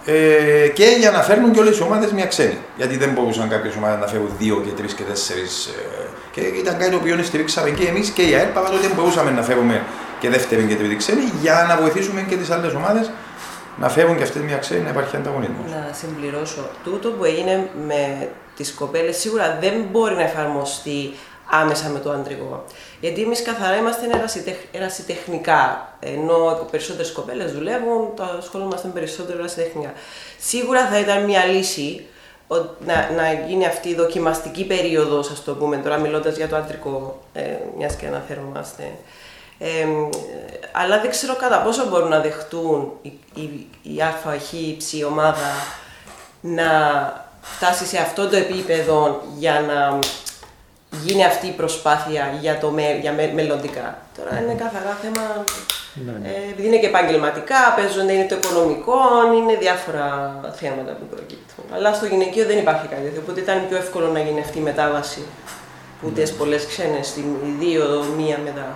Ε, 0.04 0.68
και 0.68 0.84
για 0.98 1.10
να 1.10 1.22
φέρνουν 1.22 1.52
και 1.52 1.60
όλες 1.60 1.78
οι 1.78 1.82
ομάδες 1.82 2.12
μια 2.12 2.26
ξένη. 2.26 2.58
Γιατί 2.76 2.96
δεν 2.96 3.10
μπορούσαν 3.10 3.48
κάποιες 3.48 3.74
ομάδες 3.76 3.98
να 4.00 4.06
φέρουν 4.06 4.30
δύο 4.38 4.62
και 4.64 4.70
τρεις 4.70 4.94
και 4.94 5.02
τέσσερις. 5.02 5.74
Ε, 6.36 6.40
και 6.40 6.58
ήταν 6.58 6.78
κάτι 6.78 6.90
το 6.90 6.96
οποίο 6.96 7.22
στηρίξαμε 7.22 7.70
και 7.70 7.86
εμείς 7.86 8.10
και 8.10 8.22
η 8.22 8.34
ΑΕΠ, 8.34 8.54
παρά 8.54 8.70
δεν 8.70 8.90
μπορούσαμε 8.94 9.30
να 9.30 9.42
φέρουμε 9.42 9.82
και 10.20 10.28
δεύτερη 10.28 10.62
και 10.62 10.74
τρίτη 10.74 10.96
ξένη 10.96 11.32
για 11.40 11.64
να 11.68 11.76
βοηθήσουμε 11.76 12.22
και 12.28 12.36
τις 12.36 12.50
άλλες 12.50 12.74
ομάδες 12.74 13.10
να 13.76 13.88
φέρουν 13.88 14.16
και 14.16 14.22
αυτές 14.22 14.42
μια 14.42 14.56
ξένη 14.56 14.80
να 14.80 14.90
υπάρχει 14.90 15.16
ανταγωνισμός. 15.16 15.70
Να 15.70 15.92
συμπληρώσω. 15.92 16.68
Τούτο 16.84 17.10
που 17.10 17.24
έγινε 17.24 17.68
με 17.86 18.28
τις 18.56 18.72
κοπέλες 18.72 19.16
σίγουρα 19.16 19.58
δεν 19.60 19.74
μπορεί 19.90 20.14
να 20.14 20.22
εφαρμοστεί 20.22 21.14
άμεσα 21.50 21.88
με 21.88 21.98
το 21.98 22.10
αντρικό. 22.10 22.64
Γιατί 23.00 23.22
εμείς 23.22 23.42
καθαρά 23.42 23.76
είμαστε 23.76 24.06
ερασιτεχνικά. 24.72 25.94
Ενώ 26.00 26.66
περισσότερες 26.70 27.12
κοπέλες 27.12 27.52
δουλεύουν, 27.52 28.14
το 28.16 28.22
ασχολούμαστε 28.38 28.88
περισσότερο 28.88 29.38
ερασιτεχνικά. 29.38 29.92
Σίγουρα 30.38 30.86
θα 30.86 30.98
ήταν 30.98 31.24
μια 31.24 31.44
λύση 31.44 32.06
να, 32.86 33.10
να 33.16 33.32
γίνει 33.46 33.66
αυτή 33.66 33.88
η 33.88 33.94
δοκιμαστική 33.94 34.64
περίοδος, 34.64 35.30
ας 35.30 35.44
το 35.44 35.54
πούμε 35.54 35.76
τώρα, 35.76 35.96
μιλώντας 35.96 36.36
για 36.36 36.48
το 36.48 36.56
αντρικό, 36.56 37.20
ε, 37.32 37.42
μιας 37.76 37.94
και 37.94 38.06
αναφέρομαστε. 38.06 38.82
Ε, 39.58 39.86
αλλά 40.72 41.00
δεν 41.00 41.10
ξέρω 41.10 41.36
κατά 41.36 41.58
πόσο 41.58 41.88
μπορούν 41.88 42.08
να 42.08 42.20
δεχτούν 42.20 42.92
η, 43.02 43.12
η, 43.34 43.66
η 43.82 44.02
ΑΧ 44.02 44.24
ομάδα 45.06 45.50
να 46.40 46.68
φτάσει 47.40 47.84
σε 47.84 47.98
αυτό 47.98 48.28
το 48.28 48.36
επίπεδο 48.36 49.22
για 49.38 49.60
να 49.60 49.98
γίνει 51.02 51.24
αυτή 51.24 51.46
η 51.46 51.50
προσπάθεια 51.50 52.38
για, 52.40 52.58
το 52.58 52.70
με, 52.70 52.98
για 53.00 53.12
με, 53.12 53.32
μελλοντικά. 53.34 53.98
Τώρα 54.16 54.40
είναι 54.40 54.54
καθαρά 54.54 54.98
θέμα, 55.02 55.44
Ναι, 55.94 56.12
ναι. 56.22 56.28
ε, 56.28 56.50
επειδή 56.52 56.66
είναι 56.68 56.76
και 56.76 56.86
επαγγελματικά, 56.86 57.60
παίζονται, 57.76 58.12
είναι 58.12 58.26
το 58.32 58.36
οικονομικό, 58.40 58.98
είναι 59.36 59.54
διάφορα 59.64 60.06
θέματα 60.60 60.92
που 60.98 61.06
προκύπτουν. 61.14 61.64
Αλλά 61.74 61.92
στο 61.92 62.06
γυναικείο 62.06 62.44
δεν 62.46 62.58
υπάρχει 62.58 62.86
κάτι 62.88 63.02
τέτοιο, 63.02 63.20
οπότε 63.24 63.40
ήταν 63.40 63.56
πιο 63.68 63.76
εύκολο 63.76 64.06
να 64.16 64.20
γίνει 64.20 64.40
αυτή 64.40 64.58
η 64.58 64.66
μετάβαση 64.70 65.22
που 66.00 66.06
Ναι. 66.08 66.14
τις 66.20 66.32
πολλές 66.32 66.66
ξένες, 66.66 67.12
την 67.12 67.24
δύο, 67.60 67.84
μία 68.18 68.38
μετά. 68.44 68.66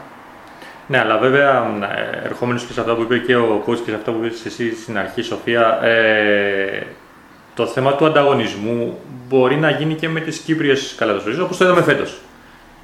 Ναι, 0.87 0.99
αλλά 0.99 1.19
βέβαια, 1.19 1.51
ε, 1.97 2.27
ερχόμενος 2.27 2.65
και 2.65 2.73
σε 2.73 2.81
αυτά 2.81 2.95
που 2.95 3.03
είπε 3.03 3.19
και 3.19 3.37
ο 3.37 3.63
coach 3.67 3.77
και 3.85 3.91
σε 3.91 3.97
αυτά 3.97 4.11
που 4.13 4.25
είπες 4.25 4.45
εσύ 4.45 4.75
στην 4.83 4.99
αρχή, 4.99 5.23
Σοφία, 5.23 5.79
ε, 5.83 6.87
το 7.55 7.67
θέμα 7.67 7.95
του 7.95 8.07
ανταγωνισμού 8.07 8.99
μπορεί 9.29 9.57
να 9.57 9.71
γίνει 9.71 9.95
και 9.95 10.09
με 10.09 10.21
τις 10.21 10.39
Κύπριες 10.39 10.95
καλατοσορίες, 10.99 11.39
όπως 11.41 11.57
το 11.57 11.65
είδαμε 11.65 11.83
φέτος. 11.83 12.19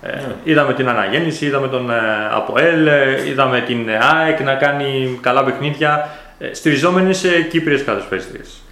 Ε, 0.07 0.19
Είδαμε 0.45 0.75
την 0.75 0.89
αναγέννηση, 0.89 1.47
είδαμε 1.47 1.69
τον 1.69 1.91
ε, 1.91 1.95
ΑΠΟΕΛ, 2.35 2.87
ε, 2.87 3.29
είδαμε 3.29 3.61
την 3.61 3.89
ΑΕΚ 4.17 4.41
να 4.41 4.55
κάνει 4.55 5.19
καλά 5.21 5.45
παιχνίδια, 5.45 6.09
ε, 6.39 6.55
στηριζόμενοι 6.55 7.15
σε 7.15 7.29
Κύπριες 7.41 7.85
καλατοσορίες. 7.85 8.63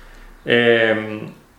Ε, 0.45 0.95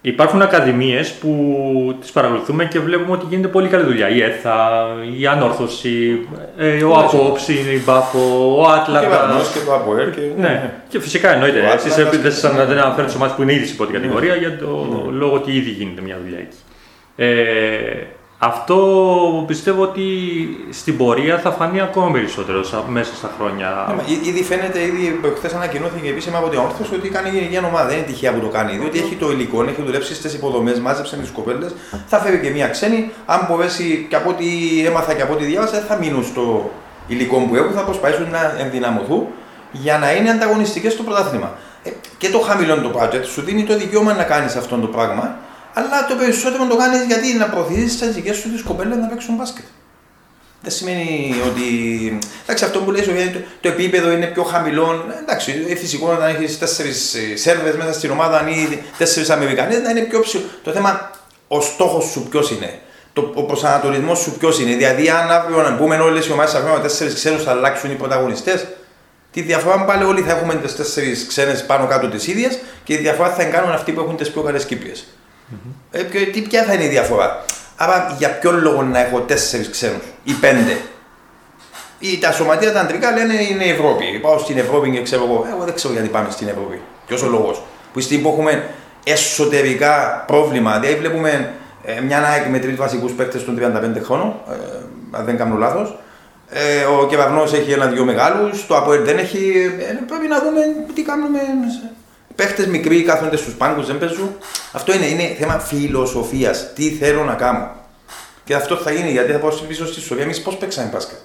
υπάρχουν 0.02 0.42
ακαδημίες 0.42 1.12
που 1.12 1.98
τις 2.02 2.12
παρακολουθούμε 2.12 2.66
και 2.66 2.80
βλέπουμε 2.80 3.12
ότι 3.12 3.26
γίνεται 3.30 3.48
πολύ 3.48 3.68
καλή 3.68 3.84
δουλειά. 3.84 4.10
Η 4.10 4.22
ΕΘΑ, 4.22 4.86
η 5.20 5.28
Ανόρθωση, 5.28 6.28
ε, 6.58 6.84
ο 6.84 6.94
Απόψη, 7.00 7.54
η 7.54 7.82
Μπάφο, 7.86 8.20
ο 8.60 8.64
Και 8.66 8.80
Άτλαντα. 8.80 9.10
Βαρνός 9.10 9.52
και 9.52 9.60
το 9.66 9.74
ΑΠΟΕΛ. 9.74 10.10
Και... 10.12 10.22
Ναι, 10.38 10.72
και 10.90 11.00
φυσικά 11.00 11.34
εννοείται. 11.34 11.60
Ο 11.60 11.64
Έτσι, 11.64 11.88
Άτλαντας 11.90 12.12
δεν 12.12 12.22
και- 12.22 12.30
σας 12.30 12.56
δεν 12.68 12.78
αναφέρω 12.78 13.08
τι 13.08 13.14
ομάδε 13.16 13.34
που 13.36 13.42
είναι 13.42 13.54
ήδη 13.54 13.66
σε 13.66 13.74
πρώτη 13.76 13.94
κατηγορία 13.94 14.36
για 14.36 14.58
το 14.58 14.88
λόγο 15.12 15.36
ότι 15.36 15.52
ήδη 15.52 15.70
γίνεται 15.70 16.02
μια 16.02 16.18
δουλειά 16.24 16.38
εκεί. 16.40 16.58
Ε, 17.16 18.04
αυτό 18.46 19.44
πιστεύω 19.48 19.82
ότι 19.84 20.04
στην 20.70 20.98
πορεία 20.98 21.40
θα 21.40 21.52
φανεί 21.52 21.82
ακόμα 21.82 22.12
περισσότερο 22.12 22.64
σα- 22.64 22.82
μέσα 22.82 23.16
στα 23.16 23.32
χρόνια. 23.38 23.86
Ναι, 23.88 23.94
μα 23.96 24.04
ή- 24.08 24.28
Ήδη 24.28 24.44
φαίνεται, 24.44 24.82
ήδη 24.82 25.20
χθες 25.36 25.54
ανακοινώθηκε 25.54 26.10
επίσημα 26.10 26.38
από 26.38 26.50
την 26.50 26.60
Όρθωση 26.60 26.94
ότι 26.96 27.10
κάνει 27.10 27.30
γενική 27.30 27.58
ομάδα. 27.66 27.88
Δεν 27.88 27.98
είναι 27.98 28.06
τυχαία 28.06 28.34
που 28.34 28.40
το 28.40 28.48
κάνει. 28.48 28.78
Διότι 28.78 29.00
έχει 29.00 29.16
το 29.16 29.32
υλικό, 29.32 29.64
έχει 29.64 29.82
δουλέψει 29.82 30.14
στις 30.16 30.34
υποδομές, 30.34 30.80
μάζεψε 30.80 31.16
τις 31.16 31.30
κοπέλες. 31.30 31.76
Θα 32.08 32.18
φέρει 32.20 32.40
και 32.40 32.50
μία 32.50 32.68
ξένη. 32.68 33.12
Αν 33.26 33.48
μπορέσει 33.50 34.06
και 34.10 34.16
από 34.16 34.30
ό,τι 34.30 34.46
έμαθα 34.86 35.14
και 35.14 35.22
από 35.22 35.34
ό,τι 35.34 35.44
διάβασα, 35.44 35.72
δεν 35.72 35.84
θα 35.88 35.96
μείνουν 35.98 36.24
στο 36.24 36.72
υλικό 37.08 37.38
που 37.38 37.56
έχουν, 37.56 37.72
θα 37.74 37.82
προσπαθήσουν 37.82 38.30
να 38.30 38.56
ενδυναμωθούν 38.60 39.26
για 39.72 39.98
να 39.98 40.14
είναι 40.16 40.30
ανταγωνιστικές 40.30 40.94
στο 40.94 41.04
πρωτάθλημα. 41.04 41.52
Ε, 41.84 41.90
και 42.18 42.30
το 42.30 42.40
χαμηλό 42.40 42.76
το 42.82 42.92
project 43.00 43.26
σου 43.34 43.42
δίνει 43.42 43.64
το 43.64 43.78
δικαίωμα 43.78 44.14
να 44.14 44.24
κάνεις 44.24 44.56
αυτό 44.56 44.76
το 44.78 44.88
πράγμα, 44.88 45.36
αλλά 45.74 46.06
το 46.10 46.16
περισσότερο 46.16 46.66
το 46.66 46.76
κάνεις 46.76 47.04
γιατί 47.04 47.34
να 47.34 47.46
προωθήσεις 47.46 48.00
τις 48.00 48.14
δικές 48.14 48.36
σου 48.36 48.52
τις 48.52 48.62
κοπέλες 48.62 48.98
να 48.98 49.08
παίξουν 49.08 49.36
μπάσκετ. 49.36 49.66
Δεν 50.62 50.72
σημαίνει 50.72 51.36
ότι. 51.48 51.64
Εντάξει, 52.44 52.66
αυτό 52.66 52.80
που 52.80 52.92
λέει 52.92 53.02
ότι 53.02 53.30
το, 53.30 53.40
το 53.62 53.68
επίπεδο 53.68 54.12
είναι 54.12 54.26
πιο 54.26 54.44
χαμηλό. 54.44 55.06
Εντάξει, 55.22 55.66
ε, 55.70 55.76
φυσικό 55.76 56.12
όταν 56.12 56.28
έχεις 56.36 56.60
τέσσερις 56.60 57.16
Σέρβε 57.36 57.74
μέσα 57.78 57.94
στην 57.94 58.12
ομάδα 58.12 58.50
ή 58.50 58.80
τέσσερις 58.98 59.30
Αμερικανές 59.30 59.82
να 59.82 59.90
είναι 59.90 60.02
πιο 60.02 60.20
ψηλό. 60.20 60.44
Το 60.64 60.72
θέμα, 60.72 61.12
ο 61.48 61.62
στόχος 61.62 62.06
σου 62.06 62.28
ποιος 62.30 62.52
είναι. 62.52 62.80
Το, 63.14 63.32
ο 63.34 63.44
προσανατολισμός 63.44 64.20
σου 64.20 64.38
ποιος 64.38 64.60
είναι. 64.60 64.76
Δηλαδή, 64.76 65.10
αν 65.10 65.32
αύριο 65.32 65.62
να 65.62 65.72
μπούμε 65.72 65.96
όλες 65.96 66.28
οι 66.28 66.32
ομάδες 66.32 66.54
με 66.54 66.80
τέσσερις 66.82 67.14
ξένους 67.14 67.44
θα 67.44 67.52
αλλάξουν 67.52 67.92
οι 67.92 67.96
πρωταγωνιστές. 67.96 68.66
Τη 69.32 69.42
διαφορά 69.42 69.86
πάλι 69.86 70.04
όλοι 70.04 70.22
θα 70.22 70.32
έχουμε 70.32 70.56
τις 70.56 70.76
τέσσερις 70.76 71.28
ξένες 71.28 71.66
πάνω 71.66 71.88
κάτω 71.88 72.08
τι 72.08 72.32
ίδιε 72.32 72.50
και 72.84 72.94
η 72.94 72.98
διαφορά 72.98 73.30
θα 73.30 73.44
την 73.44 73.52
κάνουν 73.52 73.72
αυτοί 73.72 73.92
που 73.92 74.00
έχουν 74.00 74.18
τις 74.18 74.32
πιο 74.32 74.42
καλές 74.42 74.66
Κύπριε. 74.66 74.94
Ε, 75.92 76.02
ποιο- 76.02 76.32
τι, 76.32 76.42
ποια 76.42 76.64
θα 76.64 76.74
είναι 76.74 76.84
η 76.84 76.88
διαφορά; 76.88 77.46
Άρα 77.78 78.16
για 78.18 78.30
ποιον 78.30 78.62
λόγο 78.62 78.82
να 78.82 79.00
έχω 79.00 79.20
τέσσερις 79.20 79.70
ξένους 79.70 80.04
ή 80.24 80.32
πέντε; 80.34 80.78
Ή 82.00 82.18
τα 82.18 82.32
σωματεία 82.32 82.72
τα 82.74 82.80
αντρικά 82.80 83.12
λένε 83.12 83.34
είναι 83.44 83.66
η 83.66 83.70
Ευρώπη. 83.70 84.20
Πάω 84.22 84.38
στην 84.38 84.58
Ευρώπη 84.58 84.90
και 84.92 85.02
ξέρω 85.02 85.24
εγώ. 85.24 85.48
Εγώ 85.56 85.64
δεν 85.66 85.74
ξέρω 85.74 85.94
γιατί 85.94 86.08
πάμε 86.10 86.28
στην 86.32 86.48
Ευρώπη. 86.48 86.82
Ποιος 87.08 87.22
ο 87.24 87.28
λόγος; 87.28 87.58
Που 87.94 88.00
στη 88.00 88.02
στιγμή 88.02 88.24
που 88.24 88.30
έχουμε 88.30 88.70
εσωτερικά 89.04 90.24
πρόβλημα, 90.28 90.80
δηλαδή 90.80 91.00
βλέπουμε 91.00 91.54
ε, 91.86 92.02
μια 92.02 92.24
ΑΕΚ 92.28 92.48
με 92.48 92.60
τρεις 92.60 92.76
βασικούς 92.76 93.12
παίκτες 93.12 93.46
των 93.46 93.56
35 93.56 94.02
χρόνων, 94.04 94.34
ε, 94.52 94.54
αν 95.12 95.26
δεν 95.26 95.38
κάνω 95.38 95.56
λάθος. 95.58 95.98
Ε, 96.50 96.84
ο 96.84 97.08
Κεβαρνό 97.08 97.44
έχει 97.44 97.72
ένα-δυο 97.72 98.04
μεγάλους, 98.06 98.66
το 98.68 98.78
ΑΠΟΕΛ 98.78 99.04
δεν 99.04 99.18
έχει. 99.18 99.54
Ε, 99.80 99.84
πρέπει 100.08 100.28
να 100.28 100.40
δούμε 100.40 100.62
τι 100.94 101.02
κάνουμε. 101.02 101.40
Παίχτες 102.36 102.66
μικροί 102.68 103.04
κάθονται 103.04 103.38
στους 103.38 103.54
πάγκους, 103.54 103.88
δεν 103.88 103.98
παίζουν. 103.98 104.36
Αυτό 104.72 104.94
είναι, 104.94 105.06
είναι 105.06 105.36
θέμα 105.40 105.60
φιλοσοφίας. 105.60 106.74
Τι 106.76 106.90
θέλω 106.90 107.24
να 107.24 107.34
κάνω. 107.34 107.72
Και 108.44 108.54
αυτό 108.54 108.76
θα 108.76 108.92
γίνει 108.92 109.12
γιατί 109.12 109.32
θα 109.32 109.38
πάω 109.38 109.50
πίσω 109.68 109.86
στη 109.88 110.02
Σοφία. 110.02 110.24
Εμείς 110.24 110.42
πώς 110.42 110.56
παίξαμε 110.56 110.90
μπάσκετ; 110.94 111.18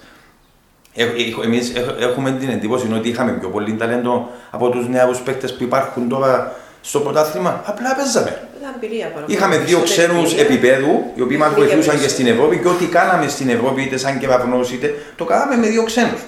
Εμείς 1.45 1.73
έχουμε 2.01 2.31
την 2.33 2.49
εντύπωση 2.49 2.93
ότι 2.95 3.09
είχαμε 3.09 3.33
πιο 3.33 3.49
πολύ 3.49 3.75
ταλέντο 3.77 4.31
από 4.51 4.69
τους 4.71 4.89
νέου 4.89 5.17
παίκτε 5.25 5.47
που 5.49 5.63
υπάρχουν 5.63 6.09
τώρα 6.09 6.57
στο 6.81 7.01
πρωτάθλημα. 7.01 7.63
Απλά 7.65 7.95
παίζαμε. 7.95 8.49
Ήταν 8.61 8.73
εμπειρία 8.75 9.07
παραπάνω. 9.07 9.27
Είχαμε 9.29 9.57
δύο 9.57 9.79
Περισσότερη 9.79 10.09
ξένους 10.09 10.33
εμπειρία. 10.33 10.45
επίπεδου, 10.45 11.05
οι 11.15 11.21
οποίοι 11.23 11.37
μας 11.41 11.49
Εμπειρία 11.51 11.69
βοηθούσαν 11.69 11.95
και 11.95 12.01
περισσότερη. 12.01 12.11
στην 12.13 12.27
Ευρώπη 12.27 12.59
και 12.59 12.69
ό,τι 12.69 12.85
κάναμε 12.87 13.29
στην 13.29 13.49
Ευρώπη, 13.49 13.83
είτε 13.83 13.97
σαν 13.97 14.19
κεραυνός, 14.19 14.71
είτε 14.73 14.95
το 15.17 15.25
κάναμε 15.25 15.57
με 15.57 15.67
δύο 15.67 15.83
ξένους. 15.85 16.21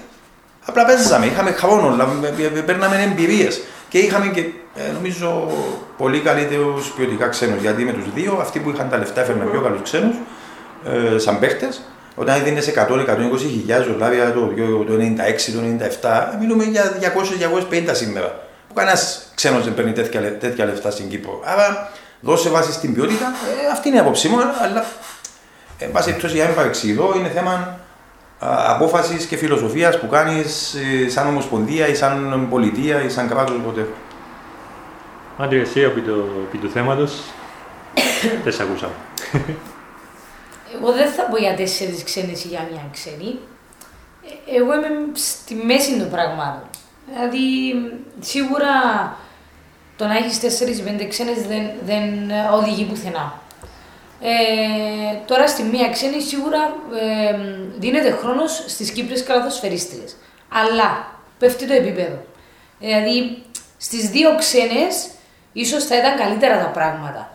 Απλά 0.71 0.85
παίζαμε, 0.85 1.27
είχαμε 1.27 1.51
χρόνο, 1.51 1.97
λα- 1.97 2.29
ε, 2.39 2.59
ε, 2.59 2.61
παίρναμε 2.61 3.03
εμπειρίες 3.11 3.61
και 3.89 3.99
είχαμε 3.99 4.27
και 4.27 4.41
ε, 4.77 4.93
νομίζω 4.95 5.51
πολύ 5.97 6.21
καλύτερους 6.21 6.89
ποιοτικά 6.97 7.27
ξένους. 7.29 7.61
Γιατί 7.61 7.83
με 7.85 7.93
τους 7.93 8.13
δύο, 8.15 8.39
αυτοί 8.41 8.59
που 8.59 8.71
είχαν 8.71 8.89
τα 8.91 8.97
λεφτά 8.99 9.21
έφερναν 9.21 9.51
πιο 9.51 9.61
καλούς 9.61 9.83
ξένους, 9.83 10.15
ε, 11.15 11.19
σαν 11.19 11.39
παίχτες. 11.39 11.81
Όταν 12.15 12.35
έδινες 12.41 12.67
100-120 12.67 13.39
χιλιάδε 13.39 13.85
δολάρια 13.85 14.33
το, 14.33 14.41
το 14.87 14.95
96-97, 14.97 16.37
μιλούμε 16.41 16.65
για 16.65 16.83
200-250 17.01 17.91
σήμερα. 17.93 18.41
που 18.69 18.75
κανένας 18.75 19.31
ξένος 19.35 19.65
δεν 19.65 19.75
παίρνει 19.75 19.93
τέτοια, 19.93 20.21
λε- 20.21 20.39
τέτοια 20.41 20.65
λεφτά 20.65 20.91
στην 20.91 21.09
Κύπρο. 21.09 21.41
Άρα 21.45 21.91
δώσε 22.21 22.49
βάση 22.49 22.73
στην 22.73 22.95
ποιότητα. 22.95 23.25
Ε, 23.65 23.71
αυτή 23.73 23.89
είναι 23.89 23.97
η 23.97 24.01
άποψή 24.01 24.29
μου, 24.29 24.37
αλλά 24.63 24.85
εν 25.79 25.91
πάση 25.93 26.05
περιπτώσει 26.07 26.35
για 26.35 26.43
να 26.43 26.49
μην 26.49 26.59
παρεξηγηθώ, 26.59 27.13
είναι 27.17 27.29
θέμα 27.35 27.79
απόφασης 28.41 29.27
και 29.27 29.37
φιλοσοφίας 29.37 30.01
που 30.01 30.09
κάνεις 30.09 30.77
σαν 31.07 31.27
ομοσπονδία 31.27 31.89
ή 31.89 31.95
σαν 31.95 32.47
πολιτεία 32.51 33.03
ή 33.03 33.09
σαν 33.09 33.29
κράτος. 33.29 33.57
Οπότε. 33.57 33.89
Άντρια, 35.39 35.61
εσύ 35.61 35.81
επί, 35.81 36.01
το, 36.01 36.25
επί 36.49 36.59
του 36.59 36.71
θέματος, 36.71 37.21
δεν 38.45 38.53
σε 38.53 38.63
ακούσαμε. 38.63 38.93
Εγώ 40.75 40.93
δεν 40.93 41.11
θα 41.11 41.23
πω 41.23 41.37
για 41.37 41.55
τέσσερις 41.55 42.05
ξένες 42.05 42.45
ή 42.45 42.49
για 42.49 42.69
μια 42.73 42.83
ξένη. 42.93 43.39
Ε, 44.25 44.57
Εγώ 44.57 44.75
είμαι 44.75 44.89
στη 45.13 45.55
μέση 45.55 45.99
των 45.99 46.11
πραγμάτων. 46.11 46.63
Δηλαδή, 47.13 47.39
σίγουρα 48.21 48.73
το 49.97 50.07
να 50.07 50.17
έχεις 50.17 50.39
4-5 50.39 51.07
ξένες 51.09 51.47
δεν, 51.47 51.71
δεν 51.85 52.31
οδηγεί 52.53 52.85
πουθενά. 52.85 53.41
Ε, 54.23 55.17
τώρα 55.27 55.47
στη 55.47 55.63
μία 55.63 55.89
ξένη 55.89 56.21
σίγουρα 56.21 56.75
ε, 57.01 57.37
δίνεται 57.79 58.11
χρόνος 58.11 58.65
στις 58.67 58.91
Κύπριες 58.91 59.23
καλαθοσφαιρίστριες. 59.23 60.17
Αλλά 60.49 61.19
πέφτει 61.39 61.67
το 61.67 61.73
επίπεδο. 61.73 62.23
Δηλαδή 62.79 63.43
στις 63.77 64.11
δύο 64.11 64.35
ξένες 64.39 65.09
ίσως 65.53 65.85
θα 65.85 65.97
ήταν 65.97 66.17
καλύτερα 66.17 66.59
τα 66.59 66.67
πράγματα. 66.67 67.33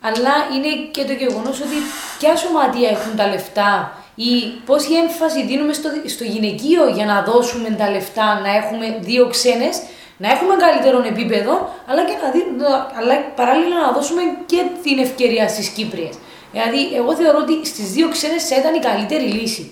Αλλά 0.00 0.32
είναι 0.54 0.88
και 0.90 1.04
το 1.04 1.12
γεγονός 1.12 1.60
ότι 1.60 1.76
ποια 2.18 2.36
σωματεία 2.36 2.88
έχουν 2.88 3.16
τα 3.16 3.26
λεφτά 3.28 3.92
ή 4.14 4.30
πόση 4.66 4.92
έμφαση 4.94 5.46
δίνουμε 5.46 5.72
στο, 5.72 5.88
στο 6.06 6.24
γυναικείο 6.24 6.88
για 6.88 7.04
να 7.04 7.22
δώσουμε 7.22 7.68
τα 7.70 7.90
λεφτά, 7.90 8.40
να 8.40 8.50
έχουμε 8.56 8.96
δύο 9.00 9.26
ξένες, 9.28 9.82
να 10.16 10.30
έχουμε 10.30 10.54
καλύτερο 10.56 11.02
επίπεδο, 11.06 11.74
αλλά, 11.86 12.04
και 12.04 12.12
να 12.22 12.30
δι- 12.30 12.60
να- 12.60 12.86
αλλά 12.98 13.14
παράλληλα 13.36 13.80
να 13.80 13.92
δώσουμε 13.92 14.22
και 14.46 14.62
την 14.82 14.98
ευκαιρία 14.98 15.48
στις 15.48 15.68
Κύπριες. 15.68 16.14
Δηλαδή, 16.52 16.94
εγώ 16.94 17.14
θεωρώ 17.14 17.38
ότι 17.38 17.66
στις 17.66 17.92
δύο 17.92 18.08
ξένες 18.08 18.46
θα 18.48 18.56
ήταν 18.56 18.74
η 18.74 18.78
καλύτερη 18.78 19.24
λύση. 19.24 19.64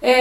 Ε, 0.00 0.12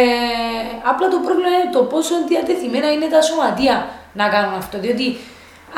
απλά 0.84 1.08
το 1.08 1.18
πρόβλημα 1.26 1.50
είναι 1.50 1.72
το 1.72 1.82
πόσο 1.84 2.14
διατεθειμένα 2.28 2.92
είναι 2.92 3.08
τα 3.16 3.22
σωματεία 3.22 3.88
να 4.14 4.28
κάνουν 4.30 4.54
αυτό. 4.54 4.80
Διότι 4.80 5.18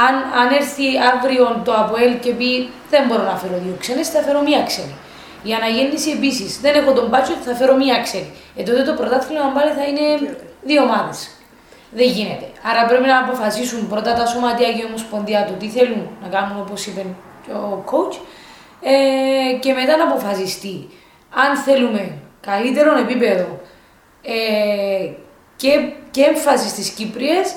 αν, 0.08 0.16
αν 0.42 0.48
έρθει 0.60 0.88
αύριο 1.14 1.62
το 1.66 1.72
ΑΠΟΕΛ 1.74 2.20
και 2.20 2.32
πει 2.32 2.70
δεν 2.90 3.08
μπορώ 3.08 3.24
να 3.24 3.36
φέρω 3.42 3.58
δύο 3.64 3.76
ξένες, 3.80 4.10
θα 4.10 4.22
φέρω 4.22 4.42
μία 4.42 4.64
ξένη. 4.64 4.96
Η 5.44 5.54
αναγέννηση 5.54 6.10
επίσης. 6.12 6.60
Δεν 6.62 6.74
έχω 6.76 6.92
τον 6.92 7.08
μπάτσο, 7.10 7.34
θα 7.46 7.54
φέρω 7.56 7.76
μία 7.76 8.02
ξένη. 8.02 8.32
Ε, 8.56 8.64
τότε 8.64 8.84
το 8.84 8.94
πρωτάθλημα 8.94 9.52
πάλι 9.56 9.72
θα 9.72 9.84
είναι 9.90 10.36
δύο 10.64 10.82
ομάδες. 10.84 11.30
Δεν 11.92 12.08
γίνεται. 12.08 12.48
Άρα 12.70 12.86
πρέπει 12.86 13.08
να 13.08 13.18
αποφασίσουν 13.20 13.88
πρώτα 13.88 14.14
τα 14.14 14.26
σωματεία 14.26 14.72
και 14.74 14.82
η 14.82 14.86
Ομοσπονδία 14.88 15.46
του 15.46 15.54
τι 15.60 15.68
θέλουν 15.68 16.04
να 16.24 16.28
κάνουν 16.28 16.60
όπως 16.60 16.86
είπε 16.86 17.06
και 17.46 17.52
ο 17.52 17.84
coach 17.92 18.16
ε, 18.82 19.60
και 19.60 19.74
μετά 19.74 19.98
να 19.98 20.04
αποφασιστεί 20.04 20.90
αν 21.30 21.58
θέλουμε 21.58 22.18
καλύτερο 22.42 22.98
επίπεδο 22.98 23.62
ε, 24.22 25.10
και, 25.56 25.92
και 26.12 26.22
έμφαση 26.22 26.68
στις 26.70 26.90
Κύπριες 26.90 27.56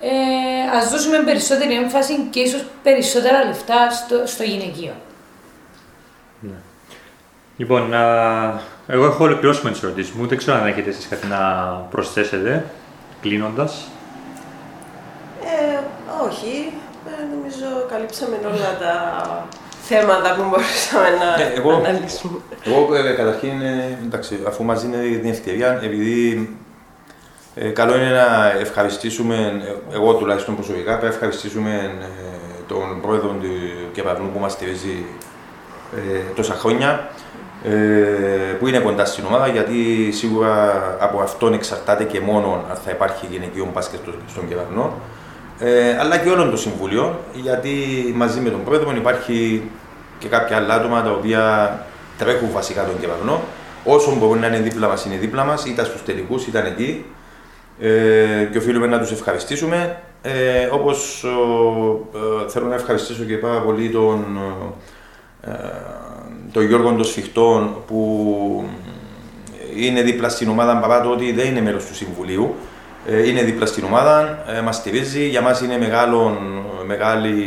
ε, 0.00 0.76
ας 0.76 0.90
δώσουμε 0.90 1.18
περισσότερη 1.18 1.74
έμφαση 1.74 2.26
και 2.30 2.40
ίσως 2.40 2.64
περισσότερα 2.82 3.44
λεφτά 3.44 3.90
στο, 3.90 4.26
στο 4.26 4.42
γυναικείο. 4.42 4.92
Λοιπόν, 7.56 7.94
α, 7.94 8.60
εγώ 8.86 9.04
έχω 9.04 9.24
ολοκληρώσει 9.24 9.60
με 9.64 9.70
τις 9.70 9.82
ερωτήσεις 9.82 10.12
μου. 10.12 10.26
Δεν 10.26 10.38
ξέρω 10.38 10.56
αν 10.56 10.66
έχετε 10.66 10.90
εσείς 10.90 11.08
κάτι 11.08 11.26
να 11.26 11.38
προσθέσετε, 11.90 12.64
κλείνοντας. 13.20 13.88
Ε, 15.44 15.78
όχι. 16.26 16.72
Ε, 17.06 17.34
νομίζω 17.34 17.86
καλύψαμε 17.90 18.36
όλα 18.44 18.78
τα 18.80 19.46
θέματα 19.88 20.34
που 20.36 20.42
μπορούσαμε 20.50 21.08
να 21.20 21.42
Ε, 21.42 21.52
εγώ- 21.56 21.72
αναλύσουμε. 21.74 22.38
Εγώ 22.64 22.94
ε, 22.94 23.12
καταρχήν, 23.12 23.60
ε, 23.60 23.98
εντάξει, 24.04 24.38
αφού 24.46 24.64
μας 24.64 24.82
δίνετε 24.82 25.08
την 25.16 25.30
ευκαιρία, 25.30 25.80
επειδή 25.82 26.50
ε, 27.54 27.68
καλό 27.68 27.96
είναι 27.96 28.10
να 28.10 28.50
ευχαριστήσουμε, 28.60 29.62
ε, 29.92 29.94
εγώ 29.96 30.14
τουλάχιστον 30.14 30.54
προσωπικά, 30.54 30.90
πρέπει 30.90 31.02
να 31.02 31.08
ευχαριστήσουμε 31.08 31.90
ε, 32.00 32.06
τον 32.68 33.00
πρόεδρο 33.00 33.28
του 33.28 33.48
Κεπαρνού 33.92 34.30
που 34.32 34.38
μας 34.38 34.52
στηρίζει 34.52 35.04
ε, 35.96 36.18
τόσα 36.34 36.54
χρόνια, 36.54 37.08
ε, 37.64 37.70
που 38.58 38.66
είναι 38.66 38.78
κοντά 38.78 39.04
στην 39.04 39.24
ομάδα, 39.26 39.46
γιατί 39.48 40.10
σίγουρα 40.12 40.72
από 41.00 41.20
αυτόν 41.20 41.52
εξαρτάται 41.52 42.04
και 42.04 42.20
μόνο 42.20 42.64
αν 42.70 42.76
θα 42.84 42.90
υπάρχει 42.90 43.26
γυναικείο 43.30 43.70
μπάσκετ 43.74 44.00
στο- 44.02 44.12
στον 44.28 44.48
Κεπαρνό. 44.48 44.92
Ε, 45.58 45.98
αλλά 45.98 46.18
και 46.18 46.28
όλων 46.28 46.48
των 46.48 46.58
συμβουλίων, 46.58 47.16
γιατί 47.34 47.70
μαζί 48.14 48.40
με 48.40 48.50
τον 48.50 48.64
πρόεδρο 48.64 48.96
υπάρχει 48.96 49.62
και 50.18 50.28
κάποια 50.28 50.56
άλλα 50.56 50.74
άτομα 50.74 51.02
τα 51.02 51.10
οποία 51.10 51.76
τρέχουν 52.18 52.48
βασικά 52.52 52.84
τον 52.84 53.00
κεραυνό. 53.00 53.40
Όσο 53.84 54.14
μπορούν 54.14 54.38
να 54.38 54.46
είναι 54.46 54.58
δίπλα 54.58 54.88
μας, 54.88 55.04
είναι 55.04 55.16
δίπλα 55.16 55.44
μας, 55.44 55.64
ήταν 55.64 55.84
στους 55.84 56.02
τελικούς, 56.04 56.46
ήταν 56.46 56.66
εκεί. 56.66 57.04
Ε, 57.80 58.48
και 58.52 58.58
οφείλουμε 58.58 58.86
να 58.86 58.98
τους 58.98 59.10
ευχαριστήσουμε. 59.10 60.02
Ε, 60.22 60.66
Όπως 60.72 61.24
ε, 61.24 62.48
θέλω 62.48 62.66
να 62.66 62.74
ευχαριστήσω 62.74 63.24
και 63.24 63.36
πάρα 63.36 63.60
πολύ 63.60 63.90
τον, 63.90 64.24
ε, 65.40 65.50
τον 66.52 66.66
Γιώργο 66.66 66.88
των 66.88 67.04
Σφιχτών 67.04 67.76
που 67.86 68.64
είναι 69.76 70.02
δίπλα 70.02 70.28
στην 70.28 70.48
ομάδα 70.48 70.76
παρά 70.76 71.00
το 71.00 71.10
ότι 71.10 71.32
δεν 71.32 71.46
είναι 71.46 71.60
μέλος 71.60 71.84
του 71.84 71.94
Συμβουλίου. 71.94 72.54
Ε, 73.08 73.28
είναι 73.28 73.42
δίπλα 73.42 73.66
στην 73.66 73.84
ομάδα, 73.84 74.38
ε, 74.56 74.60
μας 74.60 74.76
στηρίζει. 74.76 75.28
Για 75.28 75.40
μας 75.40 75.60
είναι 75.60 75.78
μεγάλο, 75.78 76.38
μεγάλη 76.86 77.44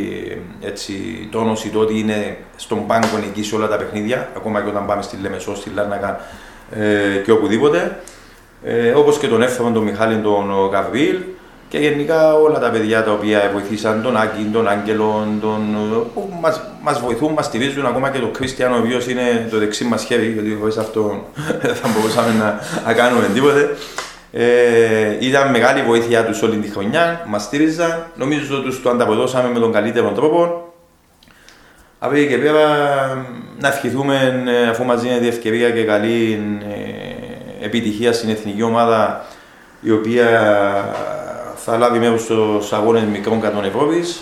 έτσι, 0.61 0.93
τόνωση 1.31 1.69
το 1.69 1.79
ότι 1.79 1.99
είναι 1.99 2.37
στον 2.55 2.87
πάγκο 2.87 3.07
εκεί 3.29 3.43
σε 3.43 3.55
όλα 3.55 3.67
τα 3.67 3.75
παιχνίδια, 3.75 4.29
ακόμα 4.35 4.61
και 4.61 4.69
όταν 4.69 4.85
πάμε 4.85 5.01
στη 5.01 5.17
Λεμεσό, 5.21 5.55
στη 5.55 5.71
Λάρνακα 5.75 6.19
ε, 6.71 7.21
και 7.25 7.31
οπουδήποτε. 7.31 7.99
Ε, 8.63 8.91
όπως 8.91 9.17
και 9.17 9.27
τον 9.27 9.41
Εύθρο, 9.41 9.71
τον 9.73 9.83
Μιχάλη, 9.83 10.15
τον 10.15 10.69
Γαβρίλ 10.71 11.17
και 11.69 11.77
γενικά 11.77 12.33
όλα 12.33 12.59
τα 12.59 12.69
παιδιά 12.69 13.03
τα 13.03 13.11
οποία 13.11 13.49
βοηθήσαν, 13.53 14.01
τον 14.01 14.17
Άκη, 14.17 14.49
τον 14.53 14.67
Άγγελο, 14.67 15.27
τον, 15.41 15.77
που 16.13 16.29
μας, 16.41 16.61
μας 16.81 16.99
βοηθούν, 16.99 17.33
μας 17.33 17.45
στηρίζουν, 17.45 17.85
ακόμα 17.85 18.09
και 18.09 18.19
τον 18.19 18.31
Κρίστιαν, 18.31 18.73
ο 18.73 18.77
οποίος 18.77 19.07
είναι 19.07 19.47
το 19.51 19.57
δεξί 19.57 19.83
μας 19.83 20.03
χέρι, 20.03 20.31
γιατί 20.31 20.57
χωρίς 20.59 20.77
αυτό 20.77 21.23
δεν 21.61 21.75
θα 21.75 21.87
μπορούσαμε 21.87 22.33
να, 22.39 22.59
να 22.85 22.93
κάνουμε 22.93 23.27
τίποτε. 23.33 23.69
Ε, 24.31 25.17
ήταν 25.19 25.49
μεγάλη 25.49 25.81
βοήθεια 25.81 26.25
τους 26.25 26.41
όλη 26.41 26.57
τη 26.57 26.69
χρονιά, 26.69 27.25
μας 27.27 27.43
στήριζαν. 27.43 28.05
Νομίζω 28.15 28.55
ότι 28.55 28.65
τους 28.65 28.81
το 28.81 28.89
ανταποδώσαμε 28.89 29.49
με 29.49 29.59
τον 29.59 29.71
καλύτερο 29.71 30.11
τρόπο. 30.11 30.73
Από 31.99 32.15
εκεί 32.15 32.27
και 32.27 32.37
πέρα 32.37 32.67
να 33.59 33.67
ευχηθούμε, 33.67 34.43
ε, 34.47 34.69
αφού 34.69 34.83
μας 34.83 35.01
δίνεται 35.01 35.27
ευκαιρία 35.27 35.69
και 35.69 35.83
καλή 35.83 36.41
ε, 37.61 37.65
επιτυχία 37.65 38.13
στην 38.13 38.29
εθνική 38.29 38.61
ομάδα 38.61 39.25
η 39.81 39.91
οποία 39.91 40.27
θα 41.55 41.77
λάβει 41.77 41.99
μέρος 41.99 42.21
στους 42.21 42.73
αγώνες 42.73 43.03
μικρών 43.03 43.41
κατών 43.41 43.63
Ευρώπης. 43.65 44.21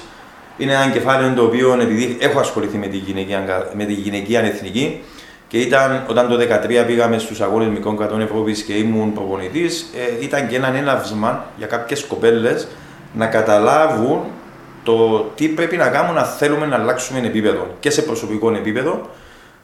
Είναι 0.57 0.73
ένα 0.73 0.89
κεφάλαιο 0.89 1.33
το 1.33 1.43
οποίο 1.43 1.77
επειδή 1.81 2.17
έχω 2.19 2.39
ασχοληθεί 2.39 2.77
με 2.77 2.87
τη 2.87 2.97
γυναικεία, 2.97 3.67
με 3.73 3.85
τη 3.85 3.93
γυναικεία 3.93 4.41
εθνική 4.41 5.01
και 5.47 5.59
ήταν 5.59 6.05
όταν 6.09 6.27
το 6.29 6.37
2013 6.83 6.83
πήγαμε 6.87 7.17
στους 7.17 7.41
αγώνες 7.41 7.67
μικρών 7.67 7.97
κατών 7.97 8.21
Ευρώπης 8.21 8.63
και 8.63 8.73
ήμουν 8.73 9.13
προπονητής, 9.13 9.93
ε, 10.19 10.23
ήταν 10.23 10.47
και 10.47 10.55
ένα 10.55 10.75
έναυσμα 10.75 11.45
για 11.57 11.67
κάποιες 11.67 12.03
κοπέλες 12.03 12.67
να 13.13 13.27
καταλάβουν 13.27 14.19
το 14.83 15.19
τι 15.35 15.47
πρέπει 15.47 15.77
να 15.77 15.87
κάνουμε 15.87 16.19
να 16.19 16.25
θέλουμε 16.25 16.65
να 16.65 16.75
αλλάξουμε 16.75 17.19
επίπεδο 17.19 17.67
και 17.79 17.89
σε 17.89 18.01
προσωπικό 18.01 18.51
επίπεδο. 18.51 19.09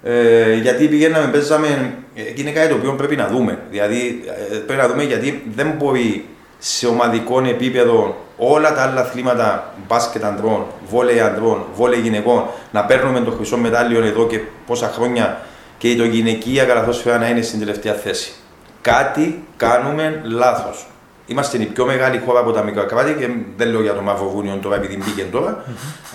Ε, 0.03 0.53
γιατί 0.53 0.87
πηγαίναμε, 0.87 1.27
παίζαμε, 1.27 1.93
ε, 2.15 2.21
είναι 2.35 2.51
κάτι 2.51 2.69
το 2.69 2.75
οποίο 2.75 2.93
πρέπει 2.93 3.15
να 3.15 3.27
δούμε. 3.27 3.59
Δηλαδή, 3.69 4.23
ε, 4.51 4.55
πρέπει 4.55 4.81
να 4.81 4.87
δούμε 4.87 5.03
γιατί 5.03 5.43
δεν 5.55 5.73
μπορεί 5.77 6.25
σε 6.59 6.87
ομαδικό 6.87 7.39
επίπεδο 7.39 8.15
όλα 8.37 8.73
τα 8.73 8.81
άλλα 8.81 9.01
αθλήματα 9.01 9.73
μπάσκετ 9.87 10.23
ανδρών, 10.23 10.65
βόλεϊ 10.89 11.19
ανδρών, 11.19 11.65
βόλεϊ 11.75 11.99
γυναικών 11.99 12.43
να 12.71 12.85
παίρνουμε 12.85 13.19
το 13.19 13.31
χρυσό 13.31 13.57
μετάλλιο 13.57 14.03
εδώ 14.03 14.27
και 14.27 14.39
πόσα 14.65 14.87
χρόνια 14.87 15.41
και 15.83 15.95
το 15.95 16.03
γυναικεία 16.03 16.63
καλαθόσφαιρα 16.63 17.17
να 17.17 17.29
είναι 17.29 17.41
στην 17.41 17.59
τελευταία 17.59 17.93
θέση. 17.93 18.33
Κάτι 18.81 19.43
κάνουμε 19.57 20.21
λάθος. 20.23 20.87
Είμαστε 21.25 21.57
η 21.57 21.65
πιο 21.65 21.85
μεγάλη 21.85 22.21
χώρα 22.25 22.39
από 22.39 22.51
τα 22.51 22.63
μικρά 22.63 22.83
κράτη 22.83 23.13
και 23.13 23.29
δεν 23.57 23.69
λέω 23.69 23.81
για 23.81 23.93
το 23.93 24.01
Μαυροβούνιο 24.01 24.59
τώρα 24.61 24.75
επειδή 24.75 24.97
μπήκε 24.97 25.23
τώρα, 25.31 25.63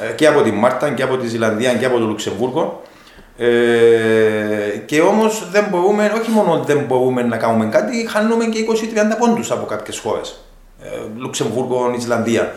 ε, 0.09 0.13
και 0.13 0.27
από 0.27 0.43
τη 0.43 0.51
Μάρτα 0.51 0.91
και 0.91 1.03
από 1.03 1.17
τη 1.17 1.27
Ζηλανδία 1.27 1.75
και 1.75 1.85
από 1.85 1.99
το 1.99 2.05
Λουξεμβούργο. 2.07 2.83
Ε, 3.37 3.47
και 4.87 5.01
όμως 5.01 5.49
δεν 5.51 5.67
μπορούμε, 5.71 6.13
όχι 6.21 6.31
μόνο 6.31 6.63
δεν 6.67 6.85
μπορούμε 6.87 7.23
να 7.23 7.37
κάνουμε 7.37 7.67
κάτι, 7.67 8.09
χάνουμε 8.11 8.45
και 8.45 8.59
20-30 8.59 9.17
πόντους 9.19 9.51
από 9.51 9.67
κάποιες 9.67 9.99
χώρες. 9.99 10.45
Ε, 10.83 10.89
Λουξεμβούργο, 11.17 11.95
Ισλανδία. 11.97 12.53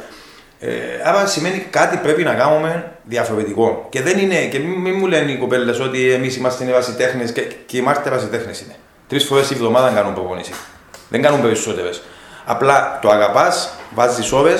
Ε, 0.59 0.71
άρα 1.03 1.25
σημαίνει 1.25 1.67
κάτι 1.69 1.97
πρέπει 1.97 2.23
να 2.23 2.33
κάνουμε 2.33 2.91
διαφορετικό. 3.11 3.87
Και 3.89 4.01
δεν 4.01 4.17
είναι, 4.17 4.45
και 4.45 4.59
μην, 4.59 4.79
μην 4.79 4.95
μου 4.97 5.07
λένε 5.07 5.31
οι 5.31 5.37
κοπέλες 5.37 5.79
ότι 5.79 6.11
εμείς 6.11 6.35
είμαστε 6.35 6.65
βασιτέχνες 6.71 7.31
και, 7.31 7.41
και 7.65 7.77
οι 7.77 7.81
Μάρτε 7.81 8.09
βασιτέχνες 8.09 8.61
είναι. 8.61 8.75
Τρεις 9.07 9.25
φορές 9.25 9.47
τη 9.47 9.53
εβδομάδα 9.53 9.89
κάνουν 9.89 10.13
προπονήσεις. 10.13 10.55
Δεν 11.09 11.21
κάνουν 11.21 11.41
περισσότερες. 11.41 12.01
Απλά 12.45 12.99
το 13.01 13.09
αγαπάς, 13.09 13.73
βάζεις 13.95 14.31
ώρε 14.31 14.55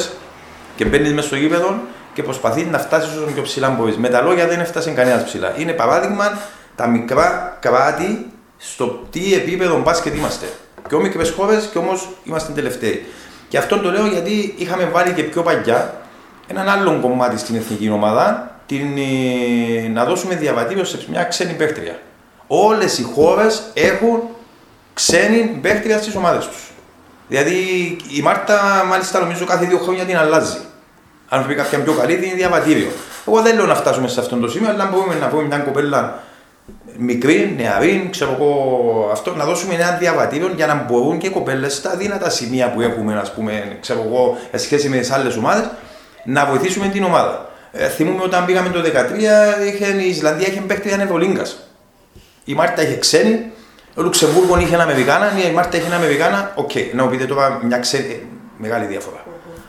Και 0.75 0.85
μπαίνεις 0.85 1.13
μέσα 1.13 1.27
στο 1.27 1.35
γήπεδο 1.35 1.79
και 2.13 2.23
προσπαθείς 2.23 2.65
να 2.65 2.79
φτάσεις 2.79 3.15
όσο 3.15 3.31
πιο 3.33 3.41
ψηλά 3.41 3.69
μπορείς. 3.69 3.97
Με 3.97 4.09
τα 4.09 4.21
λόγια 4.21 4.47
δεν 4.47 4.59
έφτασε 4.59 4.91
κανένας 4.91 5.23
ψηλά. 5.23 5.53
Είναι 5.57 5.71
παράδειγμα 5.71 6.37
τα 6.75 6.87
μικρά 6.87 7.57
κράτη 7.61 8.31
στο 8.57 9.07
τι 9.09 9.33
επίπεδο 9.33 9.81
μπάσκετ 9.81 10.15
είμαστε. 10.15 10.45
Πιο 10.87 10.99
μικρές 10.99 11.29
χώρε 11.29 11.57
και 11.71 11.77
όμως 11.77 12.09
είμαστε 12.23 12.51
τελευταίοι. 12.51 13.05
Και 13.47 13.57
αυτό 13.57 13.77
το 13.77 13.91
λέω 13.91 14.05
γιατί 14.05 14.53
είχαμε 14.57 14.85
βάλει 14.85 15.11
και 15.11 15.23
πιο 15.23 15.41
παλιά 15.41 16.00
έναν 16.51 16.69
άλλο 16.69 16.99
κομμάτι 17.01 17.37
στην 17.37 17.55
εθνική 17.55 17.89
ομάδα, 17.89 18.55
την, 18.65 18.97
ε, 18.97 19.87
να 19.87 20.05
δώσουμε 20.05 20.35
διαβατήριο 20.35 20.83
σε 20.83 20.99
μια 21.09 21.23
ξένη 21.23 21.53
παίχτρια. 21.53 21.99
Όλες 22.47 22.97
οι 22.97 23.03
χώρες 23.03 23.63
έχουν 23.73 24.19
ξένη 24.93 25.59
παίχτρια 25.61 25.97
στις 25.97 26.15
ομάδες 26.15 26.47
τους. 26.47 26.71
Δηλαδή 27.27 27.53
η 28.17 28.21
Μάρτα, 28.21 28.85
μάλιστα, 28.89 29.19
νομίζω 29.19 29.45
κάθε 29.45 29.65
δύο 29.65 29.77
χρόνια 29.77 30.03
την 30.05 30.17
αλλάζει. 30.17 30.57
Αν 31.29 31.43
βρει 31.43 31.55
κάποια 31.55 31.79
πιο 31.79 31.93
καλή, 31.93 32.15
δίνει 32.15 32.33
διαβατήριο. 32.33 32.91
Εγώ 33.27 33.41
δεν 33.41 33.55
λέω 33.55 33.65
να 33.65 33.75
φτάσουμε 33.75 34.07
σε 34.07 34.19
αυτό 34.19 34.35
το 34.37 34.49
σημείο, 34.49 34.69
αλλά 34.69 34.89
μπορούμε 34.91 35.15
να 35.15 35.27
πούμε 35.27 35.43
μια 35.43 35.57
κοπέλα 35.57 36.23
μικρή, 36.97 37.53
νεαρή, 37.57 38.07
ξέρω 38.11 38.37
εγώ, 38.39 39.09
αυτό, 39.11 39.35
να 39.35 39.45
δώσουμε 39.45 39.73
ένα 39.73 39.91
διαβατήριο 39.99 40.51
για 40.55 40.67
να 40.67 40.85
μπορούν 40.87 41.17
και 41.17 41.27
οι 41.27 41.29
κοπέλες 41.29 41.75
στα 41.75 41.95
δύνατα 41.95 42.29
σημεία 42.29 42.71
που 42.71 42.81
έχουμε, 42.81 43.19
ας 43.19 43.33
πούμε, 43.33 43.77
ξέρω 43.81 44.03
εγώ, 44.07 44.37
σε 44.51 44.57
σχέση 44.57 44.89
με 44.89 44.97
τις 44.97 45.11
άλλες 45.11 45.35
ομάδες, 45.35 45.69
να 46.23 46.45
βοηθήσουμε 46.45 46.87
την 46.87 47.03
ομάδα. 47.03 47.49
Ε, 47.71 47.87
θυμούμαι 47.87 48.23
όταν 48.23 48.45
πήγαμε 48.45 48.69
το 48.69 48.81
2013, 48.81 48.85
είχε, 49.67 49.85
η 49.85 50.09
Ισλανδία 50.09 50.47
είχε 50.47 50.61
παίχτη 50.61 50.89
Ευρωλίγκας. 50.89 51.57
Η 52.45 52.53
Μάλτα 52.53 52.81
είχε 52.81 52.97
ξένη, 52.97 53.51
ο 53.95 54.01
Λουξεμβούργο 54.01 54.59
είχε 54.59 54.73
ένα 54.73 54.83
Αμερικάνα, 54.83 55.31
η 55.49 55.53
Μάλτα 55.53 55.77
είχε 55.77 55.85
ένα 55.85 55.95
Αμερικάνα. 55.95 56.51
Οκ, 56.55 56.71
να 56.93 57.03
μου 57.03 57.09
πείτε 57.09 57.25
τώρα 57.25 57.59
μια 57.63 57.77
ξένη, 57.77 58.13
ε, 58.13 58.19
μεγάλη 58.57 58.85
διαφορά. 58.85 59.23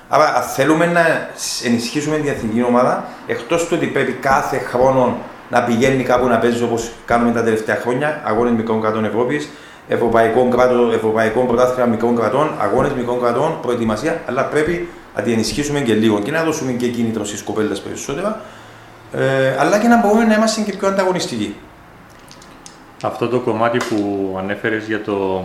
Άρα, 0.09 0.35
αν 0.35 0.43
θέλουμε 0.43 0.87
να 0.87 1.29
ενισχύσουμε 1.65 2.17
την 2.17 2.29
εθνική 2.29 2.63
ομάδα, 2.63 3.05
εκτός 3.27 3.67
του 3.67 3.75
ότι 3.77 3.87
πρέπει 3.87 4.13
κάθε 4.13 4.59
χρόνο 4.59 5.17
να 5.51 5.63
πηγαίνει 5.63 6.03
κάπου 6.03 6.27
να 6.27 6.39
παίζει 6.39 6.63
όπως 6.63 6.91
κάνουμε 7.05 7.33
τα 7.33 7.43
τελευταία 7.43 7.77
χρόνια, 7.77 8.21
αγώνες 8.25 8.53
μικρών 8.53 8.81
κρατών 8.81 9.05
Ευρώπης, 9.05 9.49
ευρωπαϊκό, 9.89 10.49
κράτο, 10.49 10.91
ευρωπαϊκό 10.95 11.41
πρωτάθλημα 11.41 11.87
μικρών 11.87 12.17
κρατών, 12.17 12.51
αγώνες 12.59 12.93
μικρών 12.93 13.21
κρατών, 13.21 13.59
προετοιμασία, 13.63 14.21
αλλά 14.27 14.45
πρέπει 14.45 14.89
να 15.17 15.23
την 15.23 15.33
ενισχύσουμε 15.33 15.81
και 15.81 15.95
λίγο 15.95 16.21
και 16.21 16.31
να 16.31 16.45
δώσουμε 16.45 16.73
και 16.73 16.89
κίνητρο 16.89 17.25
στις 17.25 17.43
κοπέλες 17.43 17.81
περισσότερα, 17.81 18.41
ε, 19.13 19.57
αλλά 19.59 19.79
και 19.79 19.89
να 19.89 20.01
μπορούμε 20.01 20.25
να 20.25 20.35
είμαστε 20.35 20.61
και 20.61 20.77
πιο 20.77 20.89
ανταγωνιστικοί. 20.89 21.55
Αυτό 23.03 23.29
το 23.29 23.39
κομμάτι 23.39 23.79
που 23.89 24.35
ανέφερες 24.39 24.87
για, 24.87 25.03
το, 25.03 25.45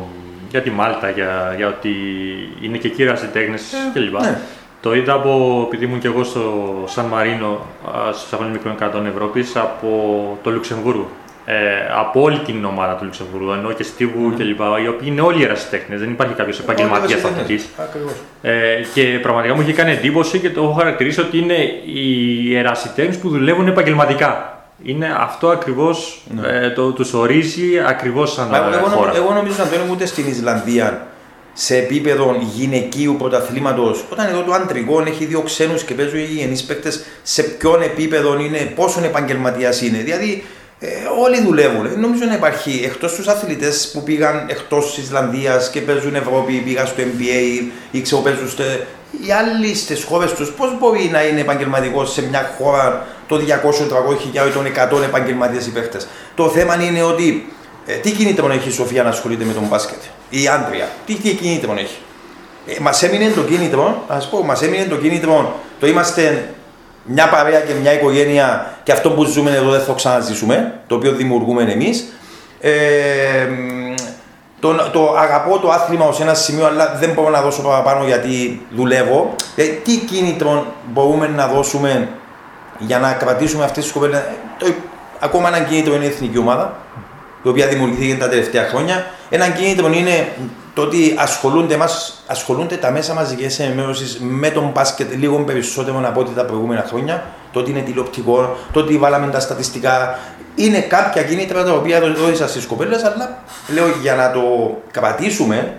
για 0.49 0.61
τη 0.61 0.69
Μάλτα, 0.69 1.09
για, 1.09 1.53
για 1.57 1.67
ότι 1.67 1.93
είναι 2.61 2.77
και 2.77 2.89
κύρια 2.89 3.29
τέχνες 3.33 3.63
κλπ. 3.93 4.21
ναι. 4.21 4.39
Το 4.81 4.95
είδα 4.95 5.13
από, 5.13 5.63
επειδή 5.65 5.85
ήμουν 5.85 5.99
και 5.99 6.07
εγώ 6.07 6.23
στο 6.23 6.65
Σαν 6.87 7.05
Μαρίνο, 7.05 7.65
α, 7.95 8.13
στους 8.13 8.33
αγώνες 8.33 8.51
μικρών 8.51 8.75
κρατών 8.75 9.05
Ευρώπης, 9.05 9.55
από 9.55 10.37
το 10.43 10.51
Λουξεμβούργο. 10.51 11.09
Ε, 11.49 11.55
από 11.99 12.21
όλη 12.21 12.39
την 12.39 12.65
ομάδα 12.65 12.95
του 12.95 13.03
Λουξεμβούργου, 13.03 13.51
ενώ 13.51 13.71
και 13.71 13.83
Στίβου 13.83 14.33
κλπ. 14.37 14.59
Οι 14.83 14.87
οποίοι 14.87 15.07
είναι 15.11 15.21
όλοι 15.21 15.43
ερασιτέχνες, 15.43 15.99
δεν 15.99 16.09
υπάρχει 16.09 16.33
κάποιος 16.33 16.59
επαγγελματίας 16.59 17.23
αθλητής. 17.23 17.69
Ακριβώς. 17.77 18.11
Ε, 18.41 18.53
και 18.93 19.19
πραγματικά 19.21 19.55
μου 19.55 19.61
είχε 19.61 19.73
κάνει 19.73 19.91
εντύπωση 19.91 20.39
και 20.39 20.49
το 20.49 20.63
έχω 20.63 20.71
χαρακτηρίσει 20.71 21.19
ότι 21.19 21.37
είναι 21.37 21.57
οι 21.85 22.57
ερασιτέχνες 22.57 23.17
που 23.17 23.29
δουλεύουν 23.29 23.67
επαγγελματικά. 23.67 24.61
Είναι 24.83 25.15
αυτό 25.19 25.47
ακριβώς, 25.49 26.21
ε, 26.45 26.69
το, 26.69 26.91
τους 26.91 27.13
ορίζει 27.13 27.79
ακριβώς 27.87 28.33
σαν 28.33 28.47
Μα 28.47 28.57
ε, 28.57 28.59
εγώ, 28.59 28.69
χώρα. 28.71 28.95
νομίζω, 28.95 29.21
εγώ 29.21 29.33
νομίζω 29.33 29.55
να 29.57 29.69
το 29.69 29.75
είναι 29.75 29.91
ούτε 29.91 30.05
στην 30.05 30.27
Ισλανδία 30.27 31.07
σε 31.53 31.77
επίπεδο 31.77 32.35
γυναικείου 32.55 33.15
πρωταθλήματος, 33.17 34.05
όταν 34.11 34.27
εδώ 34.27 34.41
το 34.41 34.53
αντρικό 34.53 35.03
έχει 35.07 35.25
δύο 35.25 35.41
ξένους 35.41 35.83
και 35.83 35.93
παίζουν 35.93 36.19
οι 36.19 36.23
γενεί 36.23 36.59
παίκτε, 36.67 36.91
σε 37.23 37.43
ποιον 37.43 37.81
επίπεδο 37.81 38.39
είναι, 38.39 38.57
πόσο 38.75 39.03
επαγγελματίας 39.03 39.81
είναι. 39.81 39.97
Δηλαδή, 39.97 40.43
ε, 40.79 40.89
όλοι 41.19 41.41
δουλεύουν. 41.41 41.85
Ε, 41.85 41.89
νομίζω 41.89 42.25
να 42.25 42.33
υπάρχει 42.33 42.81
εκτός 42.85 43.13
του 43.13 43.31
αθλητές 43.31 43.91
που 43.93 44.03
πήγαν 44.03 44.45
εκτός 44.49 44.93
της 44.93 45.03
Ισλανδίας 45.03 45.69
και 45.69 45.81
παίζουν 45.81 46.15
Ευρώπη, 46.15 46.53
πήγαν 46.53 46.87
στο 46.87 47.03
NBA 47.03 47.69
ή 47.91 48.01
ξέρω 48.01 48.21
παίζουν 48.21 48.49
στο. 48.49 48.63
Οι 49.25 49.31
άλλοι 49.31 49.75
στις 49.75 50.03
χώρες 50.03 50.33
τους, 50.33 50.51
πώς 50.51 50.77
μπορεί 50.79 51.09
να 51.11 51.23
είναι 51.23 51.39
επαγγελματικός 51.39 52.13
σε 52.13 52.27
μια 52.27 52.55
χώρα 52.57 53.07
των 53.27 53.45
200, 53.45 53.87
300 53.87 54.47
ή 54.47 54.51
των 54.53 54.65
100 54.65 55.03
επαγγελματίες 55.03 55.67
οι 55.67 55.71
παίχτες; 55.71 56.07
Το 56.35 56.49
θέμα 56.49 56.83
είναι 56.83 57.03
ότι 57.03 57.53
ε, 57.85 57.93
τι 57.93 58.11
κίνητρο 58.11 58.51
έχει 58.51 58.67
η 58.69 58.71
Σοφία 58.71 59.03
να 59.03 59.09
ασχολείται 59.09 59.43
με 59.43 59.53
τον 59.53 59.63
μπάσκετ, 59.63 60.01
η 60.29 60.47
Άντρια, 60.47 60.87
τι, 61.05 61.13
τι 61.13 61.33
κίνητρο 61.33 61.73
έχει; 61.73 61.97
Ε, 62.67 62.79
μας 62.81 63.03
έμεινε 63.03 63.29
το 63.29 63.41
κίνητρο, 63.41 64.03
α 64.07 64.17
πω, 64.17 64.43
μας 64.43 64.61
έμεινε 64.61 64.85
το 64.85 64.95
κίνητρο, 64.95 65.59
το 65.79 65.87
είμαστε 65.87 66.53
μια 67.07 67.29
παρέα 67.29 67.59
και 67.59 67.73
μια 67.81 67.93
οικογένεια 67.93 68.73
και 68.83 68.91
αυτό 68.91 69.11
που 69.11 69.23
ζούμε 69.23 69.51
εδώ 69.51 69.71
δεν 69.71 69.79
θα 69.79 69.85
το 69.85 69.93
ξαναζήσουμε, 69.93 70.73
το 70.87 70.95
οποίο 70.95 71.11
δημιουργούμε 71.11 71.63
εμείς. 71.63 72.13
Ε, 72.61 72.71
μ, 73.49 73.93
το, 74.59 74.73
το 74.91 75.15
αγαπώ 75.17 75.59
το 75.59 75.69
άθλημα 75.69 76.05
ως 76.05 76.21
ένα 76.21 76.33
σημείο, 76.33 76.65
αλλά 76.65 76.95
δεν 76.99 77.09
μπορώ 77.09 77.29
να 77.29 77.41
δώσω 77.41 77.61
παραπάνω 77.61 78.05
γιατί 78.05 78.61
δουλεύω. 78.75 79.35
Ε, 79.55 79.63
τι 79.63 79.97
κίνητρο 79.97 80.65
μπορούμε 80.85 81.27
να 81.27 81.47
δώσουμε 81.47 82.07
για 82.79 82.99
να 82.99 83.13
κρατήσουμε 83.13 83.63
αυτές 83.63 83.83
τις 83.83 83.93
κοπέλες; 83.93 84.19
Ε, 84.19 84.23
Το, 84.59 84.65
ακόμα 85.19 85.47
ένα 85.47 85.59
κίνητρο 85.59 85.95
είναι 85.95 86.05
η 86.05 86.07
εθνική 86.07 86.37
ομάδα, 86.37 86.75
η 87.43 87.49
οποία 87.49 87.67
δημιουργήθηκε 87.67 88.15
τα 88.15 88.29
τελευταία 88.29 88.63
χρόνια. 88.67 89.05
Ένα 89.29 89.49
κίνητρο 89.49 89.87
είναι 89.87 90.27
το 90.77 90.83
ότι 90.83 91.15
ασχολούνται, 91.17 91.77
μας, 91.77 92.23
ασχολούνται 92.27 92.75
τα 92.75 92.91
μέσα 92.91 93.13
μαζικής 93.13 93.59
ενημέρωσης 93.59 94.19
με 94.19 94.49
τον 94.49 94.69
μπάσκετ 94.69 95.13
λίγο 95.13 95.37
περισσότερο 95.37 96.01
από 96.05 96.19
ό,τι 96.19 96.31
τα 96.31 96.45
προηγούμενα 96.45 96.85
χρόνια. 96.87 97.25
Το 97.51 97.59
ότι 97.59 97.71
είναι 97.71 97.81
τηλεοπτικό, 97.81 98.57
το 98.71 98.79
ότι 98.79 98.97
βάλαμε 98.97 99.31
τα 99.31 99.39
στατιστικά. 99.39 100.19
Είναι 100.55 100.79
κάποια 100.79 101.23
κίνητρα 101.23 101.63
τα 101.63 101.73
οποία 101.73 102.01
δόησα 102.01 102.47
στις 102.47 102.65
κοπέλες, 102.65 103.03
αλλά 103.03 103.43
λέω 103.73 103.87
για 104.01 104.15
να 104.15 104.31
το 104.31 104.41
κρατήσουμε 104.91 105.77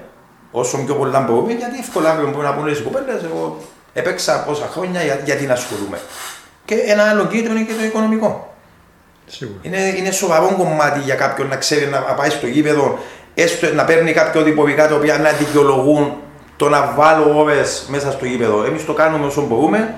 όσο 0.50 0.78
πιο 0.84 0.94
πολλά 0.94 1.20
μπορούμε, 1.20 1.52
γιατί 1.52 1.78
εύκολα 1.78 2.10
αύριο 2.10 2.28
μπορούν 2.28 2.44
να 2.44 2.54
πούνε 2.54 2.70
οι 2.70 2.80
κοπέλες. 2.80 3.22
Εγώ 3.22 3.58
έπαιξα 3.92 4.44
πόσα 4.44 4.68
χρόνια 4.72 5.02
για, 5.02 5.20
γιατί 5.24 5.46
να 5.46 5.52
ασχολούμαι. 5.52 5.98
Και 6.64 6.74
ένα 6.74 7.02
άλλο 7.02 7.26
κίνητρο 7.26 7.52
είναι 7.52 7.62
και 7.62 7.72
το 7.72 7.84
οικονομικό. 7.84 8.52
Σίγουρα. 9.26 9.58
Είναι, 9.62 9.94
είναι 9.96 10.10
σοβαρό 10.10 10.54
κομμάτι 10.58 11.00
για 11.00 11.14
κάποιον 11.14 11.48
να 11.48 11.56
ξέρει 11.56 11.86
να 11.86 11.98
πάει 12.00 12.30
στο 12.30 12.46
γήπεδο, 12.46 12.98
έστω 13.42 13.74
να 13.74 13.84
παίρνει 13.84 14.12
κάποια 14.12 14.42
διποβικά 14.42 14.88
τα 14.88 14.94
οποία 14.94 15.18
να 15.18 15.30
δικαιολογούν 15.30 16.12
το 16.56 16.68
να 16.68 16.92
βάλω 16.96 17.40
ώρε 17.40 17.62
μέσα 17.88 18.12
στο 18.12 18.24
γήπεδο. 18.24 18.64
Εμείς 18.64 18.84
το 18.84 18.92
κάνουμε 18.92 19.26
όσο 19.26 19.46
μπορούμε. 19.46 19.94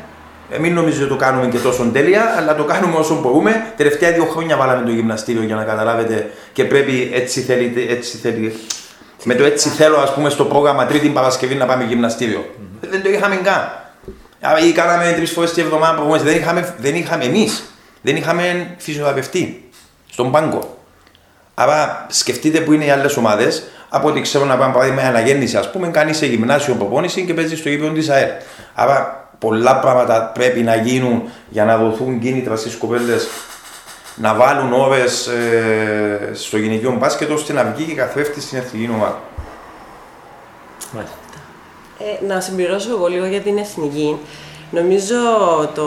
Ε, 0.51 0.59
Μην 0.59 0.75
νομίζετε 0.75 1.05
ότι 1.05 1.13
το 1.13 1.19
κάνουμε 1.19 1.47
και 1.47 1.59
τόσο 1.59 1.91
τέλεια, 1.93 2.35
αλλά 2.39 2.55
το 2.55 2.65
κάνουμε 2.65 2.97
όσο 2.97 3.15
μπορούμε. 3.21 3.73
Τελευταία 3.77 4.13
δύο 4.13 4.25
χρόνια 4.25 4.57
βάλαμε 4.57 4.87
το 4.87 4.91
γυμναστήριο 4.91 5.43
για 5.43 5.55
να 5.55 5.65
καταλάβετε 5.65 6.31
και 6.53 6.65
πρέπει 6.65 7.11
έτσι 7.15 7.41
θέλει. 7.41 7.87
Έτσι 7.89 8.17
θέλει 8.17 8.53
με 9.25 9.35
το 9.35 9.45
έτσι 9.45 9.69
θέλω, 9.69 9.97
ας 9.97 10.15
πούμε, 10.15 10.29
στο 10.29 10.45
πρόγραμμα 10.45 10.87
Τρίτη 10.87 11.09
Παρασκευή 11.09 11.55
να 11.55 11.67
πάμε 11.67 11.85
γυμναστήριο. 11.85 12.45
Δεν 12.81 13.03
το 13.03 13.11
είχαμε 13.11 13.37
καν. 13.37 13.73
Άρα, 14.41 14.59
Ή 14.59 14.73
κάναμε 14.73 15.13
τρεις 15.17 15.31
φορές 15.31 15.53
τη 15.53 15.61
εβδομάδα 15.61 15.95
προγραμματισμό. 15.95 16.31
Δεν 16.33 16.41
είχαμε, 16.41 16.75
δεν 16.79 16.95
είχαμε 16.95 17.25
εμείς. 17.25 17.63
Δεν 18.03 18.17
είχαμε 18.17 18.75
φυσιοθεραπευτή 18.79 19.69
στον 20.11 20.31
πάγκο. 20.31 20.80
Άρα 21.63 22.07
σκεφτείτε 22.11 22.61
που 22.61 22.73
είναι 22.73 22.85
οι 22.85 22.91
άλλες 22.91 23.17
ομάδες. 23.17 23.63
Από 23.89 24.09
ό,τι 24.09 24.21
ξέρω 24.21 24.45
να 24.45 24.57
πάμε 24.57 24.73
παράδειγμα 24.73 25.03
αναγέννηση, 25.03 25.57
ας 25.57 25.71
πούμε, 25.71 25.89
κάνει 25.89 26.13
σε 26.13 26.27
γυμνάσιο 26.27 26.75
προπόνηση 26.75 27.25
και 27.25 27.35
παίζει 27.35 27.57
στο 27.57 27.69
γήπεδο 27.69 27.93
της 27.93 28.09
ΑΕΡ. 28.09 28.29
Άρα 28.75 29.29
πολλά 29.39 29.79
πράγματα 29.79 30.31
πρέπει 30.35 30.61
να 30.61 30.77
γίνουν 30.77 31.23
για 31.49 31.65
να 31.65 31.77
δοθούν 31.77 32.21
κίνητρα 32.21 32.57
στις 32.57 32.77
κοπέλες 32.77 33.29
να 34.17 34.35
βάλουν 34.35 34.73
ώρες 34.73 35.27
ε, 35.27 36.31
στο 36.33 36.57
γυναικείο 36.57 36.97
μπάσκετ 36.99 37.31
ώστε 37.31 37.53
να 37.53 37.65
βγει 37.65 37.85
και 37.85 37.95
καθρέφτη 37.95 38.41
στην 38.41 38.59
εθνική 38.59 38.91
ομάδα. 38.95 39.21
Μάλιστα. 40.93 41.17
Ε, 41.99 42.27
να 42.27 42.41
συμπληρώσω 42.41 42.91
εγώ 42.91 43.07
λίγο 43.07 43.25
για 43.25 43.41
την 43.41 43.59
εθνική. 43.59 44.19
Νομίζω 44.71 45.17
το, 45.75 45.87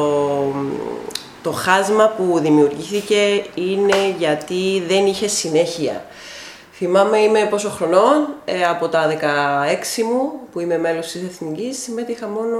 το 1.43 1.51
χάσμα 1.51 2.07
που 2.17 2.39
δημιουργήθηκε 2.39 3.45
είναι 3.55 4.15
γιατί 4.17 4.83
δεν 4.87 5.05
είχε 5.05 5.27
συνέχεια. 5.27 6.05
Θυμάμαι 6.73 7.19
είμαι 7.19 7.45
πόσο 7.45 7.69
χρονών, 7.69 8.27
ε, 8.45 8.65
από 8.65 8.87
τα 8.87 9.07
16 9.07 10.03
μου 10.03 10.31
που 10.51 10.59
είμαι 10.59 10.77
μέλος 10.77 11.11
της 11.11 11.21
Εθνικής, 11.23 11.81
συμμετείχα 11.81 12.27
μόνο 12.27 12.57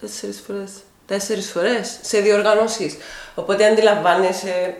τέσσερις 0.00 0.42
φορές, 0.46 0.70
τέσσερις 1.06 1.50
φορές 1.50 1.98
σε 2.02 2.18
διοργανώσεις. 2.20 2.96
Οπότε 3.34 3.66
αντιλαμβάνεσαι 3.66 4.74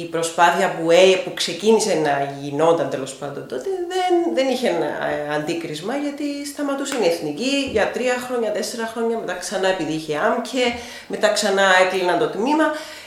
η 0.00 0.04
προσπάθεια 0.04 0.74
που, 0.76 0.90
ε, 0.90 1.16
που 1.24 1.34
ξεκίνησε 1.34 1.94
να 1.94 2.32
γινόταν 2.40 2.90
τέλος 2.90 3.14
πάντων 3.14 3.46
τότε 3.48 3.68
δεν, 3.88 4.34
δεν 4.34 4.48
είχε 4.48 4.68
ένα, 4.68 4.86
ε, 4.86 5.34
αντίκρισμα 5.36 5.96
γιατί 5.96 6.46
σταματούσε 6.46 6.96
η 7.02 7.06
εθνική 7.06 7.68
για 7.72 7.90
τρία 7.90 8.14
χρόνια, 8.26 8.52
τέσσερα 8.52 8.90
χρόνια, 8.92 9.18
μετά 9.18 9.34
ξανά 9.34 9.68
επειδή 9.68 9.92
είχε 9.92 10.16
άμκε, 10.16 10.64
μετά 11.06 11.28
ξανά 11.32 11.62
έκλειναν 11.84 12.18
το 12.18 12.28
τμήμα. 12.28 12.64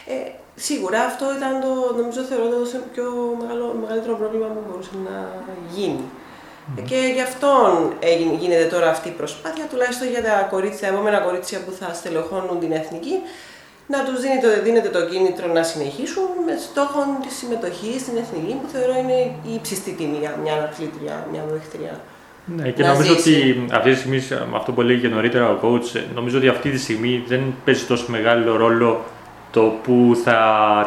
Ε, 0.07 0.13
σίγουρα 0.55 0.99
αυτό 1.03 1.25
ήταν 1.37 1.61
το, 1.61 1.93
νομίζω 1.95 2.21
θεωρώ 2.21 2.47
το 2.49 2.79
πιο 2.93 3.37
μεγάλο, 3.41 3.75
μεγαλύτερο 3.81 4.15
πρόβλημα 4.15 4.45
που 4.45 4.61
μπορούσε 4.67 4.89
να 5.09 5.15
γίνει. 5.75 6.03
Και 6.89 6.95
γι' 7.15 7.21
αυτόν 7.21 7.93
έγινε- 7.99 8.37
γίνεται 8.41 8.63
τώρα 8.63 8.89
αυτή 8.89 9.07
η 9.07 9.11
προσπάθεια, 9.11 9.65
τουλάχιστον 9.71 10.07
για 10.09 10.23
τα 10.23 10.47
κορίτσια, 10.49 10.87
τα 10.87 10.93
επόμενα 10.93 11.19
κορίτσια 11.19 11.59
που 11.65 11.71
θα 11.79 11.93
στελεχώνουν 11.93 12.59
την 12.59 12.71
εθνική, 12.71 13.15
να 13.87 14.03
τους 14.05 14.21
δίνει 14.21 14.39
το, 14.41 14.47
δίνεται 14.63 14.89
το 14.89 15.05
κίνητρο 15.05 15.47
να 15.57 15.63
συνεχίσουν 15.63 16.29
με 16.45 16.53
στόχο 16.67 16.99
τη 17.23 17.33
συμμετοχή 17.33 17.99
στην 17.99 18.17
εθνική, 18.17 18.53
που 18.61 18.67
θεωρώ 18.73 18.93
είναι 19.01 19.19
η 19.49 19.53
ύψιστη 19.53 19.91
τιμή 19.91 20.17
για 20.19 20.33
μια 20.43 20.53
αθλήτρια, 20.69 21.27
μια 21.31 21.43
δεχτριά. 21.53 21.99
Ναι, 22.55 22.71
και 22.71 22.83
να 22.83 22.91
νομίζω 22.93 23.13
ζήσει. 23.13 23.29
ότι 23.29 23.75
αυτή 23.75 23.89
τη 23.91 23.97
στιγμή, 23.97 24.19
με 24.51 24.57
αυτό 24.57 24.71
που 24.71 24.81
έλεγε 24.81 25.01
και 25.01 25.07
νωρίτερα 25.07 25.49
ο 25.49 25.57
coach, 25.63 25.95
ε, 25.95 26.01
νομίζω 26.13 26.37
ότι 26.37 26.47
αυτή 26.47 26.69
τη 26.69 26.79
στιγμή 26.79 27.23
δεν 27.27 27.41
παίζει 27.65 27.83
τόσο 27.85 28.05
μεγάλο 28.07 28.55
ρόλο 28.55 29.03
το 29.51 29.61
που 29.83 30.21
θα 30.23 30.39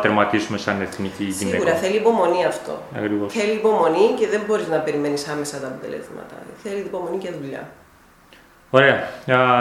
τερματίσουμε 0.03 0.59
σαν 0.59 0.81
εθνική 0.81 1.25
γυναίκα. 1.25 1.57
Σίγουρα 1.57 1.75
θέλει 1.75 1.97
υπομονή 1.97 2.45
αυτό. 2.45 2.83
Ακριβώς. 2.97 3.33
Θέλει 3.33 3.53
υπομονή 3.53 4.07
και 4.19 4.27
δεν 4.27 4.41
μπορείς 4.47 4.69
να 4.69 4.77
περιμένεις 4.77 5.29
άμεσα 5.29 5.59
τα 5.59 5.67
αποτελέσματα. 5.67 6.35
Θέλει 6.63 6.79
υπομονή 6.79 7.19
και 7.19 7.31
δουλειά. 7.41 7.69
Ωραία. 8.71 9.09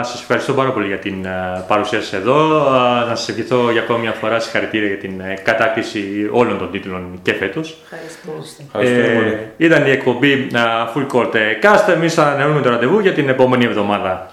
Σας 0.02 0.20
ευχαριστώ 0.20 0.52
πάρα 0.52 0.72
πολύ 0.72 0.86
για 0.86 0.98
την 0.98 1.24
ε, 1.24 1.64
παρουσία 1.66 2.00
σας 2.00 2.12
εδώ. 2.12 2.68
Α, 2.72 3.04
Να 3.08 3.14
σας 3.14 3.28
ευχηθώ 3.28 3.70
για 3.70 3.80
ακόμη 3.80 4.00
μια 4.00 4.12
φορά 4.12 4.40
συγχαρητήρια 4.40 4.88
για 4.88 4.98
την 4.98 5.20
ε, 5.20 5.34
κατάκτηση 5.42 6.28
όλων 6.32 6.58
των 6.58 6.70
τίτλων 6.70 7.18
και 7.22 7.32
φέτος. 7.32 7.76
Ευχαριστώ. 7.82 8.62
Ευχαριστούμε 8.66 9.14
πολύ. 9.14 9.50
ήταν 9.56 9.86
η 9.86 9.90
εκπομπή 9.90 10.32
ε, 10.32 10.58
Full 10.94 11.06
Court 11.12 11.34
Cast. 11.62 11.88
Εμείς 11.88 12.18
ανανεώνουμε 12.18 12.60
το 12.60 12.70
ραντεβού 12.70 12.98
για 12.98 13.12
την 13.12 13.28
επόμενη 13.28 13.64
εβδομάδα. 13.64 14.30